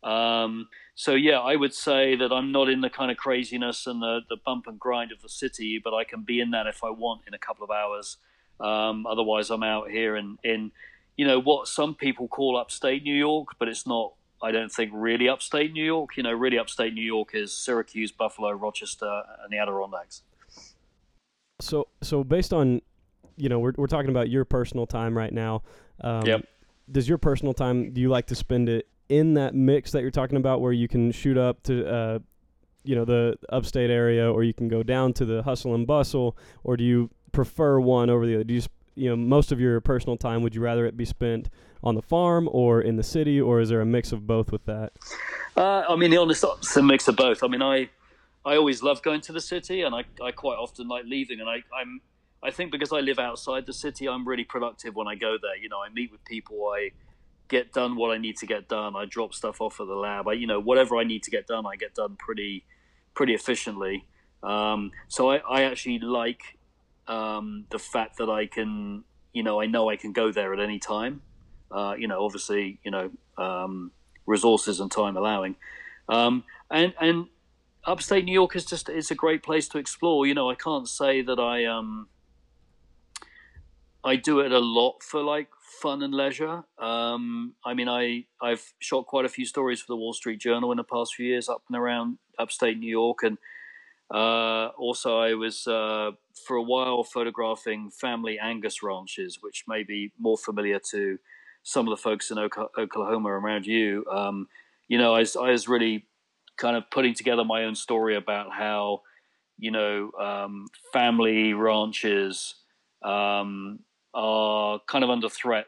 Um, 0.03 0.68
so 0.94 1.14
yeah, 1.14 1.40
I 1.40 1.57
would 1.57 1.74
say 1.74 2.14
that 2.16 2.33
I'm 2.33 2.52
not 2.52 2.68
in 2.68 2.80
the 2.80 2.90
kind 2.90 3.11
of 3.11 3.16
craziness 3.16 3.87
and 3.87 4.00
the, 4.00 4.20
the 4.28 4.37
bump 4.37 4.66
and 4.68 4.78
grind 4.78 5.11
of 5.11 5.22
the 5.22 5.28
city, 5.28 5.80
but 5.83 5.92
I 5.92 6.04
can 6.04 6.22
be 6.22 6.40
in 6.40 6.52
that 6.52 6.66
if 6.66 6.85
I 6.85 6.90
want 6.90 7.22
in 7.26 7.35
a 7.35 7.38
couple 7.38 7.64
of 7.64 7.70
hours. 7.70 8.16
Um, 8.61 9.04
otherwise, 9.04 9.50
I'm 9.50 9.64
out 9.64 9.90
here 9.90 10.16
in, 10.16 10.38
in, 10.44 10.70
you 11.16 11.26
know, 11.26 11.40
what 11.40 11.66
some 11.66 11.96
people 11.96 12.28
call 12.28 12.57
upstate 12.57 13.02
New 13.02 13.14
York, 13.14 13.48
but 13.59 13.68
it's 13.68 13.87
not. 13.87 14.14
I 14.42 14.52
don't 14.52 14.70
think 14.70 14.90
really 14.92 15.28
upstate 15.28 15.72
New 15.72 15.85
York. 15.85 16.16
You 16.16 16.22
know, 16.22 16.33
really 16.33 16.59
upstate 16.59 16.92
New 16.92 17.04
York 17.04 17.30
is 17.35 17.52
Syracuse, 17.52 18.12
Buffalo, 18.12 18.50
Rochester, 18.50 19.22
and 19.42 19.50
the 19.50 19.59
Adirondacks. 19.59 20.22
So 21.61 21.88
so 22.02 22.22
based 22.22 22.52
on, 22.52 22.83
you 23.37 23.48
know, 23.48 23.59
we're 23.59 23.72
we're 23.76 23.87
talking 23.87 24.11
about 24.11 24.28
your 24.28 24.44
personal 24.44 24.87
time 24.87 25.16
right 25.16 25.33
now. 25.33 25.62
Um, 26.00 26.26
Yep. 26.26 26.46
Does 26.92 27.09
your 27.09 27.16
personal 27.16 27.54
time? 27.54 27.92
Do 27.92 28.00
you 28.02 28.11
like 28.11 28.26
to 28.26 28.35
spend 28.35 28.68
it 28.68 28.87
in 29.14 29.35
that 29.35 29.55
mix 29.55 29.92
that 29.92 30.03
you're 30.03 30.11
talking 30.11 30.37
about, 30.37 30.61
where 30.61 30.72
you 30.72 30.88
can 30.88 31.12
shoot 31.12 31.38
up 31.38 31.62
to, 31.62 31.87
uh, 31.87 32.18
you 32.83 32.94
know, 32.96 33.05
the 33.05 33.37
upstate 33.48 33.90
area, 33.90 34.31
or 34.31 34.42
you 34.42 34.53
can 34.53 34.68
go 34.68 34.83
down 34.83 35.12
to 35.12 35.24
the 35.24 35.42
hustle 35.42 35.74
and 35.74 35.87
bustle, 35.87 36.37
or 36.64 36.77
do 36.77 36.85
you 36.85 37.11
prefer 37.33 37.79
one 37.79 38.11
over 38.11 38.27
the 38.27 38.35
other? 38.35 38.44
Do 38.44 38.55
you, 38.55 38.61
sp- 38.66 38.83
you 38.96 39.09
know, 39.09 39.16
most 39.16 39.53
of 39.53 39.61
your 39.61 39.81
personal 39.81 40.16
time 40.16 40.42
would 40.42 40.55
you 40.55 40.61
rather 40.61 40.85
it 40.85 40.96
be 40.96 41.05
spent 41.05 41.48
on 41.83 41.94
the 41.94 42.03
farm 42.03 42.48
or 42.50 42.81
in 42.81 42.96
the 42.96 43.03
city, 43.03 43.40
or 43.40 43.61
is 43.61 43.68
there 43.68 43.81
a 43.81 43.87
mix 43.87 44.12
of 44.12 44.27
both 44.27 44.50
with 44.50 44.64
that? 44.66 44.92
Uh, 45.57 45.85
I 45.88 45.96
mean, 45.96 46.11
the 46.11 46.16
honest, 46.16 46.44
it's 46.59 46.77
a 46.77 46.83
mix 46.83 47.09
of 47.09 47.16
both. 47.16 47.42
I 47.42 47.48
mean, 47.48 47.62
I, 47.62 47.88
I 48.44 48.57
always 48.57 48.83
love 48.83 49.03
going 49.03 49.20
to 49.22 49.33
the 49.33 49.40
city, 49.40 49.83
and 49.83 49.94
I, 49.94 50.05
I 50.22 50.33
quite 50.33 50.59
often 50.59 50.88
like 50.88 51.05
leaving. 51.07 51.40
And 51.40 51.48
I, 51.48 51.62
I'm, 51.79 52.00
I 52.42 52.50
think 52.50 52.72
because 52.72 52.92
I 52.92 53.00
live 53.00 53.18
outside 53.18 53.66
the 53.66 53.72
city, 53.72 54.09
I'm 54.09 54.27
really 54.27 54.44
productive 54.44 54.94
when 54.94 55.09
I 55.09 55.14
go 55.14 55.37
there. 55.40 55.57
You 55.57 55.68
know, 55.68 55.81
I 55.87 55.88
meet 55.88 56.11
with 56.12 56.24
people, 56.24 56.57
I 56.77 56.90
get 57.48 57.72
done 57.72 57.96
what 57.96 58.11
I 58.11 58.18
need 58.18 58.37
to 58.38 58.46
get 58.46 58.68
done. 58.68 58.96
I 58.96 59.04
drop 59.04 59.35
stuff 59.35 59.61
off 59.61 59.80
at 59.80 59.87
the 59.87 59.94
lab. 59.94 60.28
I, 60.28 60.33
you 60.35 60.46
know, 60.46 60.61
whatever 60.61 60.96
I 60.96 61.04
need 61.04 61.22
to 61.24 61.30
get 61.30 61.46
done, 61.46 61.66
I 61.66 61.76
get 61.76 61.94
done 61.94 62.16
pretty, 62.18 62.64
pretty 63.14 63.35
efficiently. 63.35 64.07
Um, 64.42 64.92
so 65.09 65.30
I, 65.30 65.37
I 65.38 65.62
actually 65.62 65.98
like 65.98 66.59
um, 67.07 67.66
the 67.70 67.78
fact 67.78 68.18
that 68.18 68.30
I 68.30 68.46
can, 68.46 69.04
you 69.33 69.42
know, 69.42 69.61
I 69.61 69.66
know 69.66 69.88
I 69.90 69.96
can 69.96 70.12
go 70.12 70.33
there 70.33 70.52
at 70.52 70.61
any 70.61 70.78
time. 70.78 71.22
Uh, 71.70 71.94
you 71.98 72.07
know, 72.07 72.24
obviously, 72.24 72.78
you 72.85 72.90
know, 72.90 73.11
um, 73.37 73.90
resources 74.26 74.80
and 74.80 74.90
time 74.90 75.16
allowing. 75.16 75.57
Um, 76.09 76.44
and 76.70 76.94
and 77.00 77.26
upstate 77.85 78.24
New 78.24 78.33
York 78.33 78.57
is 78.57 78.64
just 78.64 78.88
it's 78.88 79.11
a 79.11 79.14
great 79.14 79.42
place 79.42 79.68
to 79.68 79.78
explore. 79.78 80.26
You 80.26 80.35
know, 80.35 80.50
I 80.50 80.54
can't 80.54 80.88
say 80.88 81.22
that 81.22 81.38
I 81.38 81.64
um 81.64 82.09
I 84.02 84.16
do 84.16 84.40
it 84.40 84.52
a 84.52 84.59
lot 84.59 85.02
for 85.02 85.22
like 85.22 85.48
fun 85.80 86.02
and 86.02 86.14
leisure. 86.14 86.64
Um, 86.78 87.54
I 87.64 87.74
mean, 87.74 87.88
I 87.88 88.24
I've 88.40 88.74
shot 88.78 89.06
quite 89.06 89.24
a 89.24 89.28
few 89.28 89.46
stories 89.46 89.80
for 89.80 89.87
the 89.88 89.96
Wall 89.96 90.12
Street 90.12 90.40
Journal 90.40 90.70
in 90.72 90.76
the 90.76 90.84
past 90.84 91.14
few 91.14 91.26
years 91.26 91.48
up 91.48 91.62
and 91.68 91.76
around 91.76 92.18
upstate 92.38 92.78
New 92.78 92.90
York, 92.90 93.22
and 93.22 93.38
uh, 94.12 94.68
also 94.78 95.18
I 95.18 95.34
was 95.34 95.66
uh, 95.66 96.12
for 96.46 96.56
a 96.56 96.62
while 96.62 97.04
photographing 97.04 97.90
family 97.90 98.38
Angus 98.38 98.82
ranches, 98.82 99.38
which 99.40 99.64
may 99.66 99.82
be 99.82 100.12
more 100.18 100.37
familiar 100.37 100.80
to 100.90 101.18
some 101.62 101.88
of 101.88 101.90
the 101.90 102.02
folks 102.02 102.30
in 102.30 102.38
Oklahoma 102.38 103.30
around 103.30 103.66
you. 103.66 104.04
Um, 104.10 104.48
you 104.87 104.98
know, 104.98 105.14
I 105.14 105.20
was, 105.20 105.34
I 105.34 105.50
was 105.50 105.66
really 105.66 106.06
kind 106.56 106.76
of 106.76 106.84
putting 106.90 107.14
together 107.14 107.44
my 107.44 107.64
own 107.64 107.74
story 107.74 108.16
about 108.16 108.52
how, 108.52 109.00
you 109.58 109.70
know, 109.70 110.10
um, 110.20 110.66
family 110.92 111.54
ranches 111.54 112.54
um, 113.02 113.80
are 114.14 114.81
kind 114.88 115.05
of 115.05 115.11
under 115.11 115.29
threat, 115.29 115.66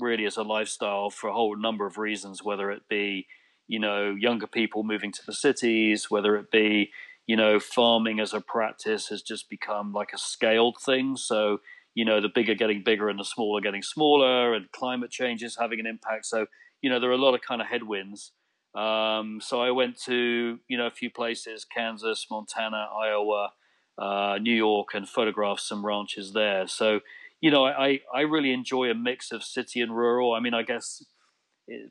really, 0.00 0.24
as 0.24 0.36
a 0.36 0.42
lifestyle 0.42 1.10
for 1.10 1.28
a 1.28 1.32
whole 1.32 1.56
number 1.56 1.86
of 1.86 1.98
reasons, 1.98 2.42
whether 2.42 2.70
it 2.70 2.88
be, 2.88 3.26
you 3.68 3.78
know, 3.78 4.14
younger 4.14 4.46
people 4.46 4.82
moving 4.82 5.12
to 5.12 5.22
the 5.26 5.32
cities, 5.32 6.10
whether 6.10 6.36
it 6.36 6.50
be, 6.50 6.90
you 7.26 7.36
know, 7.36 7.60
farming 7.60 8.20
as 8.20 8.34
a 8.34 8.40
practice 8.40 9.08
has 9.08 9.22
just 9.22 9.48
become 9.48 9.92
like 9.92 10.12
a 10.12 10.18
scaled 10.18 10.76
thing. 10.84 11.16
So, 11.16 11.60
you 11.94 12.04
know 12.04 12.20
the 12.20 12.28
bigger 12.28 12.54
getting 12.54 12.82
bigger 12.82 13.08
and 13.08 13.18
the 13.18 13.24
smaller 13.24 13.60
getting 13.60 13.82
smaller, 13.82 14.54
and 14.54 14.70
climate 14.72 15.10
change 15.10 15.42
is 15.42 15.56
having 15.56 15.80
an 15.80 15.86
impact. 15.86 16.26
So 16.26 16.46
you 16.80 16.90
know 16.90 17.00
there 17.00 17.10
are 17.10 17.14
a 17.14 17.18
lot 17.18 17.34
of 17.34 17.42
kind 17.42 17.60
of 17.60 17.68
headwinds. 17.68 18.32
Um, 18.74 19.40
so 19.42 19.60
I 19.60 19.70
went 19.70 20.00
to 20.04 20.58
you 20.68 20.78
know 20.78 20.86
a 20.86 20.90
few 20.90 21.10
places: 21.10 21.64
Kansas, 21.64 22.26
Montana, 22.30 22.88
Iowa, 22.98 23.50
uh, 23.98 24.38
New 24.40 24.54
York, 24.54 24.88
and 24.94 25.08
photographed 25.08 25.60
some 25.60 25.84
ranches 25.84 26.32
there. 26.32 26.66
So 26.66 27.00
you 27.42 27.50
know 27.50 27.66
I 27.66 28.00
I 28.14 28.20
really 28.20 28.52
enjoy 28.52 28.90
a 28.90 28.94
mix 28.94 29.30
of 29.32 29.42
city 29.42 29.82
and 29.82 29.94
rural. 29.94 30.32
I 30.32 30.40
mean 30.40 30.54
I 30.54 30.62
guess 30.62 31.04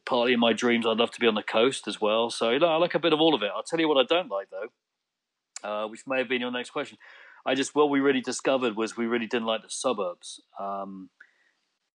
partly 0.05 0.33
in 0.33 0.39
my 0.39 0.53
dreams 0.53 0.87
I'd 0.87 0.97
love 0.97 1.11
to 1.11 1.19
be 1.19 1.27
on 1.27 1.35
the 1.35 1.43
coast 1.43 1.87
as 1.87 2.01
well. 2.01 2.31
So 2.31 2.49
you 2.49 2.59
know, 2.59 2.67
I 2.67 2.77
like 2.77 2.95
a 2.95 2.99
bit 2.99 3.13
of 3.13 3.21
all 3.21 3.35
of 3.35 3.43
it. 3.43 3.51
I'll 3.55 3.61
tell 3.61 3.79
you 3.79 3.87
what 3.87 3.97
I 3.97 4.05
don't 4.07 4.31
like 4.31 4.47
though, 4.49 5.69
uh, 5.69 5.87
which 5.87 6.07
may 6.07 6.17
have 6.17 6.29
been 6.29 6.41
your 6.41 6.51
next 6.51 6.71
question. 6.71 6.97
I 7.45 7.53
just 7.53 7.75
what 7.75 7.89
we 7.89 7.99
really 7.99 8.21
discovered 8.21 8.75
was 8.75 8.95
we 8.95 9.05
really 9.05 9.27
didn't 9.27 9.47
like 9.47 9.61
the 9.61 9.69
suburbs. 9.69 10.41
Um, 10.59 11.09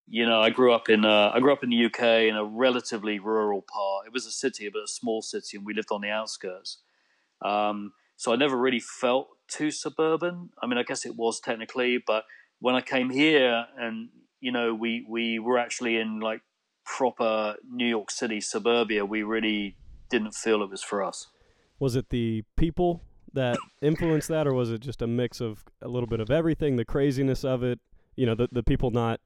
you 0.09 0.25
know, 0.27 0.40
I 0.40 0.51
grew 0.51 0.73
up 0.73 0.88
in 0.88 1.05
uh, 1.05 1.33
I 1.35 1.40
grew 1.40 1.53
up 1.53 1.64
in 1.64 1.71
the 1.71 1.87
UK 1.87 2.29
in 2.29 2.37
a 2.37 2.45
relatively 2.45 3.19
rural 3.19 3.62
part. 3.62 4.07
It 4.07 4.12
was 4.12 4.27
a 4.27 4.31
city, 4.31 4.69
but 4.73 4.83
a 4.83 4.88
small 4.88 5.23
city, 5.23 5.57
and 5.57 5.66
we 5.66 5.75
lived 5.75 5.88
on 5.90 6.03
the 6.03 6.11
outskirts. 6.11 6.79
Um, 7.42 7.92
so 8.16 8.33
I 8.33 8.37
never 8.37 8.57
really 8.57 8.81
felt 8.81 9.29
too 9.49 9.71
suburban. 9.71 10.51
I 10.62 10.66
mean, 10.66 10.79
I 10.79 10.83
guess 10.83 11.05
it 11.05 11.16
was 11.16 11.40
technically, 11.40 12.03
but 12.05 12.25
when 12.61 12.75
I 12.75 12.81
came 12.81 13.11
here, 13.11 13.66
and 13.79 14.09
you 14.40 14.53
know, 14.53 14.75
we 14.75 15.05
we 15.09 15.38
were 15.38 15.59
actually 15.59 15.97
in 15.97 16.21
like 16.21 16.42
proper 16.85 17.57
New 17.69 17.87
York 17.87 18.11
City 18.11 18.40
suburbia, 18.40 19.05
we 19.05 19.23
really 19.23 19.77
didn't 20.09 20.35
feel 20.35 20.62
it 20.62 20.71
was 20.71 20.83
for 20.83 21.03
us. 21.03 21.27
Was 21.79 21.97
it 21.97 22.11
the 22.11 22.45
people 22.57 23.03
that 23.33 23.59
influenced 23.83 24.29
that, 24.29 24.47
or 24.47 24.55
was 24.55 24.71
it 24.71 24.81
just 24.81 25.03
a 25.03 25.07
mix 25.07 25.40
of 25.40 25.64
a 25.83 25.88
little 25.88 26.07
bit 26.07 26.21
of 26.21 26.31
everything, 26.31 26.77
the 26.77 26.85
craziness 26.85 27.45
of 27.45 27.62
it? 27.62 27.81
You 28.14 28.27
know, 28.27 28.35
the 28.35 28.49
the 28.51 28.62
people 28.62 28.90
not 28.90 29.21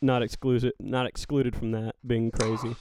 not 0.00 0.22
excluded 0.22 0.72
not 0.78 1.06
excluded 1.06 1.54
from 1.56 1.72
that 1.72 1.96
being 2.06 2.30
crazy. 2.30 2.76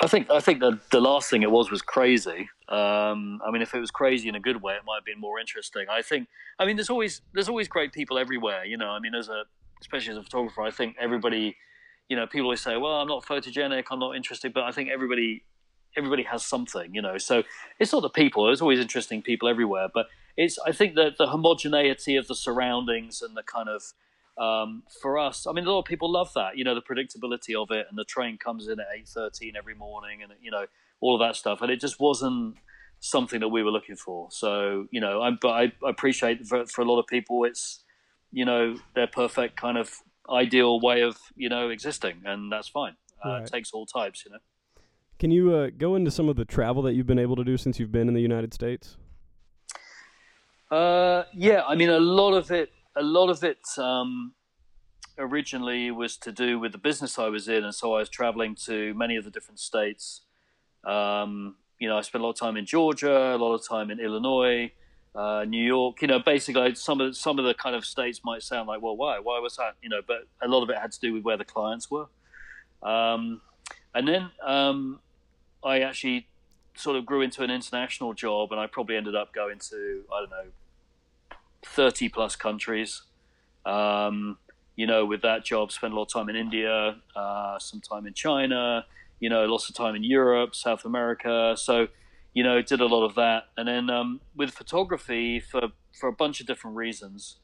I 0.00 0.06
think 0.06 0.30
I 0.30 0.40
think 0.40 0.60
the 0.60 0.78
the 0.90 1.00
last 1.00 1.28
thing 1.30 1.42
it 1.42 1.50
was 1.50 1.70
was 1.70 1.82
crazy. 1.82 2.48
Um, 2.68 3.40
I 3.46 3.50
mean, 3.50 3.62
if 3.62 3.74
it 3.74 3.80
was 3.80 3.90
crazy 3.90 4.28
in 4.28 4.34
a 4.34 4.40
good 4.40 4.62
way, 4.62 4.74
it 4.74 4.82
might 4.86 4.96
have 4.96 5.04
been 5.04 5.20
more 5.20 5.40
interesting. 5.40 5.86
I 5.90 6.02
think. 6.02 6.28
I 6.58 6.66
mean, 6.66 6.76
there's 6.76 6.90
always 6.90 7.22
there's 7.34 7.48
always 7.48 7.68
great 7.68 7.92
people 7.92 8.18
everywhere. 8.18 8.64
You 8.64 8.76
know, 8.76 8.90
I 8.90 9.00
mean, 9.00 9.14
as 9.14 9.28
a 9.28 9.44
especially 9.80 10.12
as 10.12 10.18
a 10.18 10.22
photographer, 10.22 10.62
I 10.62 10.70
think 10.70 10.96
everybody 11.00 11.56
you 12.08 12.16
know, 12.16 12.26
people 12.26 12.46
always 12.46 12.60
say, 12.60 12.76
"Well, 12.76 12.92
I'm 12.92 13.08
not 13.08 13.24
photogenic, 13.24 13.84
I'm 13.90 13.98
not 13.98 14.16
interested," 14.16 14.52
but 14.54 14.64
I 14.64 14.72
think 14.72 14.90
everybody 14.90 15.44
everybody 15.96 16.22
has 16.24 16.44
something, 16.44 16.94
you 16.94 17.02
know. 17.02 17.18
So 17.18 17.42
it's 17.78 17.92
not 17.92 18.02
the 18.02 18.10
people. 18.10 18.46
There's 18.46 18.60
always 18.60 18.80
interesting 18.80 19.22
people 19.22 19.48
everywhere, 19.48 19.88
but 19.92 20.06
it's 20.36 20.58
I 20.66 20.72
think 20.72 20.94
that 20.96 21.18
the 21.18 21.26
homogeneity 21.28 22.16
of 22.16 22.26
the 22.26 22.34
surroundings 22.34 23.20
and 23.22 23.36
the 23.36 23.42
kind 23.42 23.68
of 23.68 23.82
um, 24.38 24.82
for 25.00 25.18
us, 25.18 25.46
I 25.46 25.52
mean, 25.52 25.66
a 25.66 25.70
lot 25.70 25.80
of 25.80 25.84
people 25.84 26.10
love 26.10 26.32
that, 26.34 26.56
you 26.56 26.64
know, 26.64 26.74
the 26.74 26.82
predictability 26.82 27.60
of 27.60 27.70
it, 27.70 27.86
and 27.88 27.98
the 27.98 28.04
train 28.04 28.38
comes 28.38 28.68
in 28.68 28.78
at 28.80 28.86
eight 28.96 29.08
thirteen 29.08 29.54
every 29.56 29.74
morning, 29.74 30.22
and 30.22 30.32
you 30.40 30.50
know, 30.50 30.66
all 31.00 31.14
of 31.14 31.26
that 31.26 31.36
stuff, 31.36 31.62
and 31.62 31.70
it 31.70 31.80
just 31.80 32.00
wasn't 32.00 32.56
something 33.00 33.40
that 33.40 33.48
we 33.48 33.62
were 33.62 33.70
looking 33.70 33.96
for. 33.96 34.28
So 34.30 34.86
you 34.90 35.00
know, 35.00 35.22
I, 35.22 35.30
but 35.30 35.48
I, 35.48 35.62
I 35.84 35.90
appreciate 35.90 36.46
for, 36.46 36.66
for 36.66 36.82
a 36.82 36.84
lot 36.84 36.98
of 36.98 37.06
people, 37.06 37.44
it's 37.44 37.84
you 38.32 38.44
know, 38.44 38.76
their 38.94 39.06
perfect 39.06 39.56
kind 39.56 39.78
of 39.78 40.02
ideal 40.30 40.80
way 40.80 41.02
of 41.02 41.16
you 41.36 41.48
know 41.48 41.70
existing, 41.70 42.22
and 42.24 42.52
that's 42.52 42.68
fine. 42.68 42.94
Uh, 43.24 43.30
right. 43.30 43.42
It 43.42 43.50
takes 43.50 43.72
all 43.72 43.86
types, 43.86 44.24
you 44.24 44.30
know. 44.30 44.38
Can 45.18 45.32
you 45.32 45.52
uh, 45.52 45.70
go 45.76 45.96
into 45.96 46.12
some 46.12 46.28
of 46.28 46.36
the 46.36 46.44
travel 46.44 46.82
that 46.82 46.94
you've 46.94 47.06
been 47.06 47.18
able 47.18 47.34
to 47.36 47.44
do 47.44 47.56
since 47.56 47.80
you've 47.80 47.90
been 47.90 48.06
in 48.06 48.14
the 48.14 48.20
United 48.20 48.54
States? 48.54 48.96
Uh, 50.70 51.24
yeah, 51.34 51.62
I 51.66 51.74
mean, 51.74 51.88
a 51.88 51.98
lot 51.98 52.34
of 52.34 52.50
it, 52.52 52.70
a 52.98 53.02
lot 53.02 53.30
of 53.30 53.44
it, 53.44 53.60
um, 53.78 54.32
originally 55.18 55.90
was 55.90 56.16
to 56.16 56.32
do 56.32 56.58
with 56.58 56.72
the 56.72 56.78
business 56.78 57.18
I 57.18 57.28
was 57.28 57.48
in, 57.48 57.64
and 57.64 57.74
so 57.74 57.94
I 57.94 58.00
was 58.00 58.08
traveling 58.08 58.54
to 58.66 58.94
many 58.94 59.16
of 59.16 59.24
the 59.24 59.30
different 59.30 59.60
states. 59.60 60.22
Um, 60.84 61.56
you 61.78 61.88
know, 61.88 61.98
I 61.98 62.02
spent 62.02 62.22
a 62.22 62.26
lot 62.26 62.32
of 62.32 62.38
time 62.38 62.56
in 62.56 62.66
Georgia, 62.66 63.34
a 63.34 63.38
lot 63.38 63.54
of 63.54 63.66
time 63.66 63.90
in 63.90 64.00
Illinois, 64.00 64.72
uh, 65.14 65.44
New 65.46 65.64
York. 65.64 66.02
You 66.02 66.08
know, 66.08 66.18
basically 66.18 66.74
some 66.74 67.00
of 67.00 67.16
some 67.16 67.38
of 67.38 67.44
the 67.44 67.54
kind 67.54 67.76
of 67.76 67.84
states 67.84 68.20
might 68.24 68.42
sound 68.42 68.68
like, 68.68 68.82
well, 68.82 68.96
why? 68.96 69.18
Why 69.18 69.38
was 69.38 69.56
that? 69.56 69.74
You 69.82 69.88
know, 69.88 70.00
but 70.06 70.26
a 70.42 70.48
lot 70.48 70.62
of 70.62 70.70
it 70.70 70.78
had 70.78 70.92
to 70.92 71.00
do 71.00 71.12
with 71.12 71.24
where 71.24 71.36
the 71.36 71.44
clients 71.44 71.90
were. 71.90 72.06
Um, 72.82 73.40
and 73.94 74.06
then 74.06 74.30
um, 74.44 75.00
I 75.64 75.80
actually 75.80 76.28
sort 76.74 76.96
of 76.96 77.04
grew 77.04 77.22
into 77.22 77.42
an 77.42 77.50
international 77.50 78.14
job, 78.14 78.52
and 78.52 78.60
I 78.60 78.66
probably 78.66 78.96
ended 78.96 79.14
up 79.14 79.32
going 79.32 79.58
to 79.70 80.04
I 80.12 80.20
don't 80.20 80.30
know, 80.30 80.50
thirty 81.64 82.08
plus 82.08 82.36
countries. 82.36 83.02
Um, 83.66 84.38
you 84.76 84.86
know, 84.86 85.04
with 85.04 85.22
that 85.22 85.44
job, 85.44 85.72
spent 85.72 85.92
a 85.92 85.96
lot 85.96 86.02
of 86.02 86.12
time 86.12 86.28
in 86.28 86.36
India, 86.36 86.96
uh, 87.16 87.58
some 87.58 87.80
time 87.80 88.06
in 88.06 88.14
China. 88.14 88.86
You 89.20 89.28
know, 89.28 89.44
lots 89.46 89.68
of 89.68 89.74
time 89.74 89.96
in 89.96 90.04
Europe, 90.04 90.54
South 90.54 90.84
America. 90.84 91.54
So 91.56 91.88
you 92.38 92.44
know, 92.44 92.62
did 92.62 92.80
a 92.80 92.86
lot 92.86 93.04
of 93.04 93.16
that. 93.16 93.44
And 93.56 93.66
then 93.66 93.90
um, 93.90 94.20
with 94.36 94.50
photography, 94.50 95.40
for 95.40 95.62
for 95.98 96.08
a 96.08 96.12
bunch 96.12 96.40
of 96.40 96.46
different 96.46 96.76
reasons, 96.76 97.36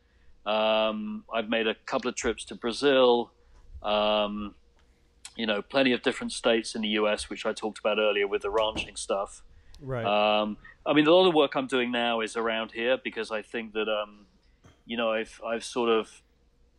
um, 0.46 1.24
I've 1.34 1.48
made 1.48 1.66
a 1.66 1.74
couple 1.74 2.08
of 2.08 2.14
trips 2.14 2.44
to 2.44 2.54
Brazil. 2.54 3.32
Um, 3.82 4.54
you 5.36 5.46
know, 5.46 5.62
plenty 5.62 5.92
of 5.92 6.02
different 6.02 6.30
states 6.32 6.76
in 6.76 6.82
the 6.82 6.88
U.S., 6.90 7.28
which 7.28 7.44
I 7.44 7.52
talked 7.52 7.80
about 7.80 7.98
earlier 7.98 8.28
with 8.28 8.42
the 8.42 8.50
ranching 8.50 8.94
stuff. 8.94 9.42
Right. 9.80 10.04
I 10.86 10.92
mean, 10.92 11.06
a 11.06 11.10
lot 11.14 11.26
of 11.26 11.34
work 11.34 11.54
I'm 11.54 11.66
doing 11.66 11.90
now 11.90 12.20
is 12.20 12.36
around 12.36 12.72
here 12.72 12.98
because 13.02 13.30
I 13.30 13.42
think 13.42 13.72
that, 13.72 13.88
um, 13.88 14.26
you 14.84 14.96
know, 14.96 15.12
I've 15.12 15.40
I've 15.46 15.64
sort 15.64 15.88
of 15.88 16.22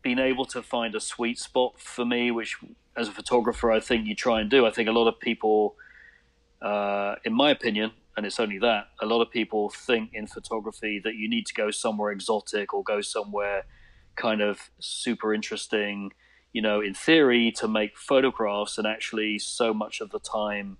been 0.03 0.19
able 0.19 0.45
to 0.45 0.61
find 0.61 0.93
a 0.93 0.99
sweet 0.99 1.39
spot 1.39 1.79
for 1.79 2.05
me, 2.05 2.29
which 2.29 2.57
as 2.95 3.07
a 3.07 3.11
photographer, 3.11 3.71
I 3.71 3.79
think 3.79 4.05
you 4.05 4.15
try 4.15 4.41
and 4.41 4.49
do. 4.49 4.65
I 4.65 4.71
think 4.71 4.87
a 4.87 4.91
lot 4.91 5.07
of 5.07 5.19
people, 5.19 5.75
uh, 6.61 7.15
in 7.25 7.33
my 7.33 7.49
opinion, 7.49 7.91
and 8.15 8.25
it's 8.25 8.39
only 8.39 8.59
that. 8.59 8.89
A 9.01 9.05
lot 9.05 9.21
of 9.21 9.31
people 9.31 9.69
think 9.69 10.11
in 10.13 10.27
photography 10.27 11.01
that 11.03 11.15
you 11.15 11.27
need 11.27 11.47
to 11.47 11.53
go 11.53 11.71
somewhere 11.71 12.11
exotic 12.11 12.73
or 12.73 12.83
go 12.83 13.01
somewhere 13.01 13.65
kind 14.15 14.41
of 14.41 14.69
super 14.79 15.33
interesting, 15.33 16.13
you 16.53 16.61
know, 16.61 16.79
in 16.79 16.93
theory 16.93 17.51
to 17.51 17.67
make 17.67 17.97
photographs, 17.97 18.77
and 18.77 18.87
actually, 18.87 19.39
so 19.39 19.73
much 19.73 19.99
of 19.99 20.11
the 20.11 20.19
time, 20.19 20.77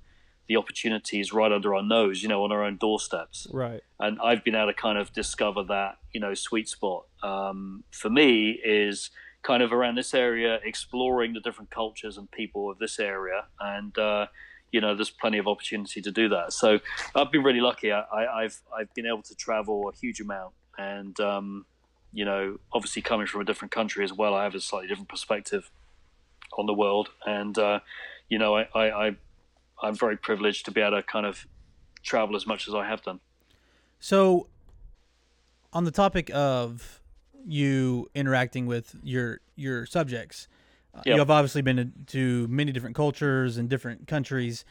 the 0.48 0.58
opportunity 0.58 1.20
is 1.20 1.34
right 1.34 1.52
under 1.52 1.74
our 1.76 1.84
nose, 1.84 2.22
you 2.22 2.30
know, 2.30 2.44
on 2.44 2.52
our 2.52 2.64
own 2.64 2.78
doorsteps. 2.78 3.48
Right. 3.52 3.82
And 4.00 4.20
I've 4.24 4.44
been 4.44 4.56
able 4.56 4.68
to 4.68 4.74
kind 4.74 4.98
of 4.98 5.12
discover 5.14 5.64
that, 5.64 5.98
you 6.12 6.20
know, 6.20 6.34
sweet 6.34 6.70
spot. 6.70 7.06
Um, 7.24 7.84
for 7.92 8.10
me, 8.10 8.60
is 8.64 9.10
kind 9.42 9.62
of 9.62 9.72
around 9.72 9.96
this 9.96 10.14
area, 10.14 10.60
exploring 10.64 11.34
the 11.34 11.40
different 11.40 11.70
cultures 11.70 12.18
and 12.18 12.30
people 12.32 12.70
of 12.70 12.80
this 12.80 13.00
area, 13.00 13.46
and 13.60 13.98
uh, 13.98 14.28
you 14.72 14.82
know, 14.82 14.96
there's 14.96 15.12
plenty 15.12 15.38
of 15.38 15.48
opportunity 15.48 16.02
to 16.02 16.12
do 16.12 16.28
that. 16.30 16.52
So 16.52 16.80
I've 17.16 17.32
been 17.32 17.44
really 17.44 17.62
lucky. 17.62 17.92
I, 17.92 18.42
have 18.42 18.56
I've 18.78 18.94
been 18.94 19.06
able 19.06 19.22
to 19.22 19.36
travel 19.36 19.88
a 19.88 19.96
huge 19.96 20.20
amount, 20.20 20.54
and 20.78 21.18
um, 21.20 21.66
you 22.12 22.26
know, 22.26 22.58
obviously 22.74 23.02
coming 23.02 23.28
from 23.28 23.42
a 23.42 23.46
different 23.46 23.72
country 23.72 24.04
as 24.04 24.12
well, 24.12 24.34
I 24.34 24.44
have 24.44 24.56
a 24.56 24.60
slightly 24.60 24.88
different 24.88 25.10
perspective 25.10 25.72
on 26.58 26.66
the 26.66 26.74
world, 26.74 27.10
and 27.26 27.58
uh, 27.58 27.80
you 28.30 28.40
know, 28.40 28.58
I, 28.58 28.68
I, 28.74 29.08
I 29.08 29.16
I'm 29.82 29.96
very 29.96 30.18
privileged 30.18 30.66
to 30.66 30.72
be 30.72 30.82
able 30.82 30.98
to 30.98 31.04
kind 31.04 31.26
of 31.26 31.48
travel 32.04 32.36
as 32.36 32.48
much 32.48 32.68
as 32.68 32.74
I 32.74 32.86
have 32.86 33.02
done. 33.02 33.20
So, 34.00 34.48
on 35.74 35.84
the 35.84 35.92
topic 35.92 36.30
of 36.34 37.02
you 37.46 38.10
interacting 38.14 38.66
with 38.66 38.96
your 39.04 39.40
your 39.56 39.86
subjects, 39.86 40.48
Yep. 40.98 41.06
You 41.06 41.20
have 41.20 41.30
obviously 41.30 41.62
been 41.62 41.94
to 42.08 42.48
many 42.48 42.72
different 42.72 42.96
cultures 42.96 43.58
and 43.58 43.70
different 43.70 44.08
countries. 44.08 44.64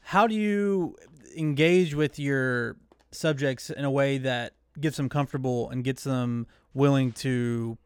How 0.00 0.26
do 0.26 0.34
you 0.34 0.96
engage 1.36 1.94
with 1.94 2.18
your 2.18 2.76
subjects 3.12 3.70
in 3.70 3.84
a 3.84 3.90
way 3.90 4.18
that 4.18 4.54
gets 4.80 4.96
them 4.96 5.08
comfortable 5.08 5.70
and 5.70 5.84
gets 5.84 6.02
them 6.04 6.46
willing 6.74 7.12
to 7.12 7.78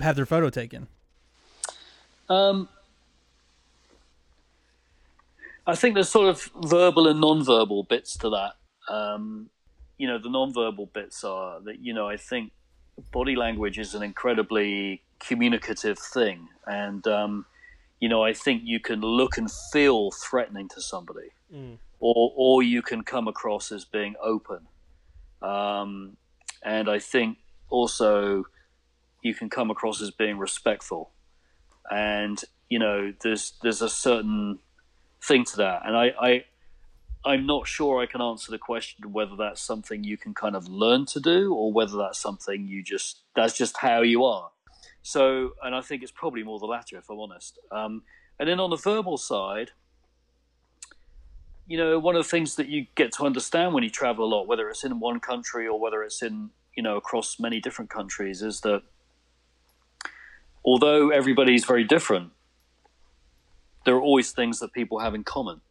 have 0.00 0.16
their 0.16 0.26
photo 0.26 0.50
taken? 0.50 0.88
Um, 2.28 2.68
I 5.68 5.74
think 5.74 5.94
there's 5.94 6.08
sort 6.08 6.28
of 6.28 6.50
verbal 6.64 7.08
and 7.08 7.20
non-verbal 7.20 7.84
bits 7.84 8.16
to 8.18 8.30
that. 8.30 8.54
Um, 8.92 9.50
you 9.98 10.08
know, 10.08 10.18
the 10.18 10.30
non-verbal 10.30 10.86
bits 10.94 11.22
are 11.24 11.60
that 11.60 11.80
you 11.80 11.92
know 11.92 12.08
I 12.08 12.16
think 12.16 12.52
body 13.12 13.36
language 13.36 13.78
is 13.78 13.94
an 13.94 14.02
incredibly 14.02 15.02
communicative 15.20 15.98
thing, 15.98 16.48
and 16.66 17.06
um, 17.06 17.44
you 18.00 18.08
know 18.08 18.24
I 18.24 18.32
think 18.32 18.62
you 18.64 18.80
can 18.80 19.02
look 19.02 19.36
and 19.36 19.50
feel 19.70 20.10
threatening 20.10 20.68
to 20.70 20.80
somebody, 20.80 21.32
mm. 21.54 21.76
or 22.00 22.32
or 22.34 22.62
you 22.62 22.80
can 22.80 23.02
come 23.02 23.28
across 23.28 23.70
as 23.70 23.84
being 23.84 24.14
open, 24.22 24.60
um, 25.42 26.16
and 26.62 26.88
I 26.88 26.98
think 26.98 27.36
also 27.68 28.44
you 29.20 29.34
can 29.34 29.50
come 29.50 29.70
across 29.70 30.00
as 30.00 30.12
being 30.12 30.38
respectful, 30.38 31.10
and 31.90 32.42
you 32.70 32.78
know 32.78 33.12
there's 33.22 33.52
there's 33.62 33.82
a 33.82 33.90
certain 33.90 34.60
thing 35.22 35.44
to 35.44 35.56
that, 35.58 35.82
and 35.84 35.96
I, 35.96 36.12
I 36.20 36.44
I'm 37.24 37.46
not 37.46 37.66
sure 37.66 38.00
I 38.00 38.06
can 38.06 38.20
answer 38.20 38.50
the 38.50 38.58
question 38.58 39.12
whether 39.12 39.36
that's 39.36 39.60
something 39.60 40.04
you 40.04 40.16
can 40.16 40.34
kind 40.34 40.56
of 40.56 40.68
learn 40.68 41.04
to 41.06 41.20
do 41.20 41.52
or 41.52 41.72
whether 41.72 41.96
that's 41.98 42.18
something 42.18 42.66
you 42.66 42.82
just 42.82 43.22
that's 43.34 43.56
just 43.56 43.76
how 43.78 44.02
you 44.02 44.24
are. 44.24 44.50
so, 45.02 45.52
and 45.62 45.74
I 45.74 45.80
think 45.80 46.02
it's 46.02 46.12
probably 46.12 46.42
more 46.42 46.58
the 46.58 46.66
latter, 46.66 46.98
if 46.98 47.10
I'm 47.10 47.18
honest. 47.18 47.58
Um, 47.72 48.02
and 48.38 48.48
then 48.48 48.60
on 48.60 48.70
the 48.70 48.76
verbal 48.76 49.16
side, 49.16 49.72
you 51.66 51.76
know, 51.76 51.98
one 51.98 52.16
of 52.16 52.22
the 52.22 52.28
things 52.28 52.56
that 52.56 52.68
you 52.68 52.86
get 52.94 53.12
to 53.12 53.24
understand 53.24 53.74
when 53.74 53.82
you 53.82 53.90
travel 53.90 54.24
a 54.24 54.30
lot, 54.34 54.46
whether 54.46 54.68
it's 54.70 54.84
in 54.84 55.00
one 55.00 55.20
country 55.20 55.66
or 55.66 55.78
whether 55.78 56.02
it's 56.02 56.22
in, 56.22 56.50
you 56.76 56.82
know, 56.82 56.96
across 56.96 57.38
many 57.38 57.60
different 57.60 57.90
countries, 57.90 58.42
is 58.42 58.60
that 58.62 58.82
although 60.64 61.10
everybody's 61.10 61.64
very 61.64 61.84
different, 61.84 62.30
there 63.88 63.96
are 63.96 64.02
always 64.02 64.32
things 64.32 64.58
that 64.58 64.70
people 64.74 64.98
have 64.98 65.14
in 65.14 65.24
common. 65.24 65.62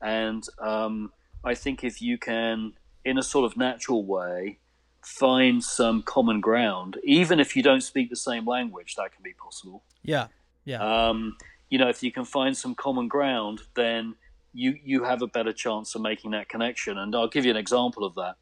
And 0.00 0.42
um, 0.62 1.12
I 1.44 1.54
think 1.54 1.84
if 1.84 2.00
you 2.00 2.16
can, 2.16 2.72
in 3.04 3.18
a 3.18 3.22
sort 3.22 3.44
of 3.44 3.54
natural 3.54 4.02
way, 4.02 4.60
find 5.04 5.62
some 5.62 6.02
common 6.02 6.40
ground, 6.40 6.96
even 7.04 7.38
if 7.38 7.54
you 7.54 7.62
don't 7.62 7.82
speak 7.82 8.08
the 8.08 8.16
same 8.16 8.46
language, 8.46 8.94
that 8.96 9.12
can 9.12 9.22
be 9.22 9.34
possible. 9.34 9.82
Yeah, 10.02 10.28
yeah. 10.64 10.80
Um, 10.80 11.36
you 11.68 11.76
know, 11.76 11.90
if 11.90 12.02
you 12.02 12.10
can 12.10 12.24
find 12.24 12.56
some 12.56 12.74
common 12.74 13.08
ground, 13.08 13.60
then 13.74 14.14
you 14.54 14.78
you 14.82 15.04
have 15.04 15.20
a 15.20 15.26
better 15.26 15.52
chance 15.52 15.94
of 15.94 16.00
making 16.00 16.30
that 16.30 16.48
connection. 16.48 16.96
And 16.96 17.14
I'll 17.14 17.28
give 17.28 17.44
you 17.44 17.50
an 17.50 17.58
example 17.58 18.04
of 18.06 18.14
that, 18.14 18.36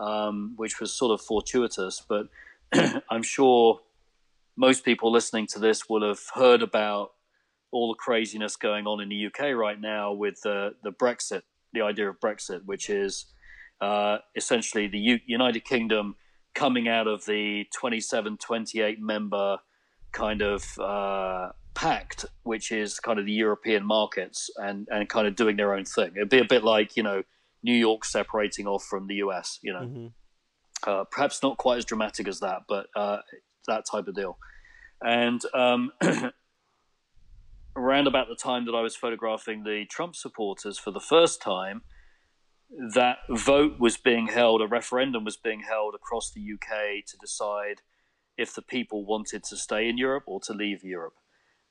um, 0.00 0.52
which 0.54 0.78
was 0.78 0.92
sort 0.92 1.10
of 1.10 1.26
fortuitous, 1.26 2.06
but 2.08 2.28
I'm 3.10 3.24
sure 3.24 3.80
most 4.56 4.84
people 4.84 5.10
listening 5.10 5.48
to 5.48 5.58
this 5.58 5.88
will 5.88 6.06
have 6.06 6.20
heard 6.34 6.62
about 6.62 7.14
all 7.72 7.88
the 7.88 7.98
craziness 7.98 8.56
going 8.56 8.86
on 8.86 9.00
in 9.00 9.08
the 9.08 9.26
UK 9.26 9.54
right 9.54 9.80
now 9.80 10.12
with 10.12 10.40
the 10.42 10.74
the 10.82 10.90
Brexit, 10.90 11.42
the 11.72 11.82
idea 11.82 12.08
of 12.08 12.18
Brexit, 12.20 12.64
which 12.64 12.90
is 12.90 13.26
uh, 13.80 14.18
essentially 14.36 14.86
the 14.86 14.98
U- 14.98 15.20
United 15.26 15.64
Kingdom 15.64 16.16
coming 16.54 16.88
out 16.88 17.06
of 17.06 17.24
the 17.26 17.64
27, 17.74 18.36
28 18.36 19.00
member 19.00 19.58
kind 20.12 20.42
of 20.42 20.78
uh, 20.78 21.50
pact, 21.74 22.26
which 22.42 22.72
is 22.72 22.98
kind 22.98 23.18
of 23.18 23.26
the 23.26 23.32
European 23.32 23.86
markets 23.86 24.50
and, 24.56 24.86
and 24.90 25.08
kind 25.08 25.26
of 25.26 25.36
doing 25.36 25.56
their 25.56 25.74
own 25.74 25.84
thing. 25.84 26.12
It'd 26.16 26.28
be 26.28 26.40
a 26.40 26.44
bit 26.44 26.64
like, 26.64 26.96
you 26.96 27.02
know, 27.02 27.22
New 27.62 27.74
York 27.74 28.04
separating 28.04 28.66
off 28.66 28.84
from 28.84 29.06
the 29.06 29.16
US, 29.16 29.58
you 29.62 29.72
know. 29.72 29.80
Mm-hmm. 29.80 30.06
Uh, 30.86 31.04
perhaps 31.04 31.42
not 31.42 31.58
quite 31.58 31.78
as 31.78 31.84
dramatic 31.84 32.26
as 32.26 32.40
that, 32.40 32.62
but 32.66 32.86
uh, 32.96 33.18
that 33.66 33.84
type 33.90 34.08
of 34.08 34.14
deal. 34.14 34.38
And 35.02 35.42
um, 35.54 35.92
around 37.76 38.06
about 38.06 38.28
the 38.28 38.34
time 38.34 38.66
that 38.66 38.74
I 38.74 38.82
was 38.82 38.96
photographing 38.96 39.62
the 39.62 39.84
Trump 39.88 40.16
supporters 40.16 40.78
for 40.78 40.90
the 40.90 41.00
first 41.00 41.40
time, 41.40 41.82
that 42.94 43.18
vote 43.28 43.80
was 43.80 43.96
being 43.96 44.28
held, 44.28 44.62
a 44.62 44.66
referendum 44.66 45.24
was 45.24 45.36
being 45.36 45.60
held 45.60 45.94
across 45.94 46.30
the 46.30 46.40
UK 46.40 47.04
to 47.06 47.16
decide 47.20 47.82
if 48.38 48.54
the 48.54 48.62
people 48.62 49.04
wanted 49.04 49.42
to 49.44 49.56
stay 49.56 49.88
in 49.88 49.98
Europe 49.98 50.24
or 50.26 50.40
to 50.40 50.52
leave 50.52 50.84
Europe. 50.84 51.16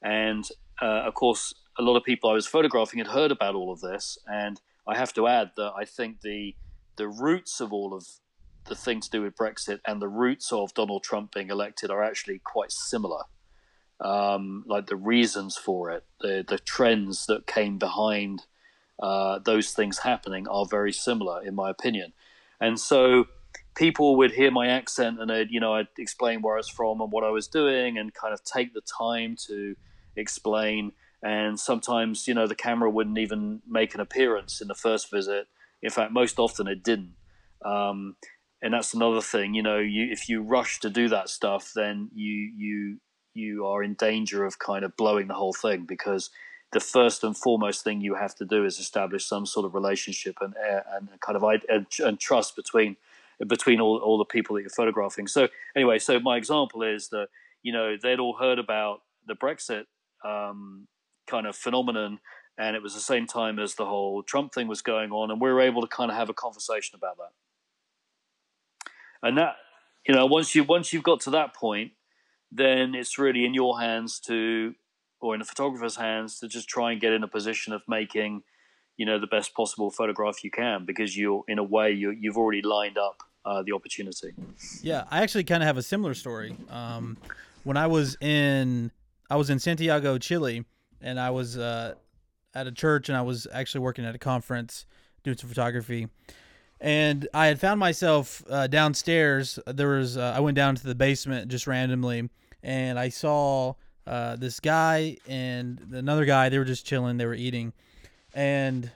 And 0.01 0.47
uh, 0.81 1.03
of 1.05 1.13
course, 1.13 1.53
a 1.77 1.81
lot 1.81 1.95
of 1.95 2.03
people 2.03 2.29
I 2.29 2.33
was 2.33 2.47
photographing 2.47 2.99
had 2.99 3.07
heard 3.07 3.31
about 3.31 3.55
all 3.55 3.71
of 3.71 3.81
this. 3.81 4.17
And 4.27 4.61
I 4.87 4.97
have 4.97 5.13
to 5.13 5.27
add 5.27 5.51
that 5.57 5.73
I 5.77 5.85
think 5.85 6.21
the 6.21 6.55
the 6.97 7.07
roots 7.07 7.61
of 7.61 7.71
all 7.71 7.93
of 7.93 8.05
the 8.67 8.75
thing 8.75 8.99
to 8.99 9.09
do 9.09 9.21
with 9.21 9.37
Brexit 9.37 9.79
and 9.87 10.01
the 10.01 10.09
roots 10.09 10.51
of 10.51 10.73
Donald 10.73 11.01
Trump 11.01 11.33
being 11.33 11.49
elected 11.49 11.89
are 11.89 12.03
actually 12.03 12.41
quite 12.43 12.73
similar. 12.73 13.23
Um, 14.01 14.63
like 14.65 14.87
the 14.87 14.95
reasons 14.95 15.57
for 15.57 15.91
it, 15.91 16.05
the 16.21 16.45
the 16.47 16.57
trends 16.57 17.25
that 17.25 17.47
came 17.47 17.77
behind 17.77 18.45
uh, 19.01 19.39
those 19.39 19.71
things 19.71 19.99
happening 19.99 20.47
are 20.47 20.65
very 20.65 20.91
similar, 20.91 21.43
in 21.43 21.55
my 21.55 21.69
opinion. 21.69 22.13
And 22.59 22.79
so 22.79 23.27
people 23.75 24.17
would 24.17 24.31
hear 24.31 24.51
my 24.51 24.67
accent 24.67 25.19
and 25.19 25.29
they'd, 25.29 25.49
you 25.49 25.59
know, 25.59 25.75
I'd 25.75 25.87
explain 25.97 26.41
where 26.41 26.55
I 26.55 26.57
was 26.57 26.69
from 26.69 26.99
and 26.99 27.11
what 27.11 27.23
I 27.23 27.29
was 27.29 27.47
doing 27.47 27.97
and 27.97 28.13
kind 28.13 28.33
of 28.33 28.43
take 28.43 28.73
the 28.73 28.81
time 28.81 29.37
to 29.47 29.75
explain. 30.15 30.91
And 31.23 31.59
sometimes, 31.59 32.27
you 32.27 32.33
know, 32.33 32.47
the 32.47 32.55
camera 32.55 32.89
wouldn't 32.89 33.17
even 33.17 33.61
make 33.67 33.95
an 33.95 34.01
appearance 34.01 34.61
in 34.61 34.67
the 34.67 34.75
first 34.75 35.09
visit. 35.09 35.47
In 35.81 35.89
fact, 35.89 36.11
most 36.11 36.39
often 36.39 36.67
it 36.67 36.83
didn't. 36.83 37.13
Um, 37.63 38.15
and 38.61 38.73
that's 38.73 38.93
another 38.93 39.21
thing, 39.21 39.53
you 39.53 39.63
know, 39.63 39.77
you, 39.77 40.11
if 40.11 40.27
you 40.27 40.41
rush 40.41 40.81
to 40.81 40.89
do 40.89 41.07
that 41.07 41.29
stuff, 41.29 41.71
then 41.73 42.09
you, 42.13 42.33
you, 42.33 42.97
you 43.34 43.65
are 43.65 43.84
in 43.84 43.93
danger 43.93 44.45
of 44.45 44.59
kind 44.59 44.84
of 44.84 44.95
blowing 44.97 45.27
the 45.27 45.34
whole 45.34 45.53
thing 45.53 45.86
because 45.86 46.30
the 46.71 46.80
first 46.80 47.23
and 47.23 47.36
foremost 47.36 47.84
thing 47.84 48.01
you 48.01 48.15
have 48.15 48.36
to 48.36 48.45
do 48.45 48.65
is 48.65 48.80
establish 48.80 49.25
some 49.25 49.45
sort 49.45 49.65
of 49.65 49.73
relationship 49.73 50.38
and 50.41 50.53
uh, 50.55 50.82
and 50.93 51.09
kind 51.19 51.36
of 51.36 51.43
and, 51.43 51.86
and 51.99 52.19
trust 52.19 52.55
between 52.55 52.95
between 53.47 53.80
all, 53.80 53.97
all 53.97 54.17
the 54.17 54.25
people 54.25 54.55
that 54.55 54.61
you're 54.61 54.69
photographing. 54.69 55.27
So 55.27 55.47
anyway, 55.75 55.99
so 55.99 56.19
my 56.19 56.38
example 56.38 56.84
is 56.84 57.09
that 57.09 57.27
you 57.63 57.73
know 57.73 57.95
they'd 58.01 58.19
all 58.19 58.36
heard 58.38 58.59
about 58.59 59.01
the 59.25 59.36
Brexit 59.36 59.86
um, 60.23 60.88
kind 61.27 61.47
of 61.47 61.55
phenomenon, 61.55 62.19
and 62.57 62.75
it 62.75 62.84
was 62.84 62.93
the 62.93 63.01
same 63.01 63.25
time 63.25 63.57
as 63.57 63.75
the 63.75 63.86
whole 63.86 64.21
Trump 64.21 64.53
thing 64.53 64.67
was 64.67 64.82
going 64.82 65.11
on, 65.11 65.32
and 65.32 65.41
we 65.41 65.49
were 65.49 65.61
able 65.61 65.82
to 65.82 65.88
kind 65.88 66.11
of 66.11 66.17
have 66.17 66.30
a 66.30 66.34
conversation 66.34 66.95
about 66.95 67.17
that. 67.17 67.32
And 69.27 69.38
that 69.38 69.55
you 70.07 70.13
know 70.13 70.25
once 70.27 70.53
you 70.53 70.63
once 70.63 70.93
you've 70.93 71.03
got 71.03 71.21
to 71.21 71.32
that 71.32 71.55
point, 71.55 71.93
then 72.51 72.95
it's 72.95 73.17
really 73.17 73.45
in 73.45 73.53
your 73.53 73.79
hands 73.79 74.19
to 74.19 74.73
or 75.21 75.35
in 75.35 75.41
a 75.41 75.45
photographer's 75.45 75.97
hands 75.97 76.39
to 76.39 76.47
just 76.47 76.67
try 76.67 76.91
and 76.91 77.01
get 77.01 77.13
in 77.13 77.23
a 77.23 77.27
position 77.27 77.73
of 77.73 77.81
making 77.87 78.43
you 78.97 79.05
know 79.05 79.19
the 79.19 79.27
best 79.27 79.53
possible 79.53 79.91
photograph 79.91 80.43
you 80.43 80.51
can 80.51 80.85
because 80.85 81.17
you're 81.17 81.43
in 81.47 81.59
a 81.59 81.63
way 81.63 81.91
you, 81.91 82.11
you've 82.11 82.37
already 82.37 82.61
lined 82.61 82.97
up 82.97 83.21
uh, 83.45 83.63
the 83.63 83.71
opportunity. 83.71 84.33
Yeah 84.81 85.05
i 85.11 85.21
actually 85.21 85.43
kind 85.43 85.63
of 85.63 85.67
have 85.67 85.77
a 85.77 85.83
similar 85.83 86.13
story. 86.13 86.55
Um, 86.69 87.17
when 87.63 87.77
i 87.77 87.87
was 87.87 88.17
in 88.21 88.91
i 89.29 89.35
was 89.35 89.49
in 89.49 89.59
santiago 89.59 90.17
chile 90.17 90.65
and 91.01 91.19
i 91.19 91.29
was 91.29 91.57
uh, 91.57 91.93
at 92.53 92.67
a 92.67 92.71
church 92.71 93.09
and 93.09 93.17
i 93.17 93.21
was 93.21 93.47
actually 93.53 93.81
working 93.81 94.05
at 94.05 94.15
a 94.15 94.19
conference 94.19 94.85
doing 95.23 95.37
some 95.37 95.49
photography. 95.49 96.07
And 96.81 97.27
i 97.33 97.47
had 97.47 97.59
found 97.59 97.79
myself 97.79 98.41
uh, 98.49 98.67
downstairs. 98.67 99.59
There 99.67 99.89
was 99.89 100.17
uh, 100.17 100.33
i 100.35 100.39
went 100.39 100.55
down 100.55 100.75
to 100.75 100.83
the 100.83 100.95
basement 100.95 101.49
just 101.49 101.67
randomly 101.67 102.29
and 102.64 102.99
i 102.99 103.10
saw 103.10 103.74
uh, 104.10 104.36
this 104.36 104.60
guy 104.60 105.18
and 105.28 105.80
another 105.91 106.26
guy. 106.26 106.49
They 106.49 106.57
were 106.57 106.66
just 106.66 106.84
chilling. 106.84 107.18
They 107.18 107.28
were 107.28 107.36
eating, 107.36 107.74
and 108.34 108.89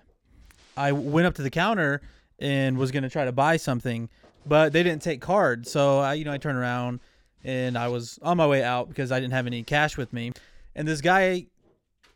I 0.75 0.91
went 0.91 1.27
up 1.27 1.35
to 1.35 1.43
the 1.43 1.51
counter 1.51 2.01
and 2.39 2.79
was 2.79 2.89
gonna 2.89 3.11
try 3.11 3.23
to 3.25 3.31
buy 3.31 3.57
something, 3.57 4.09
but 4.43 4.73
they 4.73 4.81
didn't 4.81 5.03
take 5.03 5.21
cards. 5.21 5.69
So 5.71 5.99
I, 5.99 6.15
you 6.15 6.25
know, 6.25 6.33
I 6.33 6.39
turned 6.39 6.57
around 6.57 6.99
and 7.43 7.77
I 7.77 7.89
was 7.89 8.17
on 8.23 8.37
my 8.37 8.47
way 8.47 8.63
out 8.63 8.89
because 8.89 9.11
I 9.11 9.19
didn't 9.19 9.33
have 9.33 9.45
any 9.45 9.61
cash 9.61 9.97
with 9.97 10.13
me. 10.13 10.31
And 10.75 10.87
this 10.87 11.01
guy 11.01 11.45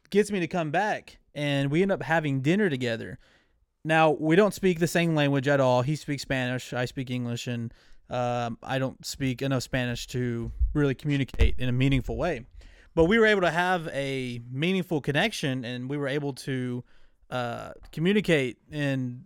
gets 0.10 0.32
me 0.32 0.40
to 0.40 0.48
come 0.48 0.72
back, 0.72 1.20
and 1.36 1.70
we 1.70 1.84
end 1.84 1.92
up 1.92 2.02
having 2.02 2.42
dinner 2.42 2.68
together. 2.68 3.20
Now 3.86 4.10
we 4.10 4.36
don't 4.36 4.56
speak 4.56 4.80
the 4.80 4.88
same 4.88 5.14
language 5.14 5.48
at 5.48 5.60
all. 5.60 5.84
He 5.84 5.96
speaks 5.96 6.24
Spanish. 6.24 6.74
I 6.74 6.86
speak 6.86 7.12
English, 7.12 7.46
and 7.46 7.72
um, 8.10 8.58
I 8.64 8.80
don't 8.80 9.06
speak 9.06 9.42
enough 9.42 9.64
Spanish 9.64 10.08
to 10.08 10.52
really 10.74 10.96
communicate 10.96 11.56
in 11.58 11.70
a 11.70 11.74
meaningful 11.74 12.18
way 12.18 12.46
but 12.98 13.06
we 13.06 13.20
were 13.20 13.28
able 13.28 13.42
to 13.42 13.52
have 13.52 13.88
a 13.90 14.42
meaningful 14.52 15.02
connection 15.02 15.64
and 15.64 15.88
we 15.88 15.98
were 15.98 16.08
able 16.08 16.34
to 16.34 16.84
uh, 17.30 17.70
communicate 17.92 18.58
and 18.72 19.24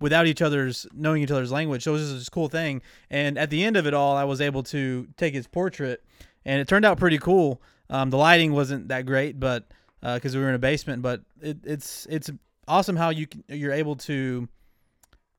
without 0.00 0.26
each 0.26 0.42
other's 0.42 0.84
knowing 0.92 1.22
each 1.22 1.30
other's 1.30 1.52
language. 1.52 1.84
So 1.84 1.92
it 1.92 1.94
was 1.94 2.12
this 2.12 2.28
cool 2.28 2.48
thing. 2.48 2.82
And 3.08 3.38
at 3.38 3.50
the 3.50 3.62
end 3.62 3.76
of 3.76 3.86
it 3.86 3.94
all, 3.94 4.16
I 4.16 4.24
was 4.24 4.40
able 4.40 4.64
to 4.64 5.06
take 5.16 5.32
his 5.32 5.46
portrait, 5.46 6.02
and 6.44 6.60
it 6.60 6.66
turned 6.66 6.84
out 6.84 6.98
pretty 6.98 7.18
cool. 7.18 7.62
Um, 7.88 8.10
the 8.10 8.16
lighting 8.16 8.52
wasn't 8.52 8.88
that 8.88 9.06
great, 9.06 9.38
but 9.38 9.68
because 10.00 10.34
uh, 10.34 10.38
we 10.38 10.42
were 10.42 10.48
in 10.48 10.56
a 10.56 10.58
basement, 10.58 11.02
but 11.02 11.20
it, 11.40 11.58
it's 11.62 12.04
it's 12.10 12.32
awesome 12.66 12.96
how 12.96 13.10
you 13.10 13.28
you're 13.48 13.72
able 13.72 13.94
to 13.94 14.48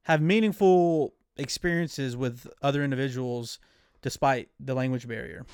have 0.03 0.21
meaningful 0.21 1.13
experiences 1.37 2.15
with 2.15 2.47
other 2.61 2.83
individuals 2.83 3.59
despite 4.01 4.49
the 4.59 4.73
language 4.73 5.07
barrier. 5.07 5.45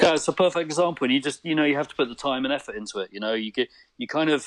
Yeah, 0.00 0.14
it's 0.14 0.28
a 0.28 0.32
perfect 0.32 0.66
example. 0.66 1.04
And 1.04 1.14
You 1.14 1.20
just 1.20 1.44
you 1.44 1.54
know 1.54 1.64
you 1.64 1.76
have 1.76 1.88
to 1.88 1.94
put 1.94 2.08
the 2.08 2.14
time 2.14 2.44
and 2.44 2.52
effort 2.52 2.76
into 2.76 2.98
it. 2.98 3.10
You 3.12 3.20
know, 3.20 3.34
you 3.34 3.52
get 3.52 3.68
you 3.98 4.06
kind 4.06 4.30
of 4.30 4.46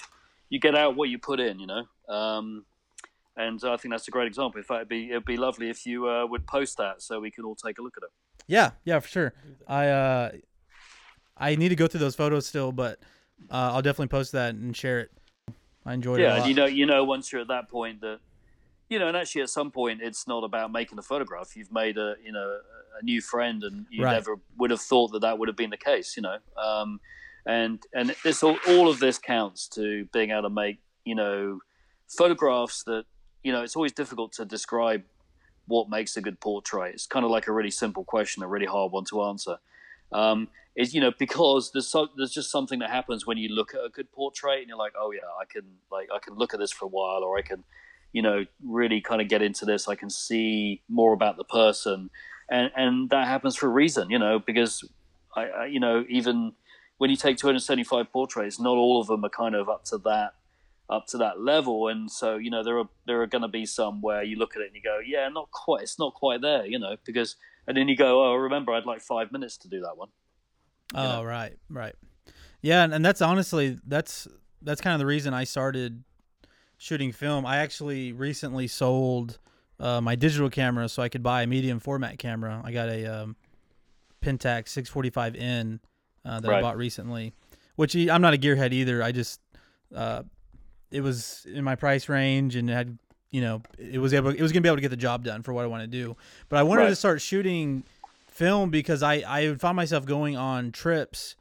you 0.49 0.59
get 0.59 0.75
out 0.75 0.95
what 0.95 1.09
you 1.09 1.17
put 1.17 1.39
in. 1.39 1.59
You 1.59 1.67
know, 1.67 1.83
um, 2.13 2.65
and 3.35 3.59
I 3.63 3.77
think 3.77 3.93
that's 3.93 4.07
a 4.07 4.11
great 4.11 4.27
example. 4.27 4.59
In 4.59 4.63
fact, 4.63 4.77
it'd 4.77 4.89
be 4.89 5.09
it'd 5.09 5.25
be 5.25 5.37
lovely 5.37 5.69
if 5.69 5.85
you 5.85 6.07
uh, 6.07 6.25
would 6.25 6.45
post 6.47 6.77
that 6.77 7.01
so 7.01 7.19
we 7.19 7.31
can 7.31 7.45
all 7.45 7.55
take 7.55 7.79
a 7.79 7.81
look 7.81 7.95
at 7.97 8.03
it. 8.03 8.09
Yeah, 8.47 8.71
yeah, 8.83 8.99
for 8.99 9.07
sure. 9.07 9.33
I 9.67 9.87
uh, 9.87 10.31
I 11.37 11.55
need 11.55 11.69
to 11.69 11.75
go 11.75 11.87
through 11.87 12.01
those 12.01 12.15
photos 12.15 12.45
still, 12.45 12.71
but 12.71 12.99
uh, 13.49 13.71
I'll 13.73 13.81
definitely 13.81 14.07
post 14.07 14.33
that 14.33 14.55
and 14.55 14.75
share 14.75 14.99
it. 14.99 15.11
I 15.85 15.93
enjoyed 15.93 16.19
yeah, 16.19 16.35
it. 16.35 16.39
Yeah, 16.39 16.45
you 16.47 16.53
know, 16.53 16.65
you 16.65 16.85
know, 16.85 17.03
once 17.03 17.31
you're 17.31 17.41
at 17.41 17.47
that 17.47 17.69
point 17.69 18.01
that 18.01 18.19
you 18.89 18.99
know, 18.99 19.07
and 19.07 19.15
actually 19.15 19.41
at 19.41 19.49
some 19.49 19.71
point 19.71 20.01
it's 20.01 20.27
not 20.27 20.43
about 20.43 20.71
making 20.71 20.97
a 20.97 21.01
photograph. 21.01 21.55
You've 21.55 21.71
made 21.71 21.97
a 21.97 22.15
you 22.23 22.31
know 22.31 22.59
a 22.99 23.05
new 23.05 23.21
friend, 23.21 23.63
and 23.63 23.85
you 23.89 24.03
right. 24.03 24.13
never 24.13 24.39
would 24.57 24.71
have 24.71 24.81
thought 24.81 25.11
that 25.11 25.21
that 25.21 25.37
would 25.37 25.47
have 25.47 25.57
been 25.57 25.69
the 25.69 25.77
case, 25.77 26.17
you 26.17 26.23
know. 26.23 26.37
Um, 26.57 26.99
and 27.45 27.81
and 27.93 28.15
this 28.23 28.43
all, 28.43 28.57
all 28.67 28.89
of 28.89 28.99
this 28.99 29.17
counts 29.17 29.67
to 29.69 30.05
being 30.11 30.31
able 30.31 30.43
to 30.43 30.49
make 30.49 30.79
you 31.05 31.15
know 31.15 31.59
photographs 32.07 32.83
that 32.83 33.05
you 33.43 33.51
know 33.51 33.61
it's 33.61 33.75
always 33.75 33.91
difficult 33.91 34.33
to 34.33 34.45
describe 34.45 35.03
what 35.67 35.89
makes 35.89 36.17
a 36.17 36.21
good 36.21 36.39
portrait. 36.39 36.95
It's 36.95 37.05
kind 37.05 37.23
of 37.23 37.31
like 37.31 37.47
a 37.47 37.51
really 37.51 37.71
simple 37.71 38.03
question, 38.03 38.41
a 38.41 38.47
really 38.47 38.65
hard 38.65 38.91
one 38.91 39.05
to 39.05 39.23
answer. 39.23 39.57
um, 40.11 40.47
is 40.75 40.93
you 40.93 41.01
know 41.01 41.11
because 41.19 41.71
there's 41.71 41.87
so, 41.87 42.07
there's 42.17 42.31
just 42.31 42.51
something 42.51 42.79
that 42.79 42.89
happens 42.89 43.27
when 43.27 43.37
you 43.37 43.49
look 43.49 43.73
at 43.75 43.83
a 43.83 43.89
good 43.89 44.11
portrait 44.11 44.59
and 44.59 44.67
you're 44.67 44.77
like, 44.77 44.93
oh 44.99 45.11
yeah, 45.11 45.29
I 45.39 45.45
can 45.45 45.63
like 45.91 46.09
I 46.13 46.19
can 46.19 46.35
look 46.35 46.53
at 46.53 46.59
this 46.59 46.71
for 46.71 46.85
a 46.85 46.87
while, 46.87 47.23
or 47.23 47.37
I 47.37 47.41
can 47.41 47.63
you 48.11 48.21
know 48.21 48.45
really 48.63 49.01
kind 49.01 49.21
of 49.21 49.27
get 49.27 49.41
into 49.41 49.65
this. 49.65 49.87
I 49.87 49.95
can 49.95 50.09
see 50.09 50.81
more 50.87 51.13
about 51.13 51.37
the 51.37 51.43
person, 51.43 52.09
and 52.49 52.71
and 52.75 53.09
that 53.09 53.27
happens 53.27 53.55
for 53.55 53.67
a 53.67 53.69
reason, 53.69 54.09
you 54.09 54.19
know, 54.19 54.39
because 54.39 54.87
I, 55.35 55.45
I 55.45 55.65
you 55.65 55.79
know 55.79 56.05
even 56.09 56.53
when 56.97 57.09
you 57.09 57.15
take 57.15 57.37
275 57.37 58.11
portraits, 58.11 58.59
not 58.59 58.75
all 58.75 58.99
of 58.99 59.07
them 59.07 59.23
are 59.23 59.29
kind 59.29 59.55
of 59.55 59.69
up 59.69 59.85
to 59.85 59.97
that 59.99 60.33
up 60.89 61.05
to 61.07 61.17
that 61.17 61.39
level. 61.39 61.87
And 61.87 62.11
so, 62.11 62.37
you 62.37 62.49
know, 62.49 62.63
there 62.63 62.77
are 62.79 62.89
there 63.05 63.21
are 63.21 63.27
going 63.27 63.41
to 63.41 63.47
be 63.47 63.65
some 63.65 64.01
where 64.01 64.23
you 64.23 64.37
look 64.37 64.55
at 64.55 64.61
it 64.61 64.67
and 64.67 64.75
you 64.75 64.81
go, 64.81 64.99
yeah, 65.05 65.27
not 65.29 65.51
quite. 65.51 65.83
It's 65.83 65.99
not 65.99 66.13
quite 66.13 66.41
there, 66.41 66.65
you 66.65 66.79
know, 66.79 66.97
because 67.05 67.35
and 67.67 67.77
then 67.77 67.87
you 67.87 67.95
go, 67.95 68.23
oh, 68.23 68.35
remember, 68.35 68.73
I'd 68.73 68.85
like 68.85 69.01
five 69.01 69.31
minutes 69.31 69.57
to 69.57 69.67
do 69.67 69.81
that 69.81 69.97
one. 69.97 70.09
Oh, 70.95 71.17
know? 71.17 71.23
right, 71.23 71.55
right, 71.69 71.95
yeah, 72.61 72.83
and, 72.83 72.93
and 72.93 73.05
that's 73.05 73.21
honestly 73.21 73.77
that's 73.85 74.27
that's 74.61 74.81
kind 74.81 74.95
of 74.95 74.99
the 74.99 75.05
reason 75.05 75.33
I 75.35 75.43
started 75.43 76.03
shooting 76.79 77.11
film. 77.11 77.45
I 77.45 77.57
actually 77.57 78.13
recently 78.13 78.65
sold 78.65 79.37
uh, 79.79 80.01
my 80.01 80.15
digital 80.15 80.49
camera 80.49 80.89
so 80.89 81.03
I 81.03 81.09
could 81.09 81.21
buy 81.21 81.43
a 81.43 81.47
medium 81.47 81.79
format 81.79 82.17
camera. 82.17 82.61
I 82.65 82.71
got 82.71 82.89
a 82.89 83.05
um, 83.05 83.35
Pentax 84.23 84.69
645N 84.81 85.79
uh, 86.25 86.39
that 86.39 86.49
right. 86.49 86.57
I 86.57 86.61
bought 86.61 86.77
recently, 86.77 87.33
which 87.75 87.95
I'm 87.95 88.21
not 88.21 88.33
a 88.33 88.37
gearhead 88.37 88.71
either. 88.71 89.03
I 89.03 89.11
just 89.11 89.41
uh, 89.93 90.23
it 90.89 91.01
was 91.01 91.45
in 91.53 91.63
my 91.63 91.75
price 91.75 92.09
range 92.09 92.55
and 92.55 92.69
had 92.69 92.97
you 93.29 93.41
know 93.41 93.61
it 93.77 93.99
was 93.99 94.13
able 94.13 94.29
it 94.29 94.41
was 94.41 94.51
gonna 94.51 94.61
be 94.61 94.69
able 94.69 94.77
to 94.77 94.81
get 94.81 94.89
the 94.89 94.97
job 94.97 95.23
done 95.23 95.43
for 95.43 95.53
what 95.53 95.65
I 95.65 95.67
want 95.67 95.83
to 95.83 95.87
do. 95.87 96.15
But 96.47 96.59
I 96.59 96.63
wanted 96.63 96.83
right. 96.83 96.89
to 96.89 96.95
start 96.95 97.21
shooting 97.21 97.83
film 98.29 98.69
because 98.69 99.03
I 99.03 99.23
I 99.27 99.55
found 99.55 99.75
myself 99.75 100.05
going 100.05 100.37
on 100.37 100.71
trips, 100.71 101.35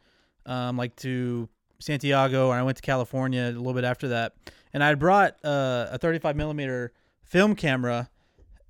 um, 0.47 0.77
like 0.77 0.97
to 0.97 1.49
Santiago 1.79 2.51
and 2.51 2.59
I 2.59 2.63
went 2.65 2.77
to 2.77 2.83
California 2.83 3.45
a 3.45 3.53
little 3.53 3.75
bit 3.75 3.85
after 3.85 4.09
that, 4.09 4.35
and 4.73 4.85
I 4.85 4.89
had 4.89 4.99
brought 4.99 5.37
uh, 5.45 5.89
a 5.91 5.99
35 5.99 6.37
millimeter 6.37 6.93
film 7.25 7.55
camera, 7.55 8.11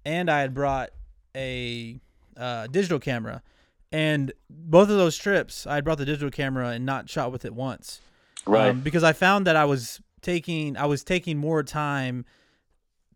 and 0.05 0.30
I 0.30 0.40
had 0.40 0.55
brought 0.55 0.90
a 1.36 2.01
uh, 2.36 2.66
digital 2.68 2.99
camera, 2.99 3.42
and 3.92 4.32
both 4.51 4.90
of 4.90 4.96
those 4.96 5.16
trips 5.16 5.66
I 5.66 5.76
had 5.76 5.84
brought 5.84 5.99
the 5.99 6.05
digital 6.05 6.30
camera 6.30 6.70
and 6.70 6.84
not 6.84 7.09
shot 7.09 7.32
with 7.32 7.44
it 7.44 7.55
once, 7.55 8.01
right? 8.46 8.70
Um, 8.70 8.80
because 8.80 9.05
I 9.05 9.12
found 9.12 9.46
that 9.46 9.57
I 9.57 9.64
was 9.64 10.01
taking 10.22 10.76
I 10.76 10.86
was 10.86 11.05
taking 11.05 11.38
more 11.38 11.62
time 11.62 12.24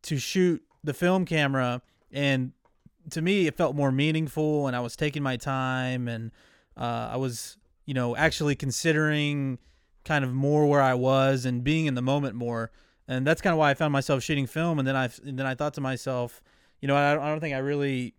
to 0.03 0.19
shoot 0.19 0.63
the 0.85 0.95
film 0.95 1.25
camera 1.25 1.83
and 2.11 2.53
to 3.11 3.23
me 3.23 3.47
it 3.47 3.57
felt 3.57 3.75
more 3.75 3.93
meaningful 3.93 4.67
and 4.67 4.77
I 4.77 4.81
was 4.81 4.97
taking 4.97 5.23
my 5.23 5.37
time 5.37 6.09
and 6.09 6.31
uh, 6.77 7.11
I 7.13 7.17
was 7.17 7.57
you 7.87 7.95
know 7.95 8.17
actually 8.17 8.55
considering 8.55 9.59
kind 10.05 10.25
of 10.25 10.33
more 10.33 10.67
where 10.67 10.83
I 10.83 10.95
was 10.95 11.45
and 11.45 11.63
being 11.63 11.87
in 11.87 11.95
the 11.95 12.03
moment 12.03 12.35
more. 12.35 12.71
And 13.09 13.27
that's 13.27 13.41
kind 13.41 13.53
of 13.53 13.59
why 13.59 13.71
I 13.71 13.75
found 13.75 13.93
myself 13.93 14.23
shooting 14.23 14.47
film 14.47 14.79
and 14.79 14.87
then 14.87 14.97
I 14.97 15.09
and 15.25 15.39
then 15.39 15.47
I 15.47 15.55
thought 15.55 15.75
to 15.75 15.81
myself 15.81 16.43
you 16.81 16.89
know 16.89 16.97
I, 16.97 17.13
I 17.13 17.29
don't 17.29 17.41
think 17.41 17.55
I 17.55 17.59
really 17.59 18.15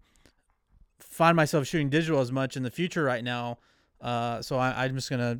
find 0.99 1.35
myself 1.35 1.67
shooting 1.67 1.89
digital 1.89 2.19
as 2.19 2.31
much 2.31 2.57
in 2.57 2.63
the 2.63 2.71
future 2.71 3.03
right 3.03 3.23
now. 3.23 3.59
Uh, 4.01 4.41
so 4.41 4.57
I, 4.57 4.85
am 4.85 4.95
just 4.95 5.09
gonna 5.09 5.39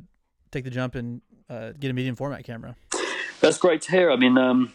take 0.50 0.64
the 0.64 0.70
jump 0.70 0.94
and 0.94 1.20
uh, 1.50 1.72
get 1.78 1.90
a 1.90 1.94
medium 1.94 2.16
format 2.16 2.44
camera. 2.44 2.76
That's 3.40 3.58
great 3.58 3.82
to 3.82 3.90
hear. 3.90 4.10
I 4.10 4.16
mean, 4.16 4.38
um, 4.38 4.72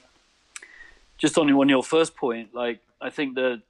just 1.18 1.38
on, 1.38 1.52
on 1.52 1.70
your 1.70 1.84
first 1.84 2.16
point, 2.16 2.54
like 2.54 2.82
I 3.02 3.10
think 3.10 3.36
the 3.36 3.62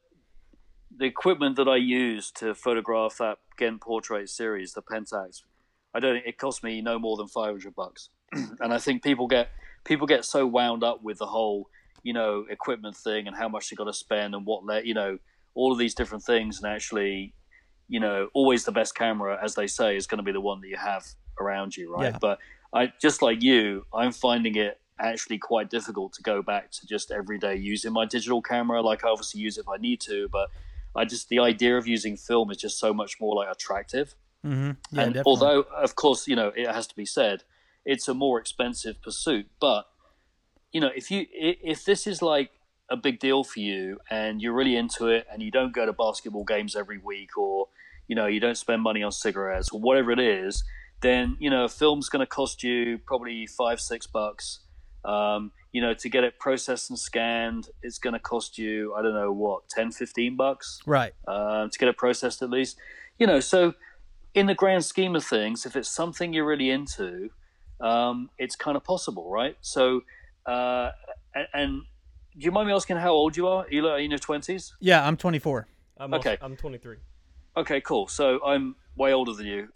the 0.95 1.05
equipment 1.05 1.55
that 1.55 1.67
I 1.67 1.77
used 1.77 2.35
to 2.37 2.53
photograph 2.53 3.17
that 3.19 3.37
Ghent 3.57 3.79
portrait 3.81 4.29
series, 4.29 4.73
the 4.73 4.81
Pentax, 4.81 5.43
I 5.93 5.99
don't. 5.99 6.17
It 6.25 6.37
cost 6.37 6.63
me 6.63 6.81
no 6.81 6.99
more 6.99 7.17
than 7.17 7.27
five 7.27 7.51
hundred 7.51 7.75
bucks, 7.75 8.09
and 8.33 8.73
I 8.73 8.77
think 8.77 9.03
people 9.03 9.27
get 9.27 9.49
people 9.85 10.07
get 10.07 10.25
so 10.25 10.45
wound 10.45 10.83
up 10.83 11.03
with 11.03 11.17
the 11.17 11.25
whole 11.25 11.69
you 12.03 12.13
know 12.13 12.45
equipment 12.49 12.95
thing 12.95 13.27
and 13.27 13.35
how 13.35 13.49
much 13.49 13.69
they 13.69 13.75
got 13.75 13.85
to 13.85 13.93
spend 13.93 14.33
and 14.33 14.45
what 14.45 14.65
let 14.65 14.85
you 14.85 14.93
know 14.93 15.17
all 15.55 15.71
of 15.71 15.77
these 15.77 15.93
different 15.93 16.23
things 16.23 16.61
and 16.61 16.71
actually 16.71 17.33
you 17.87 17.99
know 17.99 18.29
always 18.33 18.63
the 18.63 18.71
best 18.71 18.95
camera 18.95 19.37
as 19.43 19.55
they 19.55 19.67
say 19.67 19.97
is 19.97 20.07
going 20.07 20.17
to 20.17 20.23
be 20.23 20.31
the 20.31 20.39
one 20.39 20.61
that 20.61 20.69
you 20.69 20.77
have 20.77 21.05
around 21.41 21.75
you 21.75 21.93
right 21.93 22.13
yeah. 22.13 22.17
but 22.21 22.39
i 22.71 22.89
just 23.01 23.21
like 23.21 23.41
you 23.41 23.85
i'm 23.93 24.13
finding 24.13 24.55
it 24.55 24.79
actually 24.99 25.37
quite 25.37 25.69
difficult 25.69 26.13
to 26.13 26.21
go 26.21 26.41
back 26.41 26.71
to 26.71 26.85
just 26.85 27.11
every 27.11 27.39
day 27.39 27.55
using 27.55 27.93
my 27.93 28.05
digital 28.05 28.41
camera. 28.41 28.81
Like 28.81 29.03
I 29.05 29.09
obviously 29.09 29.41
use 29.41 29.57
it 29.57 29.61
if 29.61 29.69
I 29.69 29.77
need 29.77 30.01
to, 30.01 30.27
but 30.29 30.49
I 30.95 31.05
just 31.05 31.29
the 31.29 31.39
idea 31.39 31.77
of 31.77 31.87
using 31.87 32.17
film 32.17 32.51
is 32.51 32.57
just 32.57 32.79
so 32.79 32.93
much 32.93 33.19
more 33.19 33.35
like 33.35 33.49
attractive. 33.49 34.15
Mm-hmm. 34.45 34.71
Yeah, 34.91 35.01
and 35.01 35.13
definitely. 35.13 35.23
although, 35.25 35.65
of 35.75 35.95
course, 35.95 36.27
you 36.27 36.35
know 36.35 36.51
it 36.55 36.67
has 36.67 36.87
to 36.87 36.95
be 36.95 37.05
said, 37.05 37.43
it's 37.85 38.07
a 38.07 38.13
more 38.13 38.39
expensive 38.39 39.01
pursuit. 39.01 39.47
But 39.59 39.85
you 40.71 40.81
know, 40.81 40.91
if 40.95 41.11
you 41.11 41.25
if 41.31 41.85
this 41.85 42.07
is 42.07 42.21
like 42.21 42.51
a 42.89 42.97
big 42.97 43.19
deal 43.19 43.43
for 43.43 43.59
you 43.59 43.99
and 44.09 44.41
you're 44.41 44.53
really 44.53 44.75
into 44.75 45.07
it 45.07 45.27
and 45.31 45.43
you 45.43 45.51
don't 45.51 45.73
go 45.73 45.85
to 45.85 45.93
basketball 45.93 46.43
games 46.43 46.75
every 46.75 46.97
week 46.97 47.37
or 47.37 47.67
you 48.07 48.15
know 48.15 48.25
you 48.25 48.39
don't 48.39 48.57
spend 48.57 48.81
money 48.81 49.03
on 49.03 49.11
cigarettes 49.11 49.69
or 49.71 49.79
whatever 49.79 50.11
it 50.11 50.17
is 50.17 50.63
then 51.01 51.37
you 51.39 51.51
know 51.51 51.65
a 51.65 51.69
film's 51.69 52.09
going 52.09 52.19
to 52.19 52.25
cost 52.25 52.63
you 52.63 52.97
probably 53.05 53.45
five 53.45 53.79
six 53.79 54.07
bucks 54.07 54.61
um, 55.05 55.51
you 55.71 55.81
know, 55.81 55.93
to 55.93 56.09
get 56.09 56.23
it 56.23 56.39
processed 56.39 56.89
and 56.89 56.97
scanned, 56.97 57.69
it's 57.83 57.99
going 57.99 58.13
to 58.13 58.19
cost 58.19 58.57
you, 58.57 58.93
I 58.95 59.01
don't 59.01 59.13
know 59.13 59.31
what, 59.31 59.69
10, 59.69 59.91
15 59.91 60.35
bucks? 60.35 60.79
Right. 60.85 61.13
Um, 61.27 61.69
to 61.69 61.79
get 61.79 61.87
it 61.87 61.97
processed 61.97 62.41
at 62.41 62.49
least. 62.49 62.77
You 63.17 63.27
know, 63.27 63.39
so 63.39 63.73
in 64.33 64.45
the 64.45 64.55
grand 64.55 64.85
scheme 64.85 65.15
of 65.15 65.23
things, 65.23 65.65
if 65.65 65.75
it's 65.75 65.89
something 65.89 66.33
you're 66.33 66.45
really 66.45 66.69
into, 66.69 67.29
um, 67.81 68.29
it's 68.37 68.55
kind 68.55 68.77
of 68.77 68.83
possible, 68.83 69.29
right? 69.29 69.55
So, 69.61 70.01
uh, 70.45 70.91
and, 71.33 71.47
and, 71.53 71.81
do 72.37 72.45
you 72.45 72.51
mind 72.51 72.67
me 72.67 72.73
asking 72.73 72.97
how 72.97 73.11
old 73.11 73.35
you 73.35 73.47
are? 73.47 73.63
Are 73.65 73.71
you 73.71 73.85
in 73.95 74.11
your 74.11 74.19
20s? 74.19 74.71
Yeah, 74.79 75.05
I'm 75.05 75.17
24. 75.17 75.67
I'm 75.97 76.13
okay. 76.13 76.31
Also, 76.31 76.45
I'm 76.45 76.55
23. 76.55 76.97
Okay, 77.57 77.81
cool. 77.81 78.07
So 78.07 78.39
I'm 78.45 78.75
way 78.95 79.13
older 79.13 79.33
than 79.33 79.47
you. 79.47 79.67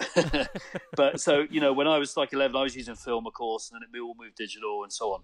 but 0.95 1.19
so, 1.19 1.45
you 1.49 1.59
know, 1.59 1.73
when 1.73 1.87
I 1.87 1.97
was 1.97 2.15
like 2.15 2.31
11, 2.31 2.55
I 2.55 2.63
was 2.63 2.75
using 2.75 2.95
film, 2.95 3.27
of 3.27 3.33
course, 3.33 3.71
and 3.71 3.81
then 3.81 3.89
it 3.93 3.99
all 3.99 4.15
moved 4.17 4.35
digital 4.35 4.83
and 4.83 4.93
so 4.93 5.13
on. 5.13 5.21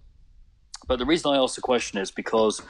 But 0.87 0.99
the 0.99 1.05
reason 1.05 1.31
I 1.31 1.37
asked 1.37 1.55
the 1.55 1.61
question 1.61 1.99
is 1.99 2.11
because 2.11 2.61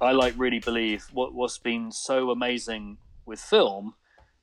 I 0.00 0.12
like 0.12 0.34
really 0.36 0.58
believe 0.58 1.06
what, 1.12 1.34
what's 1.34 1.58
been 1.58 1.92
so 1.92 2.30
amazing 2.30 2.98
with 3.26 3.40
film. 3.40 3.94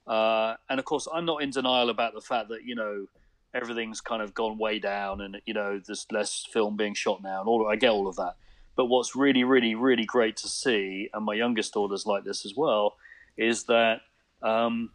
Uh, 0.07 0.55
and 0.69 0.79
of 0.79 0.85
course, 0.85 1.07
I'm 1.13 1.25
not 1.25 1.43
in 1.43 1.49
denial 1.49 1.89
about 1.89 2.13
the 2.13 2.21
fact 2.21 2.49
that, 2.49 2.63
you 2.63 2.75
know, 2.75 3.07
everything's 3.53 4.01
kind 4.01 4.21
of 4.21 4.33
gone 4.33 4.57
way 4.57 4.79
down 4.79 5.21
and, 5.21 5.41
you 5.45 5.53
know, 5.53 5.81
there's 5.85 6.05
less 6.11 6.45
film 6.51 6.77
being 6.77 6.93
shot 6.93 7.21
now 7.21 7.39
and 7.39 7.49
all 7.49 7.67
I 7.67 7.75
get 7.75 7.91
all 7.91 8.07
of 8.07 8.15
that. 8.15 8.35
But 8.75 8.85
what's 8.85 9.15
really, 9.15 9.43
really, 9.43 9.75
really 9.75 10.05
great 10.05 10.37
to 10.37 10.47
see, 10.47 11.09
and 11.13 11.25
my 11.25 11.33
youngest 11.33 11.73
daughter's 11.73 12.05
like 12.05 12.23
this 12.23 12.45
as 12.45 12.53
well, 12.55 12.95
is 13.35 13.63
that 13.63 14.01
um, 14.41 14.91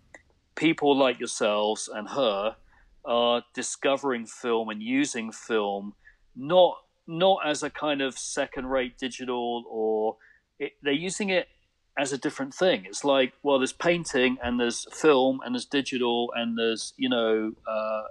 people 0.54 0.96
like 0.96 1.18
yourselves 1.18 1.88
and 1.92 2.08
her 2.10 2.56
are 3.04 3.42
discovering 3.54 4.26
film 4.26 4.68
and 4.68 4.82
using 4.82 5.32
film 5.32 5.94
not 6.36 6.76
not 7.06 7.40
as 7.44 7.64
a 7.64 7.70
kind 7.70 8.00
of 8.00 8.16
second 8.16 8.66
rate 8.66 8.96
digital 8.96 9.64
or 9.68 10.16
it, 10.60 10.72
they're 10.82 10.92
using 10.92 11.30
it 11.30 11.48
as 11.99 12.12
a 12.12 12.18
different 12.18 12.55
thing 12.55 12.84
it's 12.86 13.05
like 13.05 13.32
well 13.43 13.59
there's 13.59 13.72
painting 13.72 14.38
and 14.43 14.59
there's 14.59 14.86
film 14.93 15.40
and 15.45 15.55
there's 15.55 15.66
digital 15.66 16.32
and 16.34 16.59
there's 16.59 16.95
you 16.97 17.09
know 17.09 17.53
uh, 17.66 18.03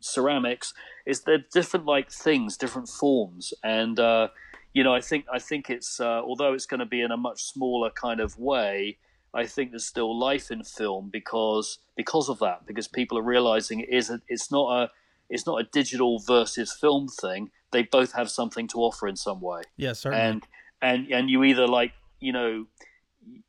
ceramics 0.00 0.74
is 1.06 1.22
they're 1.22 1.44
different 1.52 1.86
like 1.86 2.10
things 2.10 2.56
different 2.56 2.88
forms 2.88 3.54
and 3.62 4.00
uh, 4.00 4.28
you 4.72 4.82
know 4.82 4.92
i 4.94 5.00
think 5.00 5.24
i 5.32 5.38
think 5.38 5.70
it's 5.70 6.00
uh, 6.00 6.20
although 6.22 6.52
it's 6.52 6.66
going 6.66 6.80
to 6.80 6.86
be 6.86 7.00
in 7.00 7.10
a 7.10 7.16
much 7.16 7.42
smaller 7.42 7.90
kind 7.90 8.20
of 8.20 8.38
way 8.38 8.98
I 9.32 9.46
think 9.46 9.70
there's 9.70 9.86
still 9.86 10.18
life 10.18 10.50
in 10.50 10.64
film 10.64 11.08
because 11.12 11.78
because 11.96 12.28
of 12.28 12.38
that 12.40 12.66
because 12.66 12.88
people 12.88 13.18
are 13.18 13.22
realizing 13.22 13.80
it 13.80 13.88
is 13.90 14.10
a, 14.10 14.20
it's 14.28 14.50
not 14.50 14.70
a 14.70 14.90
it's 15.28 15.46
not 15.46 15.60
a 15.60 15.64
digital 15.64 16.18
versus 16.18 16.72
film 16.72 17.08
thing. 17.08 17.50
They 17.70 17.84
both 17.84 18.12
have 18.12 18.28
something 18.30 18.66
to 18.68 18.78
offer 18.78 19.06
in 19.06 19.16
some 19.16 19.40
way. 19.40 19.62
Yes, 19.76 20.00
certainly. 20.00 20.24
And 20.24 20.46
and 20.82 21.08
and 21.12 21.30
you 21.30 21.44
either 21.44 21.68
like 21.68 21.92
you 22.20 22.32
know 22.32 22.66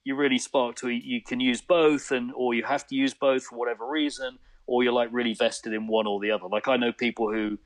you 0.03 0.15
really 0.15 0.37
spark 0.37 0.75
to 0.75 0.89
you 0.89 1.21
can 1.21 1.39
use 1.39 1.61
both 1.61 2.11
and 2.11 2.31
or 2.35 2.53
you 2.53 2.63
have 2.63 2.85
to 2.87 2.95
use 2.95 3.13
both 3.13 3.43
for 3.43 3.57
whatever 3.57 3.87
reason 3.87 4.37
or 4.67 4.83
you're 4.83 4.93
like 4.93 5.09
really 5.11 5.33
vested 5.33 5.73
in 5.73 5.87
one 5.87 6.07
or 6.07 6.19
the 6.19 6.31
other. 6.31 6.47
Like 6.49 6.67
I 6.67 6.77
know 6.77 6.91
people 6.91 7.31
who 7.31 7.57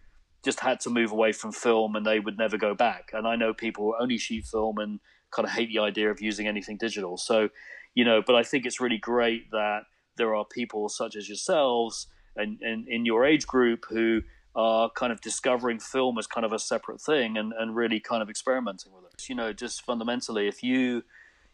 just 0.43 0.60
had 0.60 0.80
to 0.82 0.89
move 0.89 1.12
away 1.12 1.32
from 1.32 1.51
film 1.51 1.95
and 1.95 2.06
they 2.06 2.20
would 2.20 2.38
never 2.38 2.58
go 2.58 2.76
back. 2.76 3.10
And 3.14 3.28
I 3.28 3.36
know 3.36 3.53
people 3.53 3.86
who 3.86 3.95
only 4.01 4.18
shoot 4.18 4.45
film 4.45 4.78
and 4.78 4.99
kind 5.32 5.47
of 5.47 5.51
hate 5.51 5.70
the 5.70 5.80
idea 5.80 6.12
of 6.12 6.22
using 6.22 6.47
anything 6.47 6.78
digital. 6.78 7.18
So 7.18 7.49
you 7.95 8.03
know, 8.03 8.22
but 8.26 8.36
I 8.36 8.43
think 8.43 8.66
it's 8.66 8.82
really 8.82 8.97
great 8.97 9.49
that 9.51 9.84
there 10.18 10.36
are 10.36 10.45
people 10.45 10.89
such 10.89 11.16
as 11.16 11.28
yourselves 11.28 12.08
and, 12.36 12.60
and 12.62 12.88
in 12.88 13.06
your 13.06 13.26
age 13.26 13.47
group 13.47 13.86
who 13.89 14.22
are 14.56 14.89
kind 14.89 15.12
of 15.12 15.20
discovering 15.22 15.80
film 15.80 16.18
as 16.18 16.28
kind 16.28 16.45
of 16.45 16.53
a 16.53 16.60
separate 16.60 17.01
thing 17.01 17.38
and, 17.38 17.53
and 17.53 17.76
really 17.76 17.99
kind 17.99 18.22
of 18.22 18.30
experimenting 18.30 18.93
with 18.93 19.03
it. 19.06 19.30
You 19.30 19.36
know, 19.36 19.51
just 19.51 19.84
fundamentally, 19.84 20.47
if 20.47 20.64
you, 20.64 21.03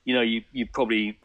you 0.06 0.14
know, 0.14 0.22
you, 0.22 0.44
you 0.52 0.68
probably 0.68 1.20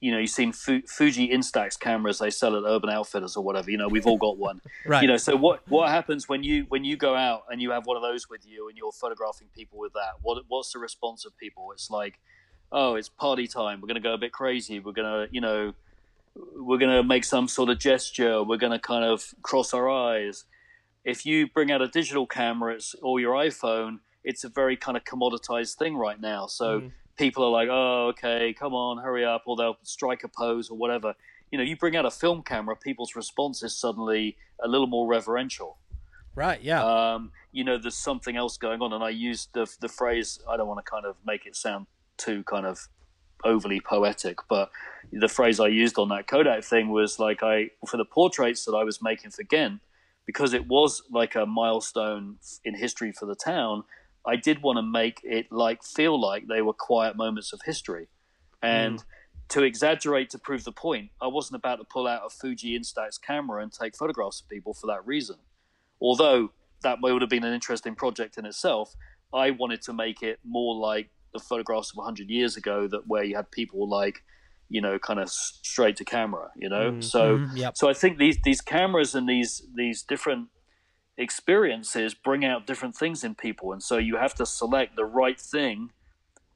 you 0.00 0.10
know, 0.10 0.18
you've 0.18 0.30
seen 0.30 0.52
Fu- 0.52 0.82
Fuji 0.86 1.28
Instax 1.28 1.78
cameras 1.78 2.18
they 2.18 2.30
sell 2.30 2.56
at 2.56 2.64
Urban 2.66 2.88
Outfitters 2.88 3.36
or 3.36 3.44
whatever. 3.44 3.70
You 3.70 3.76
know, 3.76 3.88
we've 3.88 4.06
all 4.06 4.16
got 4.16 4.38
one. 4.38 4.60
Right. 4.86 5.02
You 5.02 5.08
know, 5.08 5.18
so 5.18 5.36
what 5.36 5.60
what 5.68 5.90
happens 5.90 6.26
when 6.26 6.42
you 6.42 6.64
when 6.70 6.84
you 6.84 6.96
go 6.96 7.14
out 7.14 7.42
and 7.50 7.60
you 7.60 7.70
have 7.70 7.86
one 7.86 7.96
of 7.96 8.02
those 8.02 8.30
with 8.30 8.46
you 8.46 8.68
and 8.68 8.78
you're 8.78 8.92
photographing 8.92 9.48
people 9.54 9.78
with 9.78 9.92
that? 9.92 10.12
What 10.22 10.42
what's 10.48 10.72
the 10.72 10.78
response 10.78 11.26
of 11.26 11.36
people? 11.36 11.70
It's 11.72 11.90
like, 11.90 12.18
oh, 12.72 12.94
it's 12.94 13.10
party 13.10 13.46
time. 13.46 13.80
We're 13.80 13.88
going 13.88 14.02
to 14.02 14.08
go 14.08 14.14
a 14.14 14.18
bit 14.18 14.32
crazy. 14.32 14.80
We're 14.80 14.92
going 14.92 15.28
to, 15.28 15.32
you 15.32 15.42
know, 15.42 15.74
we're 16.56 16.78
going 16.78 16.90
to 16.90 17.02
make 17.02 17.24
some 17.24 17.46
sort 17.46 17.68
of 17.68 17.78
gesture. 17.78 18.42
We're 18.42 18.56
going 18.56 18.72
to 18.72 18.78
kind 18.78 19.04
of 19.04 19.34
cross 19.42 19.74
our 19.74 19.88
eyes. 19.90 20.44
If 21.04 21.24
you 21.24 21.48
bring 21.48 21.70
out 21.70 21.80
a 21.82 21.88
digital 21.88 22.26
camera 22.26 22.74
it's, 22.74 22.94
or 23.02 23.20
your 23.20 23.34
iPhone, 23.34 24.00
it's 24.24 24.44
a 24.44 24.48
very 24.48 24.76
kind 24.76 24.96
of 24.96 25.04
commoditized 25.04 25.76
thing 25.76 25.96
right 25.96 26.20
now. 26.20 26.46
So 26.46 26.80
Mhm. 26.80 26.92
people 27.16 27.44
are 27.44 27.50
like, 27.50 27.68
oh, 27.70 28.08
okay, 28.08 28.52
come 28.52 28.74
on, 28.74 28.98
hurry 29.02 29.24
up, 29.24 29.42
or 29.46 29.56
they'll 29.56 29.78
strike 29.82 30.24
a 30.24 30.28
pose 30.28 30.70
or 30.70 30.76
whatever. 30.76 31.14
You 31.50 31.58
know, 31.58 31.64
you 31.64 31.76
bring 31.76 31.96
out 31.96 32.04
a 32.06 32.10
film 32.10 32.42
camera, 32.42 32.76
people's 32.76 33.16
response 33.16 33.62
is 33.62 33.76
suddenly 33.76 34.36
a 34.62 34.68
little 34.68 34.86
more 34.86 35.06
reverential. 35.06 35.78
Right. 36.34 36.60
Yeah. 36.62 36.84
Um, 36.84 37.32
you 37.50 37.64
know, 37.64 37.76
there's 37.76 37.96
something 37.96 38.36
else 38.36 38.56
going 38.56 38.82
on, 38.82 38.92
and 38.92 39.02
I 39.02 39.08
used 39.10 39.52
the 39.52 39.66
the 39.80 39.88
phrase. 39.88 40.38
I 40.48 40.56
don't 40.56 40.68
want 40.68 40.84
to 40.84 40.88
kind 40.88 41.04
of 41.04 41.16
make 41.24 41.44
it 41.44 41.56
sound 41.56 41.86
too 42.18 42.44
kind 42.44 42.66
of 42.66 42.88
overly 43.42 43.80
poetic, 43.80 44.36
but 44.48 44.70
the 45.10 45.28
phrase 45.28 45.58
I 45.58 45.66
used 45.68 45.98
on 45.98 46.08
that 46.10 46.28
Kodak 46.28 46.62
thing 46.62 46.90
was 46.90 47.18
like 47.18 47.42
I 47.42 47.70
for 47.88 47.96
the 47.96 48.04
portraits 48.04 48.64
that 48.66 48.74
I 48.74 48.84
was 48.84 49.02
making 49.02 49.30
for 49.32 49.42
Ghent, 49.42 49.80
because 50.30 50.54
it 50.54 50.68
was 50.68 51.02
like 51.10 51.34
a 51.34 51.44
milestone 51.44 52.36
in 52.64 52.72
history 52.72 53.10
for 53.10 53.26
the 53.26 53.34
town. 53.34 53.82
I 54.24 54.36
did 54.36 54.62
want 54.62 54.76
to 54.76 54.82
make 54.82 55.20
it 55.24 55.50
like 55.50 55.82
feel 55.82 56.20
like 56.20 56.46
they 56.46 56.62
were 56.62 56.72
quiet 56.72 57.16
moments 57.16 57.52
of 57.52 57.60
history, 57.64 58.06
and 58.62 59.00
hmm. 59.00 59.06
to 59.48 59.64
exaggerate 59.64 60.30
to 60.30 60.38
prove 60.38 60.62
the 60.62 60.70
point, 60.70 61.10
I 61.20 61.26
wasn't 61.26 61.56
about 61.56 61.80
to 61.80 61.84
pull 61.84 62.06
out 62.06 62.22
a 62.24 62.30
Fuji 62.30 62.78
Instax 62.78 63.20
camera 63.20 63.60
and 63.60 63.72
take 63.72 63.96
photographs 63.96 64.40
of 64.40 64.48
people 64.48 64.72
for 64.72 64.86
that 64.86 65.04
reason. 65.04 65.34
Although 66.00 66.52
that 66.84 66.98
would 67.02 67.22
have 67.22 67.28
been 67.28 67.42
an 67.42 67.52
interesting 67.52 67.96
project 67.96 68.38
in 68.38 68.46
itself, 68.46 68.94
I 69.34 69.50
wanted 69.50 69.82
to 69.82 69.92
make 69.92 70.22
it 70.22 70.38
more 70.44 70.76
like 70.76 71.10
the 71.32 71.40
photographs 71.40 71.90
of 71.90 71.96
100 71.96 72.30
years 72.30 72.56
ago 72.56 72.86
that 72.86 73.08
where 73.08 73.24
you 73.24 73.34
had 73.34 73.50
people 73.50 73.88
like, 73.88 74.22
you 74.70 74.80
know, 74.80 74.98
kind 74.98 75.20
of 75.20 75.28
straight 75.28 75.96
to 75.96 76.04
camera, 76.04 76.50
you 76.56 76.68
know. 76.68 76.92
Mhm. 76.92 77.04
So 77.04 77.46
yep. 77.54 77.76
so 77.76 77.90
I 77.90 77.92
think 77.92 78.18
these 78.18 78.38
these 78.44 78.62
cameras 78.62 79.14
and 79.14 79.28
these 79.28 79.62
these 79.74 80.02
different 80.02 80.48
experiences 81.18 82.14
bring 82.14 82.44
out 82.44 82.66
different 82.66 82.96
things 82.96 83.22
in 83.22 83.34
people, 83.34 83.72
and 83.72 83.82
so 83.82 83.98
you 83.98 84.16
have 84.16 84.34
to 84.36 84.46
select 84.46 84.96
the 84.96 85.04
right 85.04 85.38
thing 85.38 85.90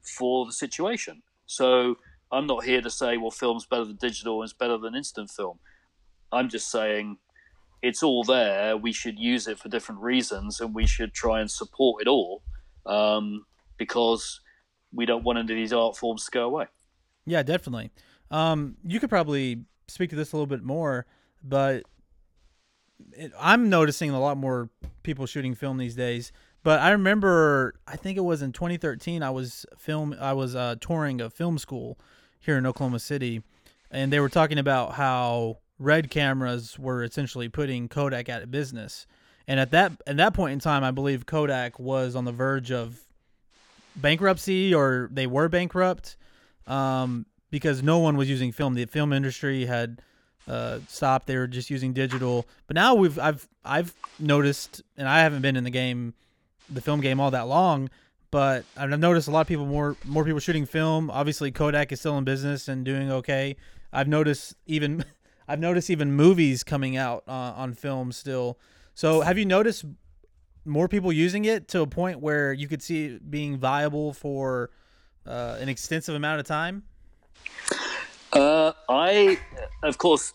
for 0.01 0.45
the 0.45 0.53
situation. 0.53 1.21
So 1.45 1.97
I'm 2.31 2.47
not 2.47 2.63
here 2.63 2.81
to 2.81 2.89
say, 2.89 3.17
well, 3.17 3.31
film's 3.31 3.65
better 3.65 3.85
than 3.85 3.97
digital 3.97 4.41
and 4.41 4.49
it's 4.49 4.57
better 4.57 4.77
than 4.77 4.95
instant 4.95 5.29
film. 5.29 5.59
I'm 6.31 6.49
just 6.49 6.71
saying 6.71 7.17
it's 7.81 8.01
all 8.01 8.23
there. 8.23 8.75
We 8.77 8.91
should 8.91 9.19
use 9.19 9.47
it 9.47 9.59
for 9.59 9.69
different 9.69 10.01
reasons, 10.01 10.59
and 10.59 10.73
we 10.73 10.87
should 10.87 11.13
try 11.13 11.39
and 11.39 11.49
support 11.49 12.01
it 12.01 12.07
all 12.07 12.41
um, 12.85 13.45
because 13.77 14.41
we 14.91 15.05
don't 15.05 15.23
want 15.23 15.37
any 15.37 15.51
of 15.53 15.57
these 15.57 15.73
art 15.73 15.97
forms 15.97 16.25
to 16.25 16.31
go 16.31 16.45
away. 16.45 16.65
Yeah, 17.25 17.43
definitely. 17.43 17.91
Um, 18.31 18.77
you 18.83 18.99
could 18.99 19.09
probably 19.09 19.61
speak 19.87 20.09
to 20.11 20.15
this 20.15 20.33
a 20.33 20.35
little 20.35 20.47
bit 20.47 20.63
more, 20.63 21.05
but 21.43 21.83
it, 23.13 23.31
I'm 23.39 23.69
noticing 23.69 24.11
a 24.11 24.19
lot 24.19 24.37
more 24.37 24.69
people 25.03 25.25
shooting 25.25 25.55
film 25.55 25.77
these 25.77 25.95
days. 25.95 26.31
But 26.63 26.79
I 26.79 26.91
remember, 26.91 27.75
I 27.87 27.95
think 27.95 28.17
it 28.17 28.21
was 28.21 28.41
in 28.41 28.51
2013, 28.51 29.21
I 29.21 29.29
was 29.29 29.65
film, 29.77 30.15
I 30.19 30.33
was 30.33 30.55
uh, 30.55 30.75
touring 30.81 31.21
a 31.21 31.29
film 31.29 31.59
school 31.59 31.99
here 32.39 32.57
in 32.57 32.65
Oklahoma 32.65 32.99
City, 32.99 33.43
and 33.91 34.11
they 34.11 34.19
were 34.19 34.29
talking 34.29 34.57
about 34.57 34.93
how 34.93 35.59
red 35.77 36.09
cameras 36.09 36.79
were 36.79 37.03
essentially 37.03 37.49
putting 37.49 37.87
Kodak 37.87 38.29
out 38.29 38.41
of 38.41 38.49
business. 38.49 39.05
And 39.47 39.59
at 39.59 39.69
that 39.71 39.91
at 40.07 40.17
that 40.17 40.33
point 40.33 40.53
in 40.53 40.59
time, 40.59 40.83
I 40.83 40.89
believe 40.89 41.27
Kodak 41.27 41.77
was 41.77 42.15
on 42.15 42.25
the 42.25 42.31
verge 42.31 42.71
of 42.71 43.01
bankruptcy, 43.95 44.73
or 44.73 45.07
they 45.11 45.27
were 45.27 45.47
bankrupt 45.47 46.17
um, 46.67 47.25
because 47.51 47.83
no 47.83 47.99
one 47.99 48.17
was 48.17 48.29
using 48.29 48.51
film. 48.51 48.73
The 48.73 48.85
film 48.85 49.13
industry 49.13 49.65
had 49.65 50.01
uh, 50.47 50.79
stopped; 50.87 51.27
they 51.27 51.37
were 51.37 51.47
just 51.47 51.69
using 51.69 51.93
digital. 51.93 52.45
But 52.67 52.75
now 52.75 52.95
we've 52.95 53.17
I've 53.19 53.47
I've 53.63 53.93
noticed, 54.19 54.81
and 54.97 55.07
I 55.07 55.19
haven't 55.21 55.41
been 55.41 55.55
in 55.55 55.63
the 55.63 55.69
game, 55.69 56.13
the 56.69 56.81
film 56.81 57.01
game 57.01 57.19
all 57.19 57.31
that 57.31 57.47
long, 57.47 57.89
but 58.31 58.65
I've 58.75 58.89
noticed 58.99 59.27
a 59.27 59.31
lot 59.31 59.41
of 59.41 59.47
people 59.47 59.65
more 59.65 59.95
more 60.05 60.23
people 60.23 60.39
shooting 60.39 60.65
film. 60.65 61.09
Obviously, 61.09 61.51
Kodak 61.51 61.91
is 61.91 61.99
still 61.99 62.17
in 62.17 62.23
business 62.23 62.67
and 62.67 62.83
doing 62.83 63.11
okay. 63.11 63.55
I've 63.93 64.07
noticed 64.07 64.55
even 64.65 65.05
I've 65.47 65.59
noticed 65.59 65.89
even 65.89 66.11
movies 66.13 66.63
coming 66.63 66.97
out 66.97 67.23
uh, 67.27 67.31
on 67.55 67.73
film 67.73 68.11
still. 68.11 68.59
So, 68.93 69.21
have 69.21 69.37
you 69.37 69.45
noticed 69.45 69.85
more 70.65 70.87
people 70.87 71.11
using 71.11 71.45
it 71.45 71.67
to 71.69 71.81
a 71.81 71.87
point 71.87 72.19
where 72.19 72.51
you 72.51 72.67
could 72.67 72.81
see 72.81 73.05
it 73.05 73.29
being 73.29 73.57
viable 73.57 74.13
for 74.13 74.71
uh, 75.25 75.57
an 75.59 75.69
extensive 75.69 76.15
amount 76.15 76.39
of 76.39 76.45
time? 76.45 76.83
Uh, 78.33 78.73
I, 78.89 79.39
of 79.83 79.97
course, 79.97 80.33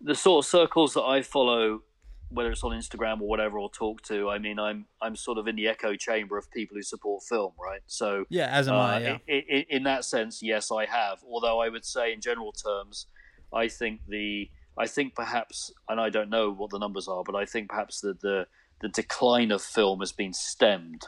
the 0.00 0.14
sort 0.14 0.44
of 0.44 0.48
circles 0.48 0.94
that 0.94 1.02
I 1.02 1.22
follow, 1.22 1.82
whether 2.30 2.50
it's 2.50 2.64
on 2.64 2.72
Instagram 2.72 3.20
or 3.20 3.28
whatever, 3.28 3.58
or 3.58 3.70
talk 3.70 4.02
to. 4.02 4.28
I 4.28 4.38
mean, 4.38 4.58
I'm 4.58 4.86
I'm 5.00 5.14
sort 5.16 5.38
of 5.38 5.46
in 5.46 5.56
the 5.56 5.68
echo 5.68 5.94
chamber 5.94 6.36
of 6.36 6.50
people 6.50 6.76
who 6.76 6.82
support 6.82 7.22
film, 7.22 7.52
right? 7.62 7.80
So, 7.86 8.24
Yeah, 8.28 8.46
as 8.46 8.68
am 8.68 8.74
uh, 8.74 8.78
I. 8.78 8.98
Yeah. 9.00 9.18
i- 9.28 9.44
i- 9.52 9.66
in 9.70 9.84
that 9.84 10.04
sense, 10.04 10.42
yes, 10.42 10.70
I 10.72 10.86
have. 10.86 11.18
Although 11.24 11.60
I 11.60 11.68
would 11.68 11.84
say, 11.84 12.12
in 12.12 12.20
general 12.20 12.52
terms, 12.52 13.06
I 13.52 13.68
think 13.68 14.00
the 14.08 14.50
I 14.76 14.86
think 14.86 15.14
perhaps, 15.14 15.72
and 15.88 16.00
I 16.00 16.08
don't 16.10 16.30
know 16.30 16.52
what 16.52 16.70
the 16.70 16.78
numbers 16.78 17.08
are, 17.08 17.24
but 17.24 17.34
I 17.34 17.44
think 17.44 17.68
perhaps 17.70 18.00
the 18.00 18.14
the, 18.20 18.46
the 18.80 18.88
decline 18.88 19.50
of 19.52 19.62
film 19.62 20.00
has 20.00 20.12
been 20.12 20.32
stemmed. 20.32 21.06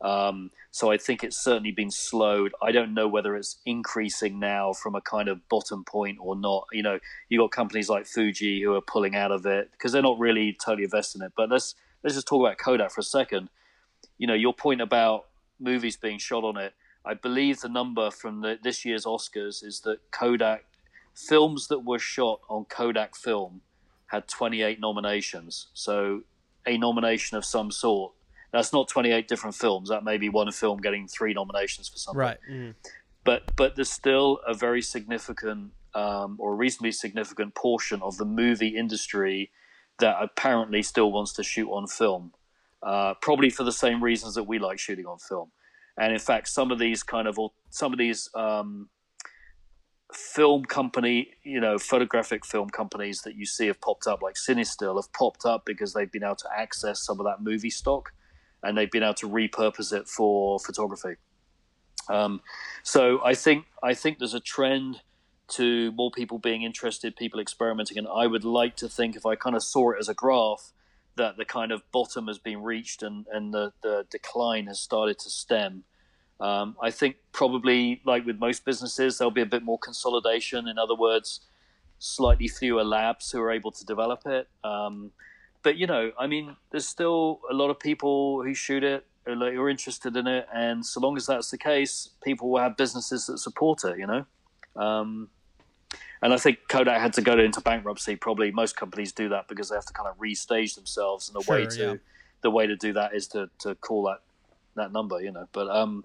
Um, 0.00 0.50
so 0.70 0.90
I 0.90 0.96
think 0.96 1.24
it's 1.24 1.42
certainly 1.42 1.72
been 1.72 1.90
slowed. 1.90 2.52
I 2.62 2.70
don't 2.70 2.94
know 2.94 3.08
whether 3.08 3.34
it's 3.34 3.58
increasing 3.66 4.38
now 4.38 4.72
from 4.72 4.94
a 4.94 5.00
kind 5.00 5.28
of 5.28 5.48
bottom 5.48 5.84
point 5.84 6.18
or 6.20 6.36
not. 6.36 6.66
You 6.72 6.82
know, 6.82 6.98
you 7.28 7.38
got 7.38 7.50
companies 7.50 7.88
like 7.88 8.06
Fuji 8.06 8.62
who 8.62 8.74
are 8.74 8.80
pulling 8.80 9.16
out 9.16 9.32
of 9.32 9.44
it 9.46 9.70
because 9.72 9.92
they're 9.92 10.02
not 10.02 10.18
really 10.18 10.56
totally 10.64 10.84
invested 10.84 11.20
in 11.20 11.26
it. 11.26 11.32
But 11.36 11.50
let's 11.50 11.74
let's 12.04 12.14
just 12.14 12.28
talk 12.28 12.40
about 12.40 12.58
Kodak 12.58 12.90
for 12.92 13.00
a 13.00 13.04
second. 13.04 13.48
You 14.18 14.26
know, 14.26 14.34
your 14.34 14.54
point 14.54 14.80
about 14.80 15.26
movies 15.58 15.96
being 15.96 16.18
shot 16.18 16.44
on 16.44 16.56
it. 16.56 16.74
I 17.04 17.14
believe 17.14 17.60
the 17.60 17.68
number 17.68 18.10
from 18.10 18.42
the, 18.42 18.58
this 18.62 18.84
year's 18.84 19.04
Oscars 19.04 19.64
is 19.64 19.80
that 19.84 19.98
Kodak 20.10 20.64
films 21.14 21.68
that 21.68 21.80
were 21.80 21.98
shot 21.98 22.40
on 22.48 22.64
Kodak 22.66 23.16
film 23.16 23.62
had 24.06 24.28
28 24.28 24.80
nominations. 24.80 25.68
So 25.74 26.22
a 26.66 26.76
nomination 26.78 27.36
of 27.36 27.44
some 27.44 27.70
sort. 27.70 28.12
That's 28.52 28.72
not 28.72 28.88
28 28.88 29.28
different 29.28 29.54
films. 29.56 29.88
That 29.90 30.04
may 30.04 30.16
be 30.16 30.28
one 30.28 30.50
film 30.52 30.80
getting 30.80 31.06
three 31.06 31.34
nominations 31.34 31.88
for 31.88 31.98
something 31.98 32.18
Right. 32.18 32.38
but 33.24 33.54
but 33.56 33.76
there's 33.76 33.90
still 33.90 34.40
a 34.46 34.54
very 34.54 34.80
significant 34.82 35.72
um, 35.94 36.36
or 36.38 36.54
reasonably 36.56 36.92
significant 36.92 37.54
portion 37.54 38.00
of 38.02 38.16
the 38.18 38.24
movie 38.24 38.76
industry 38.76 39.50
that 39.98 40.16
apparently 40.20 40.82
still 40.82 41.10
wants 41.10 41.32
to 41.34 41.42
shoot 41.42 41.68
on 41.70 41.86
film, 41.88 42.32
uh, 42.82 43.14
probably 43.20 43.50
for 43.50 43.64
the 43.64 43.72
same 43.72 44.02
reasons 44.02 44.34
that 44.34 44.44
we 44.44 44.58
like 44.58 44.78
shooting 44.78 45.06
on 45.06 45.18
film. 45.18 45.50
And 45.98 46.12
in 46.12 46.20
fact, 46.20 46.48
some 46.48 46.70
of 46.70 46.78
these 46.78 47.02
kind 47.02 47.26
of 47.26 47.36
some 47.70 47.92
of 47.92 47.98
these 47.98 48.30
um, 48.34 48.88
film 50.12 50.64
company, 50.64 51.30
you 51.42 51.60
know, 51.60 51.78
photographic 51.78 52.46
film 52.46 52.70
companies 52.70 53.22
that 53.22 53.34
you 53.34 53.44
see 53.44 53.66
have 53.66 53.80
popped 53.80 54.06
up, 54.06 54.22
like 54.22 54.36
Cinestill, 54.36 54.96
have 54.96 55.12
popped 55.12 55.44
up 55.44 55.64
because 55.66 55.92
they've 55.92 56.10
been 56.10 56.24
able 56.24 56.36
to 56.36 56.48
access 56.56 57.04
some 57.04 57.18
of 57.20 57.26
that 57.26 57.42
movie 57.42 57.70
stock, 57.70 58.12
and 58.62 58.76
they've 58.76 58.90
been 58.90 59.02
able 59.02 59.14
to 59.14 59.28
repurpose 59.28 59.92
it 59.92 60.08
for 60.08 60.58
photography. 60.58 61.16
Um, 62.08 62.40
so 62.82 63.22
I 63.24 63.34
think 63.34 63.66
I 63.82 63.94
think 63.94 64.18
there's 64.18 64.34
a 64.34 64.40
trend 64.40 65.02
to 65.48 65.92
more 65.92 66.10
people 66.10 66.38
being 66.38 66.62
interested, 66.62 67.16
people 67.16 67.40
experimenting, 67.40 67.98
and 67.98 68.08
I 68.08 68.26
would 68.26 68.44
like 68.44 68.76
to 68.76 68.88
think 68.88 69.16
if 69.16 69.24
I 69.24 69.34
kind 69.34 69.56
of 69.56 69.62
saw 69.62 69.92
it 69.92 69.96
as 70.00 70.08
a 70.08 70.14
graph 70.14 70.72
that 71.16 71.36
the 71.36 71.44
kind 71.44 71.72
of 71.72 71.82
bottom 71.90 72.26
has 72.28 72.38
been 72.38 72.62
reached 72.62 73.02
and 73.02 73.26
and 73.32 73.52
the, 73.52 73.72
the 73.82 74.06
decline 74.10 74.66
has 74.66 74.80
started 74.80 75.18
to 75.20 75.30
stem. 75.30 75.84
Um, 76.40 76.76
I 76.80 76.90
think 76.90 77.16
probably 77.32 78.00
like 78.04 78.24
with 78.24 78.38
most 78.38 78.64
businesses, 78.64 79.18
there'll 79.18 79.32
be 79.32 79.42
a 79.42 79.46
bit 79.46 79.62
more 79.62 79.78
consolidation. 79.78 80.68
In 80.68 80.78
other 80.78 80.94
words, 80.94 81.40
slightly 81.98 82.48
fewer 82.48 82.84
labs 82.84 83.30
who 83.30 83.40
are 83.40 83.50
able 83.50 83.72
to 83.72 83.84
develop 83.84 84.22
it. 84.26 84.48
Um, 84.62 85.10
but 85.68 85.76
you 85.76 85.86
know, 85.86 86.12
I 86.18 86.26
mean, 86.26 86.56
there's 86.70 86.88
still 86.88 87.42
a 87.50 87.52
lot 87.52 87.68
of 87.68 87.78
people 87.78 88.42
who 88.42 88.54
shoot 88.54 88.82
it 88.82 89.04
who 89.26 89.34
are 89.34 89.68
interested 89.68 90.16
in 90.16 90.26
it, 90.26 90.46
and 90.50 90.86
so 90.86 90.98
long 90.98 91.14
as 91.18 91.26
that's 91.26 91.50
the 91.50 91.58
case, 91.58 92.08
people 92.24 92.48
will 92.48 92.60
have 92.60 92.74
businesses 92.78 93.26
that 93.26 93.36
support 93.36 93.84
it. 93.84 93.98
You 93.98 94.06
know, 94.06 94.24
um, 94.76 95.28
and 96.22 96.32
I 96.32 96.38
think 96.38 96.60
Kodak 96.70 96.98
had 96.98 97.12
to 97.12 97.20
go 97.20 97.38
into 97.38 97.60
bankruptcy. 97.60 98.16
Probably 98.16 98.50
most 98.50 98.78
companies 98.78 99.12
do 99.12 99.28
that 99.28 99.46
because 99.46 99.68
they 99.68 99.74
have 99.74 99.84
to 99.84 99.92
kind 99.92 100.08
of 100.08 100.16
restage 100.16 100.74
themselves, 100.74 101.28
and 101.28 101.36
the 101.38 101.52
way 101.52 101.66
to 101.66 101.84
yeah. 101.84 101.94
the 102.40 102.50
way 102.50 102.66
to 102.66 102.74
do 102.74 102.94
that 102.94 103.14
is 103.14 103.28
to 103.28 103.50
to 103.58 103.74
call 103.74 104.04
that 104.04 104.20
that 104.76 104.90
number. 104.90 105.20
You 105.20 105.32
know, 105.32 105.48
but 105.52 105.68
um, 105.68 106.02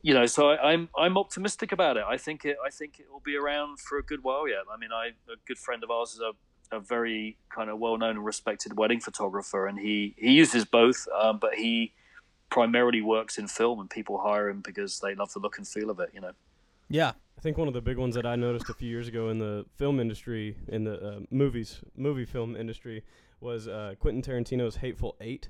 you 0.00 0.14
know, 0.14 0.24
so 0.24 0.48
I, 0.48 0.72
am 0.72 0.88
I'm, 0.96 1.04
I'm 1.04 1.18
optimistic 1.18 1.72
about 1.72 1.98
it. 1.98 2.04
I 2.08 2.16
think 2.16 2.46
it 2.46 2.56
I 2.66 2.70
think 2.70 2.98
it 2.98 3.12
will 3.12 3.20
be 3.20 3.36
around 3.36 3.78
for 3.78 3.98
a 3.98 4.02
good 4.02 4.24
while 4.24 4.48
yet. 4.48 4.64
I 4.72 4.78
mean, 4.78 4.90
I 4.90 5.08
a 5.30 5.36
good 5.46 5.58
friend 5.58 5.84
of 5.84 5.90
ours 5.90 6.14
is 6.14 6.20
a, 6.20 6.32
a 6.70 6.80
very 6.80 7.36
kind 7.50 7.70
of 7.70 7.78
well 7.78 7.96
known 7.96 8.10
and 8.10 8.24
respected 8.24 8.76
wedding 8.76 9.00
photographer, 9.00 9.66
and 9.66 9.78
he 9.78 10.14
he 10.16 10.32
uses 10.32 10.64
both, 10.64 11.06
um, 11.18 11.38
but 11.38 11.54
he 11.54 11.92
primarily 12.50 13.02
works 13.02 13.38
in 13.38 13.48
film, 13.48 13.80
and 13.80 13.90
people 13.90 14.18
hire 14.18 14.48
him 14.48 14.60
because 14.60 15.00
they 15.00 15.14
love 15.14 15.32
the 15.32 15.38
look 15.38 15.58
and 15.58 15.66
feel 15.66 15.90
of 15.90 16.00
it. 16.00 16.10
You 16.14 16.20
know. 16.20 16.32
Yeah, 16.88 17.12
I 17.36 17.40
think 17.40 17.58
one 17.58 17.68
of 17.68 17.74
the 17.74 17.80
big 17.80 17.98
ones 17.98 18.14
that 18.14 18.26
I 18.26 18.36
noticed 18.36 18.68
a 18.68 18.74
few 18.74 18.88
years 18.88 19.08
ago 19.08 19.28
in 19.28 19.38
the 19.38 19.64
film 19.76 20.00
industry, 20.00 20.56
in 20.68 20.84
the 20.84 21.00
uh, 21.00 21.20
movies, 21.30 21.80
movie 21.96 22.24
film 22.24 22.56
industry, 22.56 23.04
was 23.40 23.68
uh, 23.68 23.94
Quentin 24.00 24.22
Tarantino's 24.22 24.76
Hateful 24.76 25.16
Eight. 25.20 25.48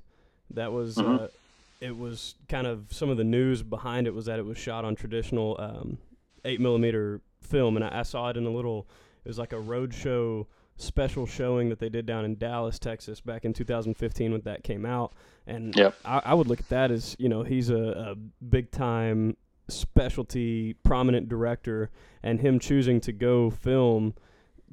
That 0.50 0.72
was 0.72 0.96
mm-hmm. 0.96 1.24
uh, 1.24 1.28
it 1.80 1.96
was 1.96 2.34
kind 2.48 2.66
of 2.66 2.86
some 2.90 3.08
of 3.08 3.16
the 3.16 3.24
news 3.24 3.62
behind 3.62 4.06
it 4.06 4.14
was 4.14 4.26
that 4.26 4.38
it 4.38 4.44
was 4.44 4.58
shot 4.58 4.84
on 4.84 4.96
traditional 4.96 5.56
um, 5.58 5.98
eight 6.44 6.60
millimeter 6.60 7.20
film, 7.40 7.76
and 7.76 7.84
I, 7.84 8.00
I, 8.00 8.02
saw 8.02 8.28
it 8.28 8.36
in 8.36 8.46
a 8.46 8.50
little. 8.50 8.86
It 9.24 9.28
was 9.28 9.38
like 9.38 9.52
a 9.52 9.60
road 9.60 9.94
show 9.94 10.46
special 10.78 11.26
showing 11.26 11.68
that 11.68 11.78
they 11.78 11.88
did 11.88 12.06
down 12.06 12.24
in 12.24 12.36
Dallas, 12.36 12.78
Texas, 12.78 13.20
back 13.20 13.44
in 13.44 13.52
2015 13.52 14.32
when 14.32 14.40
that 14.42 14.64
came 14.64 14.86
out. 14.86 15.12
And 15.46 15.74
yep. 15.76 15.94
I, 16.04 16.22
I, 16.24 16.34
would 16.34 16.46
look 16.46 16.60
at 16.60 16.68
that 16.68 16.90
as 16.90 17.16
you 17.18 17.28
know 17.28 17.42
he's 17.42 17.68
a, 17.70 17.76
a 17.76 18.14
big 18.44 18.70
time 18.70 19.36
specialty 19.68 20.74
prominent 20.84 21.28
director, 21.28 21.90
and 22.22 22.40
him 22.40 22.58
choosing 22.58 23.00
to 23.02 23.12
go 23.12 23.50
film 23.50 24.14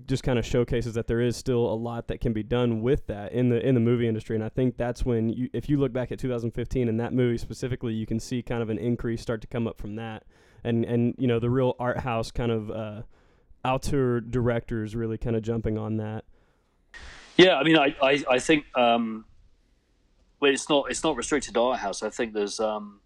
just 0.06 0.24
kind 0.24 0.38
of 0.38 0.46
showcases 0.46 0.94
that 0.94 1.08
there 1.08 1.22
is 1.22 1.38
still 1.38 1.66
a 1.66 1.74
lot 1.74 2.08
that 2.08 2.20
can 2.20 2.34
be 2.34 2.44
done 2.44 2.82
with 2.82 3.08
that 3.08 3.32
in 3.32 3.50
the 3.50 3.66
in 3.66 3.76
the 3.76 3.80
movie 3.80 4.08
industry 4.08 4.36
and 4.36 4.44
I 4.44 4.50
think 4.50 4.76
that's 4.76 5.06
when 5.06 5.30
you 5.30 5.50
if 5.54 5.70
you 5.70 5.80
look 5.80 5.94
back 5.94 6.12
at 6.12 6.20
2015 6.20 6.90
and 6.90 7.00
that 7.00 7.14
movie 7.14 7.38
specifically 7.38 7.94
you 7.94 8.06
can 8.06 8.20
see 8.20 8.42
kind 8.42 8.62
of 8.62 8.70
an 8.70 8.78
increase 8.78 9.22
start 9.22 9.40
to 9.42 9.48
come 9.48 9.68
up 9.68 9.78
from 9.78 9.96
that 9.96 10.24
and 10.66 10.84
and 10.84 11.16
you 11.18 11.28
know 11.28 11.40
the 11.40 11.50
real 11.50 11.76
art 11.80 12.00
house 12.00 12.30
kind 12.30 12.52
of 12.52 12.70
uh 12.72 13.02
auteur 13.66 14.20
directors 14.20 14.96
really 14.96 15.18
kind 15.18 15.36
of 15.36 15.42
jumping 15.42 15.78
on 15.78 15.98
that 15.98 16.24
yeah 17.38 17.56
I 17.56 17.64
mean 17.64 17.78
I 17.78 17.96
I, 18.02 18.24
I 18.30 18.40
think 18.40 18.66
um 18.76 19.26
well 20.40 20.52
it's 20.52 20.70
not 20.70 20.90
it's 20.90 21.04
not 21.04 21.16
restricted 21.16 21.54
to 21.56 21.62
art 21.62 21.80
house 21.80 22.04
I 22.04 22.10
think 22.10 22.34
there's 22.34 22.60
um 22.60 23.00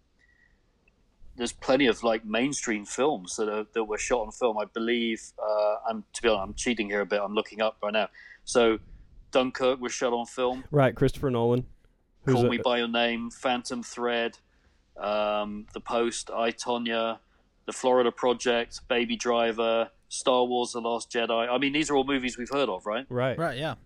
there's 1.40 1.52
plenty 1.52 1.86
of 1.86 2.02
like 2.02 2.22
mainstream 2.24 2.84
films 2.84 3.36
that 3.36 3.48
are 3.48 3.64
that 3.72 3.84
were 3.84 3.96
shot 3.96 4.26
on 4.26 4.30
film. 4.30 4.58
I 4.58 4.66
believe 4.66 5.22
uh, 5.42 5.76
I'm 5.88 6.04
to 6.12 6.22
be 6.22 6.28
honest, 6.28 6.42
I'm 6.44 6.54
cheating 6.54 6.90
here 6.90 7.00
a 7.00 7.06
bit. 7.06 7.20
I'm 7.22 7.34
looking 7.34 7.62
up 7.62 7.78
right 7.82 7.94
now. 7.94 8.08
So 8.44 8.78
Dunkirk 9.30 9.80
was 9.80 9.90
shot 9.92 10.12
on 10.12 10.26
film. 10.26 10.64
Right, 10.70 10.94
Christopher 10.94 11.30
Nolan. 11.30 11.64
Call 12.28 12.48
Me 12.48 12.58
by 12.58 12.78
Your 12.78 12.88
Name, 12.88 13.30
Phantom 13.30 13.82
Thread, 13.82 14.36
um, 14.98 15.66
The 15.72 15.80
Post, 15.80 16.30
I 16.30 16.52
Tonya, 16.52 17.18
The 17.64 17.72
Florida 17.72 18.12
Project, 18.12 18.86
Baby 18.88 19.16
Driver, 19.16 19.88
Star 20.10 20.44
Wars: 20.44 20.72
The 20.72 20.80
Last 20.80 21.10
Jedi. 21.10 21.48
I 21.48 21.56
mean, 21.56 21.72
these 21.72 21.88
are 21.88 21.96
all 21.96 22.04
movies 22.04 22.36
we've 22.36 22.50
heard 22.50 22.68
of, 22.68 22.84
right? 22.84 23.06
Right. 23.08 23.38
Right. 23.38 23.56
Yeah. 23.56 23.76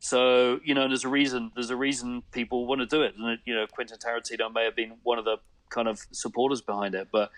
So 0.00 0.60
you 0.64 0.74
know, 0.74 0.88
there's 0.88 1.04
a 1.04 1.08
reason. 1.08 1.52
There's 1.54 1.70
a 1.70 1.76
reason 1.76 2.22
people 2.32 2.66
want 2.66 2.80
to 2.80 2.86
do 2.86 3.02
it, 3.02 3.14
and 3.16 3.38
you 3.44 3.54
know, 3.54 3.66
Quentin 3.66 3.98
Tarantino 3.98 4.52
may 4.52 4.64
have 4.64 4.74
been 4.74 4.94
one 5.02 5.18
of 5.18 5.24
the 5.24 5.36
kind 5.70 5.86
of 5.86 6.00
supporters 6.10 6.60
behind 6.60 6.94
it. 6.94 7.08
But 7.12 7.30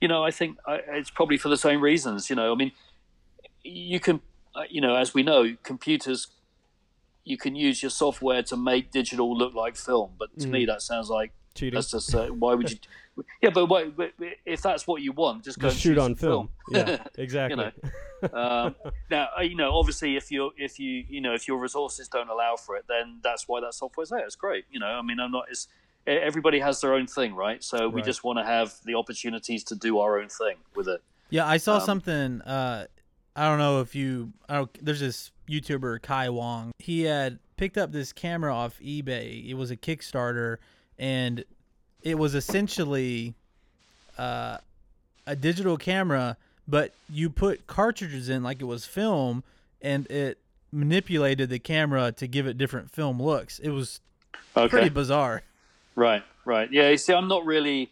you 0.00 0.08
know, 0.08 0.22
I 0.22 0.30
think 0.30 0.58
it's 0.68 1.10
probably 1.10 1.38
for 1.38 1.48
the 1.48 1.56
same 1.56 1.80
reasons. 1.80 2.28
You 2.28 2.36
know, 2.36 2.52
I 2.52 2.54
mean, 2.54 2.72
you 3.62 3.98
can, 3.98 4.20
uh, 4.54 4.62
you 4.68 4.80
know, 4.80 4.94
as 4.94 5.14
we 5.14 5.22
know, 5.22 5.56
computers, 5.62 6.28
you 7.24 7.38
can 7.38 7.54
use 7.54 7.82
your 7.82 7.90
software 7.90 8.42
to 8.42 8.56
make 8.56 8.90
digital 8.90 9.36
look 9.36 9.54
like 9.54 9.76
film. 9.76 10.12
But 10.18 10.38
to 10.40 10.46
mm. 10.46 10.50
me, 10.50 10.66
that 10.66 10.82
sounds 10.82 11.08
like 11.08 11.32
cheating. 11.54 11.76
That's 11.76 11.90
just 11.90 12.14
uh, 12.14 12.26
why 12.28 12.54
would 12.54 12.70
you? 12.70 12.78
yeah, 13.42 13.50
but, 13.50 13.66
why, 13.66 13.86
but, 13.86 14.12
if 14.46 14.62
that's 14.62 14.86
what 14.86 15.02
you 15.02 15.12
want, 15.12 15.44
just 15.44 15.58
go 15.58 15.68
just 15.68 15.80
shoot 15.80 15.98
on 15.98 16.14
film. 16.14 16.48
film. 16.70 16.86
Yeah, 16.86 17.04
exactly. 17.16 17.72
you 18.22 18.28
know? 18.32 18.38
um, 18.38 18.74
now, 19.10 19.28
uh, 19.38 19.42
you 19.42 19.56
know, 19.56 19.76
obviously, 19.76 20.16
if 20.16 20.30
you 20.30 20.52
if 20.56 20.78
you 20.78 21.04
you 21.08 21.20
know 21.20 21.34
if 21.34 21.48
your 21.48 21.58
resources 21.58 22.08
don't 22.08 22.28
allow 22.28 22.56
for 22.56 22.76
it, 22.76 22.84
then 22.88 23.20
that's 23.22 23.48
why 23.48 23.60
that 23.60 23.74
software's 23.74 24.10
there. 24.10 24.24
It's 24.24 24.36
great. 24.36 24.64
You 24.70 24.80
know, 24.80 24.86
I 24.86 25.02
mean, 25.02 25.20
I'm 25.20 25.32
not. 25.32 25.46
It's 25.50 25.68
everybody 26.06 26.60
has 26.60 26.80
their 26.80 26.94
own 26.94 27.06
thing, 27.06 27.34
right? 27.34 27.62
So 27.62 27.88
we 27.88 27.96
right. 27.96 28.04
just 28.04 28.24
want 28.24 28.38
to 28.38 28.44
have 28.44 28.74
the 28.84 28.94
opportunities 28.94 29.64
to 29.64 29.74
do 29.74 29.98
our 29.98 30.18
own 30.18 30.28
thing 30.28 30.56
with 30.74 30.88
it. 30.88 31.02
Yeah, 31.30 31.46
I 31.46 31.58
saw 31.58 31.76
um, 31.76 31.80
something. 31.82 32.42
Uh, 32.42 32.86
I 33.36 33.48
don't 33.48 33.58
know 33.58 33.80
if 33.80 33.94
you. 33.94 34.32
I 34.48 34.56
don't. 34.56 34.84
There's 34.84 35.00
this 35.00 35.30
YouTuber 35.48 36.02
Kai 36.02 36.28
Wong. 36.30 36.72
He 36.78 37.02
had 37.02 37.38
picked 37.56 37.78
up 37.78 37.92
this 37.92 38.12
camera 38.12 38.54
off 38.54 38.78
eBay. 38.80 39.48
It 39.48 39.54
was 39.54 39.70
a 39.70 39.76
Kickstarter, 39.76 40.56
and 41.00 41.44
it 42.02 42.16
was 42.18 42.34
essentially 42.34 43.34
uh, 44.18 44.58
a 45.26 45.34
digital 45.34 45.78
camera, 45.78 46.36
but 46.68 46.92
you 47.08 47.30
put 47.30 47.66
cartridges 47.66 48.28
in 48.28 48.42
like 48.42 48.60
it 48.60 48.66
was 48.66 48.84
film, 48.84 49.42
and 49.80 50.06
it 50.08 50.38
manipulated 50.70 51.48
the 51.48 51.58
camera 51.58 52.12
to 52.12 52.26
give 52.28 52.46
it 52.46 52.58
different 52.58 52.90
film 52.90 53.20
looks. 53.20 53.58
It 53.58 53.70
was 53.70 54.00
okay. 54.54 54.68
pretty 54.68 54.88
bizarre. 54.90 55.42
Right, 55.96 56.22
right. 56.44 56.70
Yeah, 56.70 56.90
you 56.90 56.98
see, 56.98 57.14
I'm 57.14 57.28
not 57.28 57.46
really, 57.46 57.90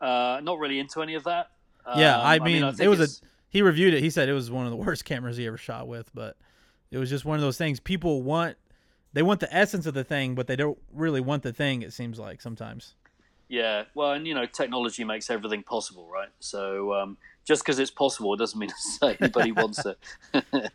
uh, 0.00 0.40
not 0.42 0.58
really 0.58 0.78
into 0.78 1.00
any 1.00 1.14
of 1.14 1.24
that. 1.24 1.50
Yeah, 1.96 2.18
um, 2.18 2.26
I, 2.26 2.38
mean, 2.38 2.62
I 2.62 2.70
mean 2.70 2.80
I 2.80 2.84
it 2.84 2.88
was 2.88 3.00
a. 3.00 3.26
He 3.48 3.62
reviewed 3.62 3.94
it. 3.94 4.02
He 4.02 4.10
said 4.10 4.28
it 4.28 4.34
was 4.34 4.50
one 4.50 4.66
of 4.66 4.70
the 4.70 4.76
worst 4.76 5.04
cameras 5.06 5.38
he 5.38 5.46
ever 5.46 5.56
shot 5.56 5.88
with, 5.88 6.10
but 6.14 6.36
it 6.90 6.98
was 6.98 7.08
just 7.08 7.24
one 7.24 7.36
of 7.36 7.40
those 7.40 7.56
things. 7.56 7.80
People 7.80 8.22
want, 8.22 8.56
they 9.12 9.22
want 9.22 9.40
the 9.40 9.54
essence 9.54 9.86
of 9.86 9.94
the 9.94 10.04
thing, 10.04 10.34
but 10.34 10.46
they 10.46 10.56
don't 10.56 10.78
really 10.92 11.20
want 11.20 11.42
the 11.42 11.52
thing. 11.52 11.82
It 11.82 11.92
seems 11.92 12.18
like 12.18 12.40
sometimes. 12.40 12.94
Yeah, 13.48 13.84
well, 13.94 14.12
and 14.12 14.26
you 14.26 14.34
know, 14.34 14.46
technology 14.46 15.02
makes 15.02 15.28
everything 15.28 15.64
possible, 15.64 16.08
right? 16.08 16.28
So 16.38 16.94
um, 16.94 17.16
just 17.44 17.64
because 17.64 17.80
it's 17.80 17.90
possible, 17.90 18.32
it 18.34 18.36
doesn't 18.36 18.58
mean 18.58 18.68
to 18.68 18.76
say 18.76 19.16
anybody 19.20 19.52
wants 19.52 19.84
it. 19.84 19.98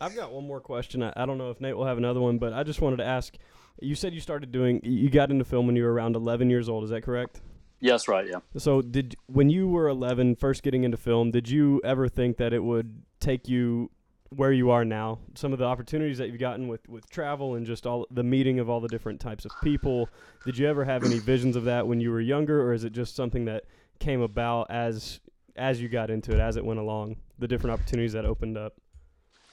I've 0.00 0.14
got 0.14 0.32
one 0.32 0.46
more 0.46 0.60
question. 0.60 1.02
I, 1.02 1.12
I 1.16 1.26
don't 1.26 1.36
know 1.36 1.50
if 1.50 1.60
Nate 1.60 1.76
will 1.76 1.86
have 1.86 1.98
another 1.98 2.20
one, 2.20 2.38
but 2.38 2.52
I 2.52 2.62
just 2.62 2.80
wanted 2.80 2.98
to 2.98 3.04
ask 3.04 3.36
you 3.80 3.94
said 3.94 4.14
you 4.14 4.20
started 4.20 4.52
doing. 4.52 4.80
You 4.84 5.10
got 5.10 5.30
into 5.30 5.44
film 5.44 5.66
when 5.66 5.76
you 5.76 5.82
were 5.82 5.92
around 5.92 6.16
11 6.16 6.48
years 6.50 6.68
old. 6.68 6.84
Is 6.84 6.90
that 6.90 7.02
correct? 7.02 7.40
Yes, 7.80 8.08
right. 8.08 8.26
Yeah. 8.26 8.38
So 8.56 8.80
did 8.80 9.16
when 9.26 9.50
you 9.50 9.68
were 9.68 9.88
11, 9.88 10.36
first 10.36 10.62
getting 10.62 10.84
into 10.84 10.96
film, 10.96 11.30
did 11.30 11.48
you 11.48 11.80
ever 11.84 12.08
think 12.08 12.36
that 12.38 12.52
it 12.52 12.62
would 12.62 13.02
take 13.20 13.48
you 13.48 13.90
where 14.36 14.52
you 14.52 14.70
are 14.70 14.84
now? 14.84 15.18
Some 15.34 15.52
of 15.52 15.58
the 15.58 15.64
opportunities 15.64 16.18
that 16.18 16.28
you've 16.28 16.40
gotten 16.40 16.68
with 16.68 16.88
with 16.88 17.08
travel 17.10 17.54
and 17.54 17.66
just 17.66 17.86
all 17.86 18.06
the 18.10 18.22
meeting 18.22 18.58
of 18.58 18.68
all 18.68 18.80
the 18.80 18.88
different 18.88 19.20
types 19.20 19.44
of 19.44 19.52
people. 19.62 20.08
Did 20.44 20.58
you 20.58 20.66
ever 20.66 20.84
have 20.84 21.04
any 21.04 21.18
visions 21.18 21.56
of 21.56 21.64
that 21.64 21.86
when 21.86 22.00
you 22.00 22.10
were 22.10 22.20
younger, 22.20 22.62
or 22.62 22.72
is 22.72 22.84
it 22.84 22.92
just 22.92 23.16
something 23.16 23.44
that 23.46 23.64
came 23.98 24.20
about 24.20 24.70
as 24.70 25.20
as 25.56 25.80
you 25.80 25.88
got 25.88 26.10
into 26.10 26.32
it, 26.32 26.40
as 26.40 26.56
it 26.56 26.64
went 26.64 26.80
along, 26.80 27.16
the 27.38 27.48
different 27.48 27.72
opportunities 27.74 28.12
that 28.12 28.24
opened 28.24 28.58
up? 28.58 28.74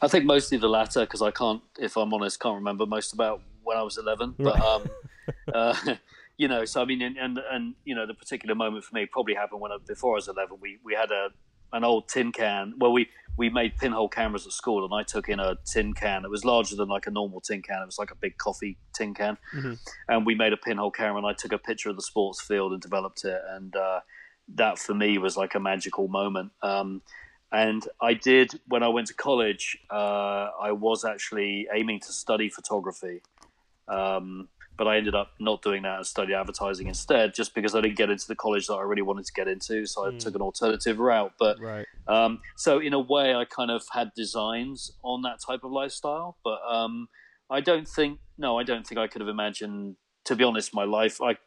I 0.02 0.08
think 0.08 0.26
mostly 0.26 0.58
the 0.58 0.68
latter 0.68 1.02
because 1.02 1.22
I 1.22 1.32
can't, 1.32 1.62
if 1.78 1.96
I'm 1.96 2.14
honest, 2.14 2.40
can't 2.40 2.56
remember 2.56 2.86
most 2.86 3.14
about 3.14 3.42
when 3.64 3.78
I 3.78 3.84
was 3.84 3.98
11. 3.98 4.36
But 4.40 4.60
um, 4.60 4.90
uh, 5.54 5.76
you 6.38 6.48
know, 6.48 6.66
so 6.66 6.82
I 6.82 6.86
mean, 6.86 7.02
and, 7.04 7.18
and, 7.18 7.40
and 7.52 7.76
you 7.86 7.94
know, 7.94 8.08
the 8.08 8.16
particular 8.16 8.56
moment 8.56 8.84
for 8.84 8.96
me 8.96 9.06
probably 9.06 9.36
happened 9.36 9.62
when 9.62 9.72
I, 9.72 9.78
before 9.86 10.14
I 10.14 10.16
was 10.16 10.28
11. 10.28 10.58
We 10.60 10.80
we 10.84 10.96
had 10.96 11.12
a 11.12 11.30
an 11.74 11.84
old 11.84 12.08
tin 12.08 12.32
can. 12.32 12.74
Well, 12.78 12.92
we 12.92 13.10
we 13.38 13.50
made 13.50 13.78
pinhole 13.78 14.10
cameras 14.10 14.46
at 14.46 14.52
school, 14.52 14.84
and 14.84 14.94
I 14.94 15.04
took 15.04 15.30
in 15.30 15.40
a 15.40 15.58
tin 15.66 15.94
can. 15.94 16.26
It 16.26 16.30
was 16.30 16.46
larger 16.46 16.76
than 16.76 16.90
like 16.90 17.08
a 17.08 17.12
normal 17.12 17.42
tin 17.42 17.62
can. 17.62 17.82
It 17.82 17.86
was 17.86 18.00
like 18.00 18.12
a 18.12 18.16
big 18.16 18.38
coffee 18.38 18.78
tin 18.94 19.14
can, 19.14 19.38
mm-hmm. 19.56 19.74
and 20.10 20.26
we 20.26 20.36
made 20.36 20.54
a 20.54 20.58
pinhole 20.58 20.92
camera. 20.92 21.18
And 21.18 21.28
I 21.28 21.34
took 21.34 21.54
a 21.54 21.58
picture 21.58 21.90
of 21.90 21.96
the 21.96 22.02
sports 22.02 22.42
field 22.42 22.74
and 22.74 22.82
developed 22.82 23.24
it, 23.24 23.42
and 23.50 23.76
uh, 23.76 24.02
that 24.56 24.80
for 24.80 24.94
me 24.94 25.18
was 25.18 25.38
like 25.38 25.56
a 25.56 25.60
magical 25.60 26.08
moment. 26.08 26.52
Um, 26.62 27.02
and 27.52 27.86
I 28.02 28.14
did 28.14 28.52
when 28.68 28.84
I 28.84 28.88
went 28.88 29.08
to 29.08 29.14
college. 29.14 29.78
Uh, 29.90 30.50
I 30.62 30.72
was 30.72 31.04
actually 31.04 31.68
aiming 31.74 32.00
to 32.02 32.14
study 32.14 32.50
photography, 32.50 33.22
um, 33.88 34.48
but 34.82 34.88
I 34.88 34.98
ended 34.98 35.14
up 35.14 35.34
not 35.40 35.62
doing 35.62 35.84
that 35.84 35.98
and 35.98 36.08
studied 36.08 36.34
advertising 36.34 36.88
instead, 36.88 37.36
just 37.36 37.54
because 37.54 37.76
I 37.76 37.82
didn't 37.82 37.98
get 37.98 38.10
into 38.10 38.28
the 38.28 38.36
college 38.36 38.66
that 38.66 38.74
I 38.74 38.82
really 38.82 39.04
wanted 39.04 39.26
to 39.28 39.32
get 39.32 39.48
into. 39.48 39.86
So 39.86 40.08
I 40.08 40.10
mm. 40.10 40.18
took 40.18 40.34
an 40.34 40.42
alternative 40.42 40.98
route. 40.98 41.34
But 41.38 41.60
right. 41.60 41.86
um, 42.08 42.40
so 42.58 42.80
in 42.80 42.94
a 42.94 43.00
way, 43.00 43.36
I 43.36 43.46
kind 43.46 43.70
of 43.70 43.84
had 43.92 44.10
designs 44.16 44.92
on 45.04 45.22
that 45.22 45.38
type 45.40 45.64
of 45.64 45.72
lifestyle. 45.72 46.40
But 46.44 46.62
um, 46.68 47.10
I 47.48 47.62
don't 47.62 47.88
think, 47.88 48.22
no, 48.40 48.58
I 48.58 48.64
don't 48.64 48.88
think 48.88 48.98
I 48.98 49.06
could 49.06 49.22
have 49.22 49.30
imagined. 49.30 49.98
To 50.26 50.36
be 50.36 50.44
honest, 50.44 50.74
my 50.74 50.86
life, 50.86 51.22
I 51.22 51.38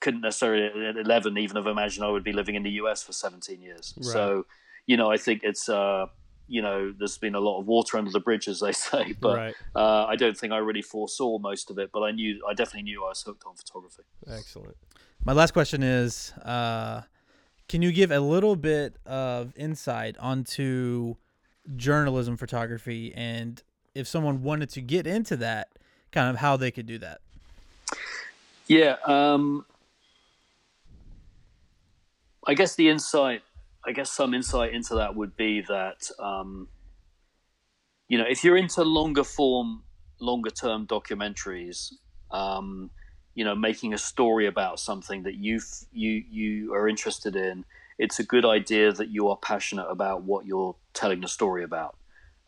couldn't 0.00 0.22
necessarily 0.22 0.88
at 0.88 0.96
11 0.96 1.36
even 1.36 1.56
have 1.58 1.66
imagined 1.66 2.06
I 2.06 2.08
would 2.08 2.24
be 2.24 2.32
living 2.32 2.54
in 2.54 2.62
the 2.62 2.70
US 2.70 3.02
for 3.02 3.12
17 3.12 3.60
years. 3.60 3.92
Right. 3.98 4.06
So, 4.06 4.46
you 4.86 4.96
know, 4.96 5.10
I 5.10 5.18
think 5.18 5.42
it's. 5.44 5.68
Uh, 5.68 6.06
you 6.52 6.60
know, 6.60 6.92
there's 6.92 7.16
been 7.16 7.34
a 7.34 7.40
lot 7.40 7.58
of 7.58 7.66
water 7.66 7.96
under 7.96 8.10
the 8.10 8.20
bridge, 8.20 8.46
as 8.46 8.60
they 8.60 8.72
say. 8.90 9.14
But 9.18 9.38
right. 9.38 9.54
uh, 9.74 10.04
I 10.04 10.16
don't 10.16 10.36
think 10.36 10.52
I 10.52 10.58
really 10.58 10.82
foresaw 10.82 11.38
most 11.38 11.70
of 11.70 11.78
it. 11.78 11.90
But 11.90 12.02
I 12.02 12.10
knew, 12.10 12.44
I 12.46 12.52
definitely 12.52 12.82
knew 12.82 13.02
I 13.02 13.08
was 13.08 13.22
hooked 13.22 13.44
on 13.46 13.54
photography. 13.54 14.02
Excellent. 14.28 14.76
My 15.24 15.32
last 15.32 15.52
question 15.52 15.82
is, 15.82 16.32
uh, 16.44 17.02
can 17.68 17.80
you 17.80 17.90
give 17.90 18.10
a 18.10 18.20
little 18.20 18.54
bit 18.54 18.96
of 19.06 19.56
insight 19.56 20.18
onto 20.18 21.14
journalism 21.74 22.36
photography, 22.36 23.14
and 23.14 23.62
if 23.94 24.06
someone 24.06 24.42
wanted 24.42 24.68
to 24.70 24.82
get 24.82 25.06
into 25.06 25.38
that, 25.38 25.68
kind 26.10 26.28
of 26.28 26.36
how 26.36 26.58
they 26.58 26.70
could 26.70 26.84
do 26.84 26.98
that? 26.98 27.22
Yeah. 28.66 28.96
Um, 29.06 29.64
I 32.46 32.52
guess 32.52 32.74
the 32.74 32.90
insight, 32.90 33.40
I 33.84 33.92
guess 33.92 34.10
some 34.10 34.34
insight 34.34 34.72
into 34.72 34.94
that 34.96 35.16
would 35.16 35.36
be 35.36 35.60
that, 35.62 36.08
um, 36.18 36.68
you 38.08 38.18
know, 38.18 38.24
if 38.28 38.44
you're 38.44 38.56
into 38.56 38.82
longer 38.82 39.24
form, 39.24 39.82
longer 40.20 40.50
term 40.50 40.86
documentaries, 40.86 41.92
um, 42.30 42.90
you 43.34 43.44
know, 43.44 43.54
making 43.54 43.92
a 43.92 43.98
story 43.98 44.46
about 44.46 44.78
something 44.78 45.24
that 45.24 45.34
you 45.34 45.60
you 45.92 46.22
you 46.30 46.74
are 46.74 46.88
interested 46.88 47.34
in, 47.34 47.64
it's 47.98 48.18
a 48.18 48.24
good 48.24 48.44
idea 48.44 48.92
that 48.92 49.08
you 49.08 49.28
are 49.28 49.36
passionate 49.36 49.86
about 49.88 50.22
what 50.22 50.46
you're 50.46 50.76
telling 50.94 51.20
the 51.20 51.28
story 51.28 51.64
about. 51.64 51.96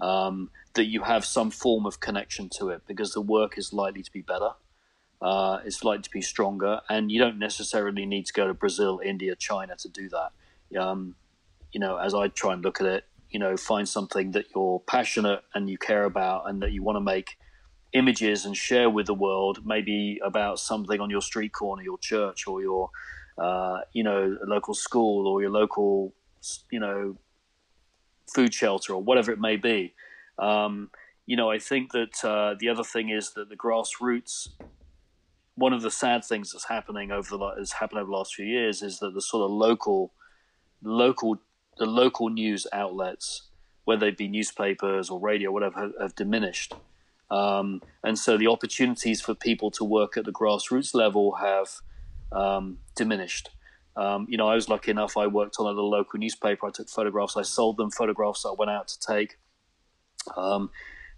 Um, 0.00 0.50
that 0.74 0.86
you 0.86 1.02
have 1.02 1.24
some 1.24 1.50
form 1.50 1.86
of 1.86 2.00
connection 2.00 2.48
to 2.58 2.68
it 2.70 2.82
because 2.86 3.12
the 3.12 3.20
work 3.20 3.56
is 3.56 3.72
likely 3.72 4.02
to 4.02 4.12
be 4.12 4.22
better. 4.22 4.50
Uh, 5.22 5.60
it's 5.64 5.84
likely 5.84 6.02
to 6.02 6.10
be 6.10 6.20
stronger, 6.20 6.80
and 6.88 7.10
you 7.10 7.18
don't 7.18 7.38
necessarily 7.38 8.04
need 8.04 8.26
to 8.26 8.32
go 8.32 8.46
to 8.46 8.54
Brazil, 8.54 9.00
India, 9.02 9.34
China 9.36 9.74
to 9.76 9.88
do 9.88 10.08
that. 10.10 10.78
Um, 10.78 11.14
you 11.74 11.80
know, 11.80 11.96
as 11.96 12.14
I 12.14 12.28
try 12.28 12.54
and 12.54 12.62
look 12.62 12.80
at 12.80 12.86
it, 12.86 13.04
you 13.30 13.38
know, 13.38 13.56
find 13.56 13.88
something 13.88 14.30
that 14.30 14.46
you're 14.54 14.80
passionate 14.86 15.42
and 15.54 15.68
you 15.68 15.76
care 15.76 16.04
about, 16.04 16.48
and 16.48 16.62
that 16.62 16.72
you 16.72 16.82
want 16.82 16.96
to 16.96 17.00
make 17.00 17.36
images 17.92 18.44
and 18.44 18.56
share 18.56 18.88
with 18.88 19.06
the 19.06 19.14
world, 19.14 19.60
maybe 19.64 20.20
about 20.24 20.58
something 20.58 21.00
on 21.00 21.10
your 21.10 21.20
street 21.20 21.52
corner, 21.52 21.82
your 21.82 21.98
church, 21.98 22.46
or 22.46 22.62
your, 22.62 22.90
uh, 23.38 23.80
you 23.92 24.02
know, 24.04 24.36
local 24.46 24.74
school, 24.74 25.26
or 25.26 25.42
your 25.42 25.50
local, 25.50 26.14
you 26.70 26.80
know, 26.80 27.16
food 28.32 28.54
shelter, 28.54 28.94
or 28.94 29.02
whatever 29.02 29.32
it 29.32 29.40
may 29.40 29.56
be. 29.56 29.94
Um, 30.38 30.90
you 31.26 31.36
know, 31.36 31.50
I 31.50 31.58
think 31.58 31.92
that 31.92 32.24
uh, 32.24 32.54
the 32.58 32.68
other 32.68 32.84
thing 32.84 33.10
is 33.10 33.32
that 33.34 33.48
the 33.48 33.56
grassroots 33.56 34.48
one 35.56 35.72
of 35.72 35.82
the 35.82 35.90
sad 35.90 36.24
things 36.24 36.52
that's 36.52 36.68
happening 36.68 37.10
over 37.10 37.36
the 37.36 37.54
has 37.58 37.72
happened 37.72 38.00
over 38.00 38.10
the 38.10 38.16
last 38.16 38.34
few 38.34 38.46
years 38.46 38.82
is 38.82 38.98
that 38.98 39.14
the 39.14 39.22
sort 39.22 39.44
of 39.44 39.50
local, 39.50 40.12
local, 40.82 41.38
the 41.78 41.86
local 41.86 42.28
news 42.28 42.66
outlets, 42.72 43.48
whether 43.84 44.06
they 44.06 44.10
be 44.10 44.28
newspapers 44.28 45.10
or 45.10 45.20
radio, 45.20 45.50
whatever, 45.50 45.80
have, 45.80 45.92
have 46.00 46.14
diminished, 46.14 46.74
um, 47.30 47.82
and 48.02 48.18
so 48.18 48.36
the 48.36 48.46
opportunities 48.46 49.20
for 49.20 49.34
people 49.34 49.70
to 49.72 49.84
work 49.84 50.16
at 50.16 50.24
the 50.24 50.32
grassroots 50.32 50.94
level 50.94 51.36
have 51.36 51.80
um, 52.32 52.78
diminished. 52.94 53.50
Um, 53.96 54.26
you 54.28 54.36
know, 54.36 54.48
I 54.48 54.54
was 54.54 54.68
lucky 54.68 54.90
enough. 54.90 55.16
I 55.16 55.26
worked 55.26 55.56
on 55.58 55.66
a 55.66 55.70
little 55.70 55.90
local 55.90 56.18
newspaper. 56.18 56.66
I 56.66 56.70
took 56.70 56.88
photographs. 56.88 57.36
I 57.36 57.42
sold 57.42 57.76
them 57.76 57.90
photographs 57.90 58.44
I 58.44 58.52
went 58.56 58.70
out 58.70 58.88
to 58.88 59.00
take. 59.00 59.38
Um, 60.36 60.70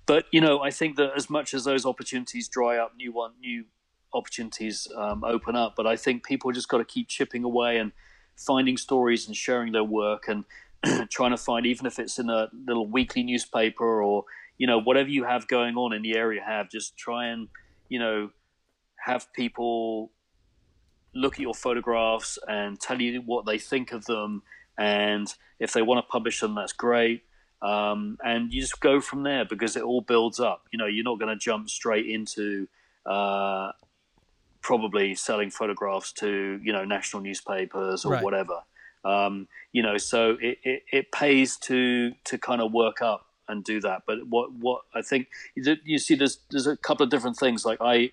but 0.05 0.27
you 0.31 0.41
know, 0.41 0.61
I 0.61 0.71
think 0.71 0.97
that 0.97 1.13
as 1.17 1.29
much 1.29 1.55
as 1.55 1.65
those 1.65 1.87
opportunities 1.87 2.49
dry 2.49 2.77
up, 2.77 2.95
new 2.97 3.13
one, 3.13 3.33
new 3.41 3.65
opportunities 4.13 4.89
um, 4.97 5.25
open 5.25 5.57
up. 5.57 5.75
But 5.77 5.87
I 5.87 5.97
think 5.97 6.25
people 6.25 6.53
just 6.53 6.69
got 6.69 6.79
to 6.79 6.85
keep 6.85 7.09
chipping 7.09 7.45
away 7.45 7.79
and 7.79 7.93
finding 8.37 8.77
stories 8.77 9.27
and 9.27 9.37
sharing 9.37 9.73
their 9.73 9.85
work 9.85 10.29
and 10.29 10.45
trying 11.11 11.31
to 11.31 11.37
find, 11.37 11.67
even 11.67 11.87
if 11.87 11.99
it's 11.99 12.19
in 12.19 12.31
a 12.31 12.49
little 12.67 12.87
weekly 12.87 13.23
newspaper 13.23 14.03
or 14.03 14.25
you 14.59 14.67
know 14.67 14.79
whatever 14.79 15.09
you 15.09 15.25
have 15.25 15.49
going 15.49 15.77
on 15.77 15.93
in 15.93 16.03
the 16.03 16.17
area, 16.17 16.43
have 16.45 16.71
just 16.71 16.97
try 16.97 17.27
and 17.27 17.49
you 17.89 17.99
know 17.99 18.31
have 19.05 19.33
people 19.33 20.11
look 21.15 21.35
at 21.35 21.41
your 21.41 21.55
photographs 21.55 22.39
and 22.47 22.79
tell 22.79 23.01
you 23.01 23.23
what 23.23 23.47
they 23.47 23.59
think 23.59 23.93
of 23.93 24.05
them. 24.05 24.43
And 24.79 25.33
if 25.59 25.73
they 25.73 25.83
want 25.83 26.05
to 26.05 26.11
publish 26.11 26.41
them, 26.41 26.55
that's 26.55 26.73
great. 26.73 27.23
Um, 27.63 28.19
and 28.23 28.53
you 28.53 28.61
just 28.61 28.81
go 28.81 29.01
from 29.01 29.23
there 29.23 29.45
because 29.45 29.77
it 29.77 29.83
all 29.83 30.03
builds 30.03 30.39
up. 30.39 30.65
You 30.73 30.79
know, 30.79 30.87
you're 30.87 31.05
not 31.05 31.19
going 31.19 31.33
to 31.33 31.43
jump 31.43 31.71
straight 31.71 32.07
into 32.07 32.69
uh, 33.07 33.73
probably 34.67 35.15
selling 35.15 35.49
photographs 35.49 36.11
to 36.11 36.61
you 36.61 36.73
know 36.73 36.85
national 36.85 37.23
newspapers 37.23 38.05
or 38.05 38.15
right. 38.15 38.23
whatever. 38.25 38.63
Um, 39.05 39.47
you 39.71 39.81
know, 39.81 39.97
so 39.97 40.37
it, 40.41 40.59
it, 40.65 40.83
it, 40.93 41.13
pays 41.13 41.57
to 41.59 42.11
to 42.25 42.37
kind 42.37 42.61
of 42.61 42.73
work 42.73 43.01
up 43.01 43.27
and 43.49 43.63
do 43.63 43.81
that. 43.83 44.03
But 44.09 44.27
what 44.29 44.53
what 44.53 44.81
I 44.93 45.03
think 45.03 45.29
you 45.55 45.99
see, 45.99 46.17
there's 46.17 46.41
there's 46.51 46.67
a 46.67 46.77
couple 46.77 47.05
of 47.05 47.11
different 47.11 47.37
things. 47.37 47.65
Like 47.65 47.79
I, 47.81 48.11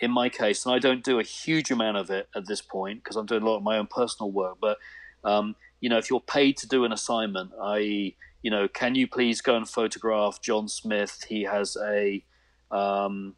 in 0.00 0.10
my 0.10 0.30
case, 0.30 0.64
and 0.64 0.74
I 0.74 0.78
don't 0.78 1.04
do 1.04 1.20
a 1.20 1.22
huge 1.22 1.70
amount 1.70 1.98
of 1.98 2.08
it 2.08 2.30
at 2.34 2.46
this 2.46 2.62
point 2.62 3.04
because 3.04 3.16
I'm 3.16 3.26
doing 3.26 3.42
a 3.42 3.46
lot 3.46 3.58
of 3.58 3.62
my 3.62 3.76
own 3.76 3.88
personal 3.88 4.30
work. 4.30 4.56
But 4.62 4.78
um, 5.22 5.54
you 5.82 5.90
know, 5.90 5.98
if 5.98 6.08
you're 6.08 6.20
paid 6.20 6.56
to 6.58 6.66
do 6.66 6.86
an 6.86 6.92
assignment, 6.92 7.50
I 7.62 8.14
you 8.40 8.50
know, 8.50 8.68
can 8.68 8.94
you 8.94 9.06
please 9.06 9.42
go 9.42 9.54
and 9.54 9.68
photograph 9.68 10.40
John 10.40 10.66
Smith? 10.66 11.26
He 11.28 11.42
has 11.42 11.76
a 11.76 12.24
um, 12.70 13.34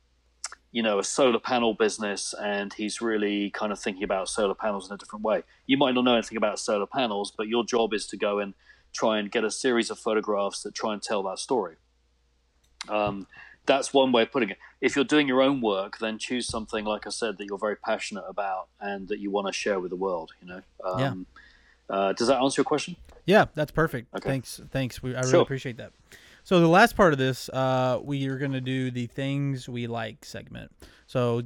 you 0.72 0.82
know 0.82 0.98
a 0.98 1.04
solar 1.04 1.38
panel 1.38 1.74
business 1.74 2.34
and 2.40 2.72
he's 2.72 3.00
really 3.00 3.50
kind 3.50 3.72
of 3.72 3.78
thinking 3.78 4.04
about 4.04 4.28
solar 4.28 4.54
panels 4.54 4.88
in 4.88 4.94
a 4.94 4.98
different 4.98 5.24
way. 5.24 5.42
You 5.66 5.76
might 5.76 5.94
not 5.94 6.04
know 6.04 6.14
anything 6.14 6.38
about 6.38 6.58
solar 6.58 6.86
panels 6.86 7.32
but 7.36 7.48
your 7.48 7.64
job 7.64 7.92
is 7.92 8.06
to 8.08 8.16
go 8.16 8.38
and 8.38 8.54
try 8.92 9.18
and 9.18 9.30
get 9.30 9.44
a 9.44 9.50
series 9.50 9.90
of 9.90 9.98
photographs 9.98 10.62
that 10.62 10.74
try 10.74 10.92
and 10.92 11.02
tell 11.02 11.22
that 11.24 11.38
story. 11.38 11.76
Um, 12.88 13.26
that's 13.66 13.92
one 13.92 14.10
way 14.10 14.22
of 14.22 14.32
putting 14.32 14.50
it. 14.50 14.58
If 14.80 14.96
you're 14.96 15.04
doing 15.04 15.28
your 15.28 15.42
own 15.42 15.60
work 15.60 15.98
then 15.98 16.18
choose 16.18 16.46
something 16.46 16.84
like 16.84 17.06
i 17.06 17.10
said 17.10 17.38
that 17.38 17.46
you're 17.46 17.58
very 17.58 17.76
passionate 17.76 18.24
about 18.28 18.68
and 18.80 19.08
that 19.08 19.18
you 19.18 19.30
want 19.30 19.46
to 19.48 19.52
share 19.52 19.80
with 19.80 19.90
the 19.90 19.96
world 19.96 20.32
you 20.40 20.48
know? 20.48 20.62
Um, 20.84 21.00
yeah. 21.00 21.94
Uh, 21.94 22.12
does 22.12 22.28
that 22.28 22.40
answer 22.40 22.60
your 22.60 22.64
question? 22.64 22.94
Yeah 23.26 23.46
that's 23.54 23.72
perfect. 23.72 24.14
Okay. 24.14 24.28
thanks 24.28 24.60
thanks. 24.70 25.02
We, 25.02 25.14
i 25.16 25.18
really 25.20 25.30
sure. 25.30 25.42
appreciate 25.42 25.78
that 25.78 25.92
so 26.45 26.61
the 26.61 26.68
last 26.68 26.97
part 26.97 27.12
of 27.12 27.18
this, 27.18 27.49
uh, 27.51 27.99
we 28.03 28.26
are 28.28 28.38
going 28.38 28.53
to 28.53 28.61
do 28.61 28.91
the 28.91 29.07
things 29.07 29.68
we 29.68 29.86
like 29.86 30.24
segment. 30.24 30.72
So 31.07 31.43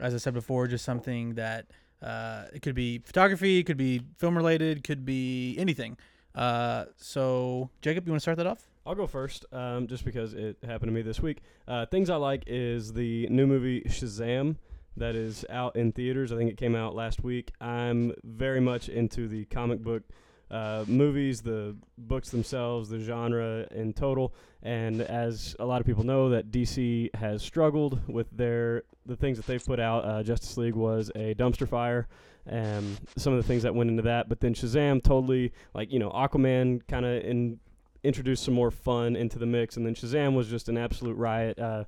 as 0.00 0.14
I 0.14 0.18
said 0.18 0.34
before, 0.34 0.66
just 0.66 0.84
something 0.84 1.34
that 1.34 1.66
uh, 2.02 2.44
it 2.52 2.62
could 2.62 2.74
be 2.74 2.98
photography, 2.98 3.58
it 3.58 3.64
could 3.64 3.76
be 3.76 4.02
film 4.16 4.36
related, 4.36 4.84
could 4.84 5.04
be 5.04 5.56
anything. 5.58 5.96
Uh, 6.34 6.86
so 6.96 7.70
Jacob, 7.80 8.06
you 8.06 8.12
want 8.12 8.20
to 8.20 8.22
start 8.22 8.36
that 8.38 8.46
off? 8.46 8.68
I'll 8.86 8.94
go 8.94 9.06
first, 9.06 9.44
um, 9.52 9.86
just 9.86 10.04
because 10.04 10.32
it 10.32 10.56
happened 10.64 10.88
to 10.88 10.94
me 10.94 11.02
this 11.02 11.20
week. 11.20 11.38
Uh, 11.66 11.84
things 11.86 12.08
I 12.08 12.16
like 12.16 12.44
is 12.46 12.92
the 12.92 13.26
new 13.28 13.46
movie 13.46 13.82
Shazam 13.82 14.56
that 14.96 15.14
is 15.14 15.44
out 15.50 15.76
in 15.76 15.92
theaters. 15.92 16.32
I 16.32 16.36
think 16.36 16.50
it 16.50 16.56
came 16.56 16.74
out 16.74 16.94
last 16.94 17.22
week. 17.22 17.52
I'm 17.60 18.14
very 18.24 18.60
much 18.60 18.88
into 18.88 19.28
the 19.28 19.44
comic 19.46 19.80
book 19.80 20.02
uh, 20.50 20.84
movies, 20.86 21.40
the 21.42 21.76
books 21.96 22.30
themselves, 22.30 22.88
the 22.88 22.98
genre 22.98 23.66
in 23.70 23.92
total. 23.92 24.34
And 24.62 25.02
as 25.02 25.54
a 25.58 25.64
lot 25.64 25.80
of 25.80 25.86
people 25.86 26.04
know, 26.04 26.30
that 26.30 26.50
DC 26.50 27.14
has 27.14 27.42
struggled 27.42 28.00
with 28.08 28.26
their 28.36 28.82
the 29.06 29.16
things 29.16 29.38
that 29.38 29.46
they've 29.46 29.64
put 29.64 29.80
out. 29.80 30.04
Uh, 30.04 30.22
Justice 30.22 30.56
League 30.56 30.74
was 30.74 31.10
a 31.14 31.34
dumpster 31.34 31.68
fire, 31.68 32.08
and 32.46 32.98
some 33.16 33.32
of 33.32 33.38
the 33.38 33.46
things 33.46 33.62
that 33.62 33.74
went 33.74 33.90
into 33.90 34.02
that. 34.02 34.28
But 34.28 34.40
then 34.40 34.54
Shazam 34.54 35.02
totally 35.02 35.52
like 35.74 35.92
you 35.92 35.98
know 35.98 36.10
Aquaman 36.10 36.86
kind 36.88 37.06
of 37.06 37.24
in 37.24 37.60
introduced 38.04 38.44
some 38.44 38.54
more 38.54 38.70
fun 38.70 39.16
into 39.16 39.38
the 39.38 39.46
mix, 39.46 39.76
and 39.76 39.86
then 39.86 39.94
Shazam 39.94 40.34
was 40.34 40.48
just 40.48 40.68
an 40.68 40.78
absolute 40.78 41.14
riot. 41.14 41.58
Uh, 41.58 41.84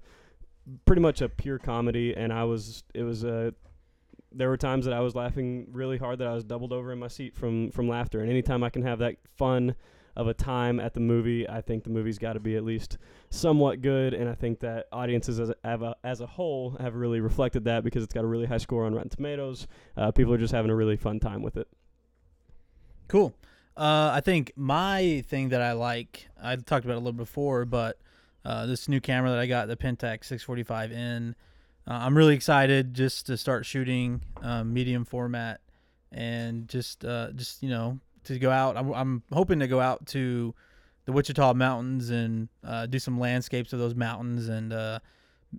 pretty 0.84 1.02
much 1.02 1.20
a 1.20 1.28
pure 1.28 1.58
comedy, 1.58 2.14
and 2.14 2.32
I 2.32 2.44
was 2.44 2.84
it 2.94 3.02
was 3.02 3.24
a 3.24 3.54
there 4.32 4.48
were 4.48 4.56
times 4.56 4.84
that 4.84 4.94
I 4.94 5.00
was 5.00 5.14
laughing 5.14 5.66
really 5.72 5.98
hard 5.98 6.18
that 6.18 6.28
I 6.28 6.34
was 6.34 6.44
doubled 6.44 6.72
over 6.72 6.92
in 6.92 6.98
my 6.98 7.08
seat 7.08 7.34
from 7.34 7.70
from 7.70 7.88
laughter. 7.88 8.20
And 8.20 8.30
anytime 8.30 8.62
I 8.62 8.70
can 8.70 8.82
have 8.82 8.98
that 9.00 9.16
fun 9.36 9.74
of 10.16 10.28
a 10.28 10.34
time 10.34 10.80
at 10.80 10.94
the 10.94 11.00
movie, 11.00 11.48
I 11.48 11.60
think 11.60 11.84
the 11.84 11.90
movie's 11.90 12.18
got 12.18 12.34
to 12.34 12.40
be 12.40 12.56
at 12.56 12.64
least 12.64 12.98
somewhat 13.30 13.80
good. 13.80 14.12
And 14.12 14.28
I 14.28 14.34
think 14.34 14.60
that 14.60 14.86
audiences 14.92 15.40
as 15.40 15.50
a, 15.64 15.96
as 16.04 16.20
a 16.20 16.26
whole 16.26 16.76
have 16.80 16.94
really 16.94 17.20
reflected 17.20 17.64
that 17.64 17.84
because 17.84 18.02
it's 18.02 18.12
got 18.12 18.24
a 18.24 18.26
really 18.26 18.46
high 18.46 18.58
score 18.58 18.86
on 18.86 18.94
Rotten 18.94 19.10
Tomatoes. 19.10 19.66
Uh, 19.96 20.10
people 20.10 20.32
are 20.32 20.38
just 20.38 20.52
having 20.52 20.70
a 20.70 20.74
really 20.74 20.96
fun 20.96 21.20
time 21.20 21.42
with 21.42 21.56
it. 21.56 21.68
Cool. 23.08 23.34
Uh, 23.76 24.10
I 24.12 24.20
think 24.20 24.52
my 24.56 25.24
thing 25.28 25.50
that 25.50 25.62
I 25.62 25.72
like, 25.72 26.28
I 26.40 26.56
talked 26.56 26.84
about 26.84 26.96
a 26.96 27.02
little 27.02 27.12
before, 27.12 27.64
but 27.64 27.98
uh, 28.44 28.66
this 28.66 28.88
new 28.88 29.00
camera 29.00 29.30
that 29.30 29.38
I 29.38 29.46
got, 29.46 29.68
the 29.68 29.76
Pentax 29.76 30.24
645N 30.24 31.34
uh, 31.90 31.98
I'm 32.04 32.16
really 32.16 32.36
excited 32.36 32.94
just 32.94 33.26
to 33.26 33.36
start 33.36 33.66
shooting 33.66 34.22
um, 34.42 34.72
medium 34.72 35.04
format 35.04 35.60
and 36.12 36.68
just 36.68 37.04
uh, 37.04 37.32
just 37.32 37.64
you 37.64 37.68
know 37.68 37.98
to 38.24 38.38
go 38.38 38.52
out. 38.52 38.76
I'm, 38.76 38.92
I'm 38.92 39.22
hoping 39.32 39.58
to 39.58 39.66
go 39.66 39.80
out 39.80 40.06
to 40.08 40.54
the 41.06 41.10
Wichita 41.10 41.52
Mountains 41.54 42.10
and 42.10 42.48
uh, 42.62 42.86
do 42.86 43.00
some 43.00 43.18
landscapes 43.18 43.72
of 43.72 43.80
those 43.80 43.96
mountains 43.96 44.48
and 44.48 44.72
uh, 44.72 45.00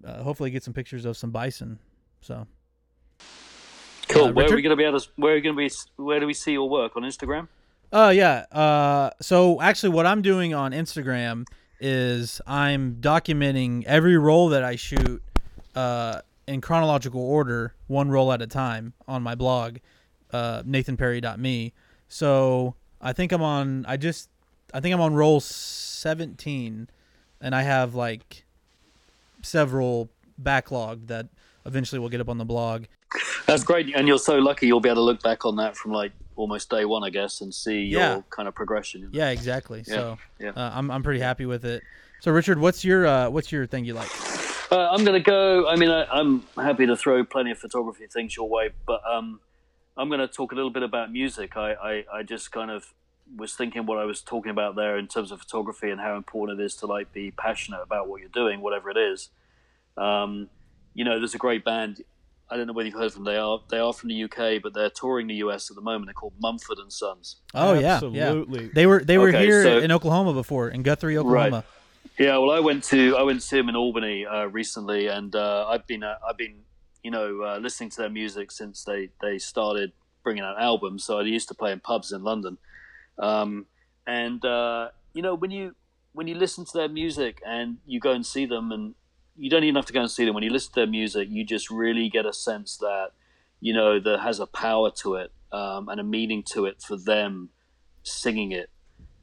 uh, 0.06 0.24
hopefully 0.24 0.52
get 0.52 0.64
some 0.64 0.74
pictures 0.74 1.04
of 1.04 1.18
some 1.18 1.32
bison. 1.32 1.80
So 2.22 2.48
cool. 4.08 4.28
Uh, 4.28 4.32
where 4.32 4.46
are 4.46 4.56
we 4.56 4.62
going 4.62 4.70
to 4.70 4.78
be 4.78 4.86
able 4.86 5.02
to? 5.02 5.10
Where 5.18 5.34
are 5.34 5.36
we 5.36 5.42
going 5.42 5.56
to 5.58 5.60
be? 5.60 5.70
Where 5.98 6.22
do 6.22 6.28
we 6.28 6.34
see 6.34 6.54
your 6.54 6.70
work 6.70 6.96
on 6.96 7.04
Instagram? 7.04 7.50
Oh 7.92 8.10
yeah. 8.10 8.46
Uh, 8.54 9.10
so 9.20 9.62
actually, 9.62 9.90
what 9.90 10.06
I'm 10.06 10.22
doing 10.22 10.54
on 10.54 10.72
Instagram 10.72 11.46
is 11.82 12.40
I'm 12.48 13.00
documenting 13.02 13.84
every 13.84 14.18
roll 14.18 14.48
that 14.50 14.64
I 14.64 14.78
shoot 14.78 15.22
uh, 15.76 16.22
in 16.48 16.62
chronological 16.62 17.22
order, 17.22 17.74
one 17.88 18.10
roll 18.10 18.32
at 18.34 18.42
a 18.42 18.48
time 18.48 18.94
on 19.08 19.22
my 19.24 19.36
blog, 19.36 19.78
uh, 20.32 20.64
nathanperry.me. 20.64 21.74
So 22.08 22.76
I 23.00 23.14
think 23.14 23.32
I'm 23.32 23.42
on. 23.42 23.86
I 23.88 23.98
just 23.98 24.30
I 24.74 24.80
think 24.80 24.94
I'm 24.94 25.02
on 25.02 25.14
roll 25.14 25.40
17, 25.40 26.90
and 27.42 27.56
I 27.56 27.62
have 27.62 27.96
like 27.96 28.44
several 29.42 30.10
backlog 30.38 31.08
that 31.08 31.28
eventually 31.66 32.00
will 32.00 32.10
get 32.10 32.22
up 32.22 32.30
on 32.30 32.38
the 32.38 32.46
blog. 32.46 32.86
That's 33.46 33.64
great, 33.64 33.94
and 33.96 34.08
you're 34.08 34.18
so 34.18 34.38
lucky. 34.40 34.68
You'll 34.68 34.80
be 34.80 34.90
able 34.90 34.98
to 34.98 35.02
look 35.06 35.22
back 35.22 35.46
on 35.46 35.56
that 35.58 35.76
from 35.76 35.92
like 35.92 36.12
almost 36.36 36.70
day 36.70 36.86
one, 36.86 37.04
I 37.04 37.10
guess, 37.10 37.42
and 37.42 37.54
see 37.54 37.84
Yeah. 37.84 38.14
your 38.14 38.26
kind 38.30 38.48
of 38.48 38.56
progression. 38.56 39.10
Yeah, 39.12 39.30
exactly. 39.30 39.84
Yeah, 39.88 39.94
So 39.94 40.18
yeah. 40.40 40.50
Uh, 40.52 40.72
I'm 40.74 40.90
I'm 40.90 41.04
pretty 41.04 41.20
happy 41.20 41.46
with 41.46 41.66
it. 41.66 41.84
So 42.22 42.32
Richard, 42.32 42.60
what's 42.60 42.86
your 42.86 43.06
uh, 43.06 43.30
what's 43.30 43.52
your 43.52 43.66
thing 43.68 43.84
you 43.86 43.94
like? 43.94 44.10
Uh, 44.72 44.88
I'm 44.92 45.04
going 45.04 45.22
to 45.22 45.30
go. 45.30 45.68
I 45.68 45.76
mean, 45.76 45.90
I, 45.90 46.06
I'm 46.06 46.44
happy 46.56 46.86
to 46.86 46.96
throw 46.96 47.24
plenty 47.26 47.52
of 47.52 47.60
photography 47.60 48.08
things 48.08 48.36
your 48.38 48.48
way, 48.48 48.70
but 48.88 49.02
um, 49.06 49.42
I'm 49.98 50.08
going 50.08 50.22
to 50.22 50.28
talk 50.28 50.54
a 50.54 50.56
little 50.56 50.70
bit 50.72 50.84
about 50.84 51.12
music. 51.12 51.58
I, 51.58 51.74
I, 51.74 52.06
I 52.20 52.24
just 52.24 52.52
kind 52.52 52.72
of 52.72 52.94
was 53.36 53.54
thinking 53.54 53.86
what 53.86 53.98
I 53.98 54.06
was 54.06 54.22
talking 54.22 54.50
about 54.52 54.76
there 54.76 54.98
in 54.98 55.08
terms 55.08 55.32
of 55.32 55.40
photography 55.40 55.90
and 55.90 56.00
how 56.00 56.16
important 56.16 56.60
it 56.60 56.64
is 56.64 56.76
to 56.78 56.86
like 56.86 57.12
be 57.12 57.32
passionate 57.32 57.82
about 57.82 58.08
what 58.08 58.22
you're 58.22 58.30
doing, 58.30 58.62
whatever 58.62 58.90
it 58.90 58.98
is. 58.98 59.30
Um, 59.98 60.50
you 60.94 61.04
know, 61.04 61.20
there's 61.20 61.36
a 61.36 61.38
great 61.40 61.66
band. 61.66 62.02
I 62.50 62.58
don't 62.58 62.68
know 62.68 62.74
whether 62.74 62.88
you've 62.88 62.96
heard 62.98 63.06
of 63.08 63.14
them. 63.14 63.24
They 63.26 63.38
are 63.38 63.62
they 63.70 63.80
are 63.80 63.94
from 63.94 64.10
the 64.10 64.24
UK, 64.26 64.62
but 64.62 64.74
they're 64.74 64.90
touring 64.90 65.28
the 65.28 65.36
US 65.36 65.70
at 65.70 65.76
the 65.76 65.82
moment. 65.82 66.08
They're 66.08 66.14
called 66.14 66.34
Mumford 66.42 66.80
and 66.80 66.92
Sons. 66.92 67.38
Oh 67.54 67.74
yeah, 67.74 67.96
Absolutely. 67.96 68.64
yeah. 68.66 68.70
They 68.74 68.86
were 68.86 69.02
they 69.04 69.18
were 69.18 69.30
Okay, 69.30 69.46
here 69.46 69.64
so- 69.64 69.78
in 69.80 69.92
Oklahoma 69.92 70.34
before 70.34 70.70
in 70.70 70.82
Guthrie, 70.84 71.18
Oklahoma. 71.18 71.64
Yeah, 72.18 72.38
well, 72.38 72.52
I 72.52 72.60
went 72.60 72.84
to 72.86 73.18
I 73.18 73.24
went 73.24 73.42
to 73.42 73.46
see 73.46 73.58
them 73.58 73.70
in 73.70 73.76
Albany 73.76 74.26
uh, 74.26 74.46
recently, 74.46 75.08
and 75.08 75.36
uh, 75.36 75.66
I've 75.68 75.88
been 75.88 76.04
uh, 76.04 76.18
I've 76.28 76.38
been 76.38 76.58
you 77.04 77.12
know 77.12 77.42
uh, 77.42 77.58
listening 77.58 77.90
to 77.92 77.98
their 77.98 78.10
music 78.10 78.52
since 78.52 78.84
they 78.84 79.10
they 79.22 79.38
started 79.40 79.92
bringing 80.24 80.44
out 80.44 80.62
albums. 80.62 81.04
So 81.04 81.20
I 81.20 81.24
used 81.24 81.48
to 81.48 81.56
play 81.56 81.72
in 81.72 81.80
pubs 81.80 82.12
in 82.12 82.24
London, 82.24 82.58
um, 83.18 83.66
and 84.06 84.44
uh, 84.46 84.90
you 85.14 85.22
know 85.22 85.34
when 85.34 85.52
you 85.52 85.76
when 86.14 86.28
you 86.28 86.36
listen 86.36 86.66
to 86.66 86.78
their 86.78 86.90
music 86.90 87.42
and 87.46 87.78
you 87.86 88.00
go 88.00 88.12
and 88.12 88.26
see 88.26 88.46
them, 88.46 88.72
and 88.72 88.94
you 89.38 89.50
don't 89.50 89.64
even 89.64 89.76
have 89.76 89.86
to 89.88 89.94
go 89.94 90.02
and 90.02 90.12
see 90.12 90.26
them. 90.26 90.36
When 90.36 90.44
you 90.44 90.52
listen 90.52 90.74
to 90.74 90.82
their 90.82 90.88
music, 90.88 91.28
you 91.32 91.46
just 91.46 91.72
really 91.72 92.10
get 92.10 92.26
a 92.26 92.34
sense 92.34 92.78
that 92.78 93.12
you 93.62 93.74
know 93.74 94.00
there 94.00 94.20
has 94.20 94.40
a 94.40 94.48
power 94.48 94.92
to 94.98 95.16
it 95.16 95.32
um, 95.52 95.90
and 95.90 96.00
a 96.00 96.04
meaning 96.04 96.44
to 96.52 96.66
it 96.66 96.82
for 96.82 96.98
them 96.98 97.50
singing 98.04 98.52
it 98.52 98.70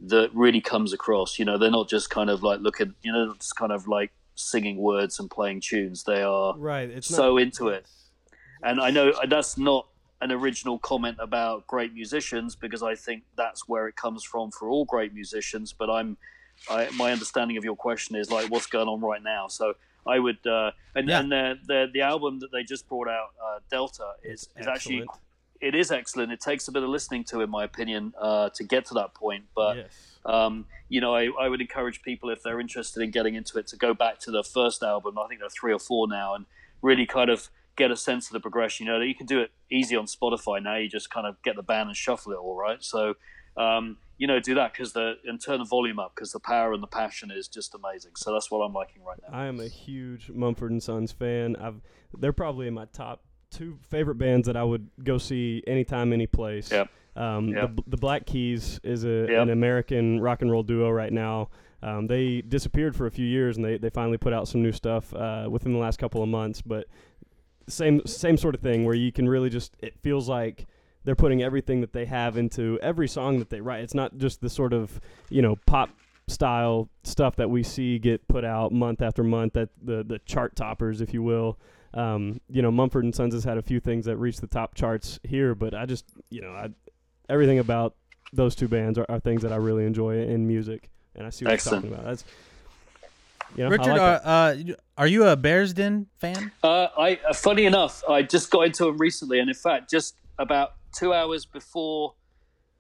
that 0.01 0.31
really 0.35 0.61
comes 0.61 0.93
across. 0.93 1.39
You 1.39 1.45
know, 1.45 1.59
they're 1.59 1.71
not 1.71 1.89
just 1.89 2.11
kind 2.11 2.31
of 2.31 2.43
like 2.43 2.61
looking, 2.61 2.95
you 3.03 3.13
know, 3.13 3.35
just 3.35 3.57
kind 3.57 3.73
of 3.73 3.89
like 3.89 4.13
singing 4.35 4.77
words 4.79 5.19
and 5.19 5.31
playing 5.31 5.61
tunes. 5.61 6.05
They 6.05 6.23
are 6.23 6.57
Right. 6.57 6.89
It's 6.89 7.09
so 7.09 7.35
not, 7.35 7.43
into 7.43 7.69
it. 7.69 7.87
And 8.63 8.81
I 8.81 8.91
know 8.91 9.13
that's 9.29 9.59
not 9.59 9.89
an 10.21 10.33
original 10.33 10.79
comment 10.79 11.17
about 11.21 11.67
great 11.67 11.95
musicians 11.95 12.57
because 12.57 12.83
I 12.83 12.95
think 12.95 13.23
that's 13.37 13.69
where 13.69 13.87
it 13.89 13.97
comes 13.97 14.25
from 14.25 14.51
for 14.51 14.69
all 14.69 14.85
great 14.85 15.15
musicians. 15.15 15.73
But 15.73 15.91
I'm, 15.91 16.17
I, 16.71 16.89
my 16.97 17.13
understanding 17.13 17.57
of 17.57 17.65
your 17.65 17.77
question 17.77 18.17
is 18.17 18.31
like 18.31 18.51
what's 18.51 18.67
going 18.67 18.89
on 18.89 19.01
right 19.01 19.23
now. 19.23 19.47
So 19.49 19.75
I 20.07 20.19
would, 20.19 20.45
uh, 20.47 20.73
and 20.95 21.09
Yeah. 21.09 21.21
and 21.21 21.31
the, 21.31 21.59
the 21.67 21.87
the 21.93 22.01
album 22.01 22.41
that 22.41 22.51
they 22.51 22.63
just 22.65 22.89
brought 22.89 23.09
out, 23.09 23.31
uh, 23.45 23.59
Delta, 23.71 24.13
is 24.23 24.49
It's 24.57 24.63
is 24.63 24.67
actually. 24.67 25.07
It 25.61 25.75
is 25.75 25.91
excellent. 25.91 26.33
It 26.33 26.41
takes 26.41 26.69
a 26.69 26.73
bit 26.73 26.83
of 26.83 26.89
listening 26.89 27.25
to, 27.25 27.41
in 27.41 27.51
my 27.51 27.65
opinion, 27.65 28.13
uh, 28.21 28.51
to 28.51 28.65
get 28.65 28.87
to 28.87 28.95
that 28.95 29.15
point. 29.15 29.45
But 29.55 29.77
yes. 29.77 30.19
um, 30.25 30.67
you 30.89 31.01
know, 31.01 31.15
I, 31.15 31.29
I 31.39 31.49
would 31.49 31.61
encourage 31.61 32.03
people 32.03 32.31
if 32.31 32.43
they're 32.43 32.61
interested 32.61 33.03
in 33.03 33.11
getting 33.11 33.35
into 33.35 33.59
it 33.59 33.67
to 33.69 33.77
go 33.77 33.95
back 33.95 34.19
to 34.21 34.31
the 34.31 34.45
first 34.45 34.83
album. 34.83 35.19
I 35.19 35.27
think 35.27 35.41
there 35.41 35.47
are 35.47 35.51
three 35.51 35.73
or 35.73 35.79
four 35.79 36.09
now, 36.09 36.35
and 36.35 36.47
really 36.83 37.07
kind 37.07 37.31
of 37.31 37.51
get 37.77 37.91
a 37.91 37.97
sense 37.97 38.27
of 38.27 38.33
the 38.33 38.41
progression. 38.41 38.87
You 38.87 38.93
know, 38.93 39.01
you 39.01 39.15
can 39.15 39.27
do 39.27 39.41
it 39.41 39.51
easy 39.71 39.97
on 39.97 40.07
Spotify 40.07 40.63
now. 40.63 40.77
You 40.77 40.89
just 40.89 41.11
kind 41.11 41.27
of 41.27 41.41
get 41.43 41.57
the 41.57 41.63
band 41.63 41.89
and 41.89 41.97
shuffle 41.97 42.33
it 42.33 42.39
all 42.39 42.57
right. 42.57 42.83
So, 42.83 43.15
um, 43.57 43.97
you 44.17 44.27
know, 44.27 44.41
do 44.41 44.55
that 44.57 44.73
because 44.73 44.93
the 44.93 45.15
and 45.25 45.43
turn 45.43 45.59
the 45.59 45.65
volume 45.65 45.99
up 45.99 46.13
because 46.15 46.33
the 46.33 46.41
power 46.41 46.73
and 46.73 46.83
the 46.83 46.89
passion 46.89 47.31
is 47.31 47.49
just 47.49 47.75
amazing. 47.75 48.13
So 48.17 48.33
that's 48.33 48.51
what 48.51 48.59
I'm 48.59 48.73
liking 48.73 49.03
right 49.03 49.19
now. 49.23 49.37
I 49.37 49.47
am 49.47 49.61
a 49.61 49.69
huge 49.69 50.31
Mumford 50.31 50.71
and 50.71 50.83
Sons 50.83 51.13
fan. 51.13 51.57
I've 51.57 51.81
they're 52.17 52.33
probably 52.33 52.67
in 52.67 52.75
my 52.75 52.87
top 52.87 53.23
two 53.51 53.79
favorite 53.89 54.17
bands 54.17 54.47
that 54.47 54.57
I 54.57 54.65
would 54.65 54.89
go 55.03 55.19
see 55.19 55.63
anytime, 55.67 56.13
any 56.13 56.27
place. 56.27 56.71
Yep. 56.71 56.89
Um, 57.17 57.49
Yep. 57.49 57.77
the, 57.77 57.83
the 57.89 57.97
Black 57.97 58.27
Keys 58.27 58.81
is 58.85 59.05
a, 59.05 59.27
Yep. 59.29 59.43
an 59.43 59.51
American 59.51 60.21
rock 60.21 60.43
and 60.43 60.51
roll 60.51 60.63
duo 60.63 60.91
right 60.91 61.13
now. 61.13 61.49
Um, 61.83 62.07
they 62.09 62.41
disappeared 62.43 62.97
for 62.97 63.07
a 63.07 63.11
few 63.11 63.27
years, 63.27 63.57
and 63.57 63.65
they, 63.65 63.79
they 63.79 63.91
finally 63.91 64.19
put 64.19 64.33
out 64.33 64.49
some 64.49 64.63
new 64.63 64.73
stuff 64.73 65.15
uh, 65.15 65.47
within 65.51 65.73
the 65.73 65.79
last 65.79 65.99
couple 65.99 66.23
of 66.23 66.29
months. 66.29 66.61
But 66.61 66.87
same 67.69 68.01
same 68.07 68.37
sort 68.39 68.55
of 68.55 68.61
thing 68.63 68.85
where 68.85 68.95
you 68.95 69.13
can 69.13 69.29
really 69.29 69.51
just 69.51 69.77
it 69.81 69.95
feels 70.01 70.27
like 70.29 70.67
they're 71.05 71.15
putting 71.15 71.43
everything 71.43 71.81
that 71.83 71.93
they 71.93 72.07
have 72.07 72.37
into 72.37 72.79
every 72.83 73.07
song 73.07 73.39
that 73.39 73.51
they 73.51 73.61
write. 73.61 73.83
It's 73.83 73.95
not 73.95 74.17
just 74.17 74.41
the 74.41 74.49
sort 74.51 74.73
of 74.73 75.01
you 75.31 75.43
know 75.43 75.57
pop 75.67 75.91
style 76.27 76.89
stuff 77.05 77.37
that 77.37 77.49
we 77.49 77.63
see 77.63 77.99
get 77.99 78.27
put 78.27 78.45
out 78.45 78.73
month 78.73 79.01
after 79.01 79.23
month 79.23 79.53
that 79.53 79.69
the 79.83 80.03
the 80.03 80.19
chart 80.27 80.57
toppers, 80.57 81.01
if 81.01 81.15
you 81.15 81.23
will. 81.23 81.59
Um, 81.95 82.41
you 82.49 82.63
know, 82.63 82.71
Mumford 82.71 83.05
and 83.05 83.15
Sons 83.15 83.35
has 83.35 83.45
had 83.45 83.59
a 83.59 83.63
few 83.63 83.81
things 83.81 84.05
that 84.05 84.17
reached 84.17 84.41
the 84.41 84.47
top 84.47 84.75
charts 84.75 85.19
here, 85.23 85.55
but 85.55 85.75
I 85.75 85.87
just 85.87 86.05
you 86.31 86.41
know 86.41 86.51
I 86.51 86.69
everything 87.29 87.59
about 87.59 87.95
those 88.33 88.55
two 88.55 88.69
bands 88.69 88.99
are, 88.99 89.07
are 89.09 89.21
things 89.21 89.43
that 89.43 89.53
I 89.53 89.57
really 89.57 89.87
enjoy 89.87 90.21
in 90.23 90.47
music, 90.47 90.91
and 91.15 91.27
I 91.27 91.31
see 91.31 91.45
what 91.45 91.55
Excellent. 91.55 91.85
you're 91.85 91.93
talking 91.93 92.05
about. 92.05 92.11
That's 92.11 92.25
you 93.57 93.65
know, 93.65 93.71
Richard, 93.71 93.93
like 93.93 94.01
uh, 94.01 94.19
that. 94.55 94.71
uh, 94.71 94.75
are 94.99 95.07
you 95.07 95.25
a 95.25 95.37
Bears 95.37 95.73
Den 95.73 96.07
fan? 96.19 96.53
Uh, 96.63 96.89
I 96.99 97.19
uh, 97.29 97.33
funny 97.33 97.65
enough, 97.65 98.03
I 98.09 98.23
just 98.23 98.51
got 98.51 98.63
into 98.63 98.85
them 98.85 98.99
recently, 98.99 99.39
and 99.39 99.49
in 99.49 99.55
fact, 99.55 99.91
just 99.91 100.17
about 100.39 100.75
two 100.93 101.13
hours 101.13 101.47
before 101.47 102.15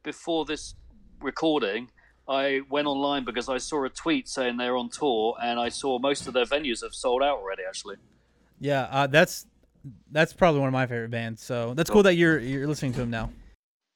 before 0.02 0.44
this 0.44 0.74
recording, 1.20 1.90
I 2.28 2.60
went 2.68 2.86
online 2.86 3.24
because 3.24 3.48
I 3.48 3.58
saw 3.58 3.84
a 3.84 3.88
tweet 3.88 4.28
saying 4.28 4.58
they're 4.58 4.76
on 4.76 4.90
tour, 4.90 5.36
and 5.42 5.58
I 5.58 5.70
saw 5.70 5.98
most 5.98 6.26
of 6.26 6.34
their 6.34 6.44
venues 6.44 6.82
have 6.82 6.94
sold 6.94 7.22
out 7.22 7.38
already. 7.38 7.62
Actually, 7.66 7.96
Yeah, 8.60 8.82
uh, 8.90 9.06
that's 9.06 9.46
that's 10.10 10.32
probably 10.32 10.60
one 10.60 10.68
of 10.68 10.72
my 10.72 10.86
favorite 10.86 11.10
bands. 11.10 11.42
So 11.42 11.74
that's 11.74 11.90
cool 11.90 12.02
that 12.04 12.14
you're 12.14 12.38
you're 12.38 12.66
listening 12.66 12.92
to 12.94 13.00
them 13.00 13.10
now. 13.10 13.30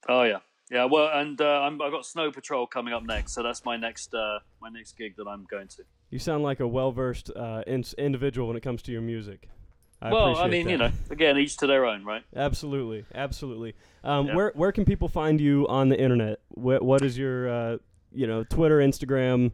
oh 0.08 0.22
yeah, 0.22 0.38
yeah. 0.70 0.84
Well, 0.84 1.10
and 1.12 1.40
uh, 1.40 1.62
I'm, 1.62 1.80
I've 1.82 1.92
got 1.92 2.06
Snow 2.06 2.30
Patrol 2.30 2.66
coming 2.66 2.94
up 2.94 3.02
next, 3.02 3.32
so 3.32 3.42
that's 3.42 3.64
my 3.64 3.76
next 3.76 4.14
uh, 4.14 4.38
my 4.60 4.68
next 4.68 4.96
gig 4.96 5.16
that 5.16 5.26
I'm 5.26 5.44
going 5.50 5.68
to. 5.68 5.82
You 6.10 6.18
sound 6.18 6.42
like 6.42 6.60
a 6.60 6.66
well 6.68 6.92
versed 6.92 7.30
uh, 7.34 7.62
in- 7.66 7.84
individual 7.98 8.48
when 8.48 8.56
it 8.56 8.62
comes 8.62 8.82
to 8.82 8.92
your 8.92 9.02
music. 9.02 9.48
I 10.00 10.10
well, 10.10 10.36
I 10.36 10.46
appreciate 10.46 10.50
mean, 10.50 10.64
that. 10.64 10.70
you 10.70 10.78
know, 10.78 10.90
again, 11.10 11.38
each 11.38 11.56
to 11.58 11.66
their 11.68 11.86
own, 11.86 12.04
right? 12.04 12.22
Absolutely, 12.34 13.04
absolutely. 13.14 13.74
Um, 14.02 14.26
Yeah. 14.26 14.34
Where 14.34 14.52
where 14.56 14.72
can 14.72 14.84
people 14.84 15.08
find 15.08 15.40
you 15.40 15.66
on 15.68 15.88
the 15.88 15.98
internet? 15.98 16.40
What 16.48 16.82
what 16.82 17.02
is 17.02 17.16
your 17.16 17.48
uh, 17.48 17.78
you 18.12 18.26
know 18.26 18.42
Twitter, 18.44 18.78
Instagram, 18.78 19.52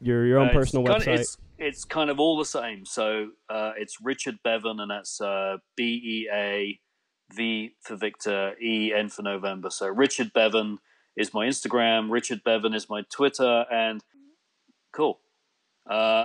your 0.00 0.26
your 0.26 0.38
own 0.38 0.46
Uh, 0.46 0.50
it's 0.50 0.56
personal 0.56 0.86
kind 0.86 1.02
website? 1.02 1.36
It's 1.60 1.84
kind 1.84 2.08
of 2.08 2.18
all 2.18 2.38
the 2.38 2.44
same. 2.44 2.86
So 2.86 3.28
uh, 3.50 3.72
it's 3.76 3.98
Richard 4.02 4.38
Beaven, 4.44 4.80
and 4.80 4.90
that's 4.90 5.20
uh, 5.20 5.58
B 5.76 6.00
E 6.02 6.28
A 6.32 6.80
V 7.34 7.74
for 7.82 7.96
Victor, 7.96 8.54
E 8.60 8.92
N 8.94 9.10
for 9.10 9.22
November. 9.22 9.70
So 9.70 9.86
Richard 9.88 10.32
Beaven 10.32 10.78
is 11.16 11.34
my 11.34 11.46
Instagram. 11.46 12.10
Richard 12.10 12.42
Beaven 12.44 12.74
is 12.74 12.88
my 12.88 13.02
Twitter, 13.12 13.66
and 13.70 14.02
cool. 14.92 15.20
Uh, 15.88 16.24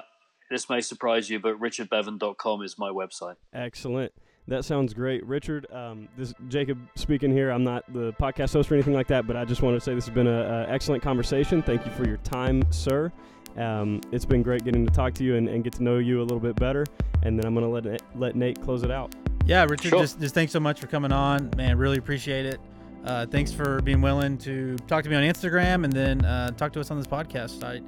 this 0.49 0.69
may 0.69 0.79
surprise 0.79 1.29
you, 1.29 1.39
but 1.39 1.59
richardbeaven.com 1.59 2.61
is 2.61 2.77
my 2.77 2.89
website. 2.89 3.35
Excellent. 3.53 4.13
That 4.47 4.63
sounds 4.63 4.93
great, 4.93 5.25
Richard. 5.25 5.65
Um, 5.71 6.07
this 6.17 6.33
Jacob 6.49 6.77
speaking 6.95 7.31
here. 7.31 7.49
I'm 7.49 7.63
not 7.63 7.91
the 7.91 8.13
podcast 8.13 8.53
host 8.53 8.71
or 8.71 8.75
anything 8.75 8.93
like 8.93 9.07
that, 9.07 9.25
but 9.25 9.35
I 9.35 9.43
just 9.43 9.63
want 9.63 9.75
to 9.75 9.81
say 9.81 9.95
this 9.95 10.05
has 10.05 10.13
been 10.13 10.27
an 10.27 10.69
excellent 10.69 11.01
conversation. 11.01 11.63
Thank 11.63 11.83
you 11.85 11.91
for 11.91 12.07
your 12.07 12.17
time, 12.17 12.63
sir. 12.71 13.11
Um, 13.57 14.01
it's 14.11 14.25
been 14.25 14.43
great 14.43 14.63
getting 14.63 14.85
to 14.85 14.91
talk 14.91 15.13
to 15.15 15.23
you 15.23 15.35
and, 15.35 15.47
and 15.47 15.63
get 15.63 15.73
to 15.73 15.83
know 15.83 15.97
you 15.97 16.19
a 16.19 16.23
little 16.23 16.39
bit 16.39 16.55
better. 16.55 16.85
And 17.23 17.37
then 17.39 17.45
I'm 17.45 17.53
going 17.55 17.65
to 17.83 17.89
let 17.89 18.01
let 18.15 18.35
Nate 18.35 18.61
close 18.61 18.83
it 18.83 18.91
out. 18.91 19.15
Yeah, 19.45 19.63
Richard, 19.63 19.89
Sure. 19.89 19.99
just 20.01 20.19
just 20.19 20.33
thanks 20.33 20.51
so 20.51 20.59
much 20.59 20.79
for 20.79 20.87
coming 20.87 21.11
on, 21.11 21.51
man. 21.55 21.77
Really 21.77 21.97
appreciate 21.97 22.45
it. 22.45 22.59
Uh, 23.05 23.25
thanks 23.25 23.51
for 23.51 23.81
being 23.81 24.01
willing 24.01 24.37
to 24.39 24.75
talk 24.87 25.03
to 25.03 25.09
me 25.09 25.15
on 25.15 25.21
Instagram 25.23 25.83
and 25.83 25.93
then 25.93 26.25
uh, 26.25 26.49
talk 26.51 26.73
to 26.73 26.79
us 26.79 26.89
on 26.91 26.97
this 26.97 27.07
podcast. 27.07 27.63
I 27.63 27.81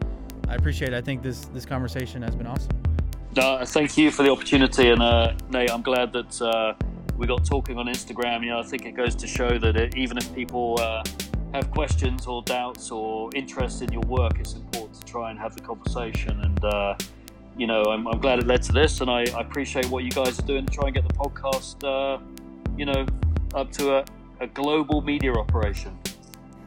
I 0.49 0.55
appreciate 0.55 0.93
it. 0.93 0.95
I 0.95 1.01
think 1.01 1.21
this 1.23 1.45
this 1.45 1.65
conversation 1.65 2.21
has 2.21 2.35
been 2.35 2.47
awesome. 2.47 2.71
No, 3.35 3.59
thank 3.65 3.97
you 3.97 4.09
for 4.11 4.23
the 4.23 4.31
opportunity, 4.31 4.89
and 4.89 5.01
uh, 5.01 5.33
Nate, 5.49 5.69
I'm 5.71 5.81
glad 5.83 6.11
that 6.13 6.41
uh, 6.41 6.73
we 7.17 7.27
got 7.27 7.45
talking 7.45 7.77
on 7.77 7.87
Instagram. 7.87 8.41
You 8.43 8.49
know, 8.51 8.59
I 8.59 8.63
think 8.63 8.85
it 8.85 8.93
goes 8.93 9.15
to 9.15 9.27
show 9.27 9.57
that 9.59 9.75
it, 9.75 9.95
even 9.95 10.17
if 10.17 10.33
people 10.33 10.77
uh, 10.79 11.03
have 11.53 11.69
questions 11.71 12.25
or 12.25 12.41
doubts 12.43 12.89
or 12.91 13.29
interest 13.35 13.81
in 13.81 13.91
your 13.91 14.01
work, 14.03 14.39
it's 14.39 14.53
important 14.53 14.86
to 14.86 14.86
try 15.07 15.31
and 15.31 15.39
have 15.39 15.55
the 15.55 15.61
conversation. 15.61 16.41
And 16.41 16.63
uh, 16.63 16.95
you 17.57 17.65
know, 17.67 17.83
I'm, 17.83 18.07
I'm 18.07 18.19
glad 18.19 18.39
it 18.39 18.47
led 18.47 18.61
to 18.63 18.71
this, 18.71 19.01
and 19.01 19.09
I, 19.09 19.21
I 19.35 19.41
appreciate 19.41 19.89
what 19.89 20.03
you 20.03 20.11
guys 20.11 20.37
are 20.39 20.43
doing 20.45 20.65
to 20.65 20.73
try 20.73 20.85
and 20.87 20.95
get 20.95 21.07
the 21.07 21.13
podcast, 21.15 21.83
uh, 21.83 22.21
you 22.77 22.85
know, 22.85 23.05
up 23.55 23.71
to 23.73 23.95
a, 23.97 24.05
a 24.39 24.47
global 24.47 25.01
media 25.01 25.33
operation. 25.33 25.97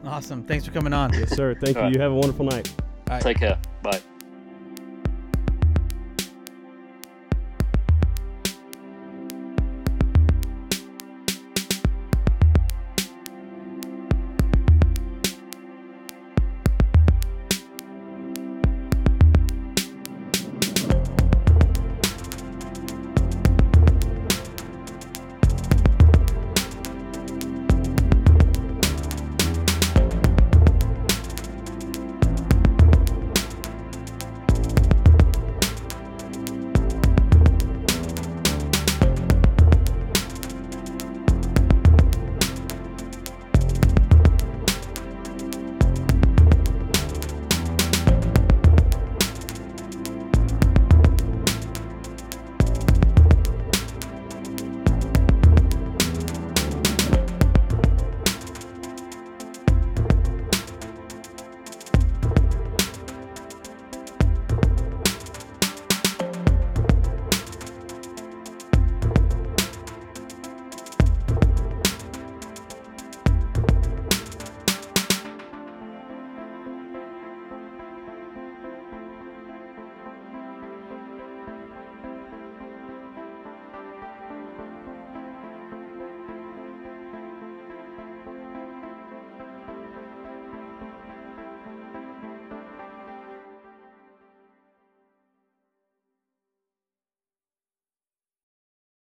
Awesome. 0.03 0.43
Thanks 0.43 0.65
for 0.65 0.71
coming 0.71 0.93
on. 0.93 1.13
Yes, 1.13 1.35
sir. 1.35 1.53
Thank 1.53 1.75
you. 1.75 1.81
All 1.81 1.83
right. 1.83 1.95
You 1.95 2.01
have 2.01 2.11
a 2.11 2.15
wonderful 2.15 2.45
night. 2.45 2.73
All 2.79 3.15
right. 3.15 3.21
Take 3.21 3.37
care. 3.37 3.59
Bye. 3.83 4.01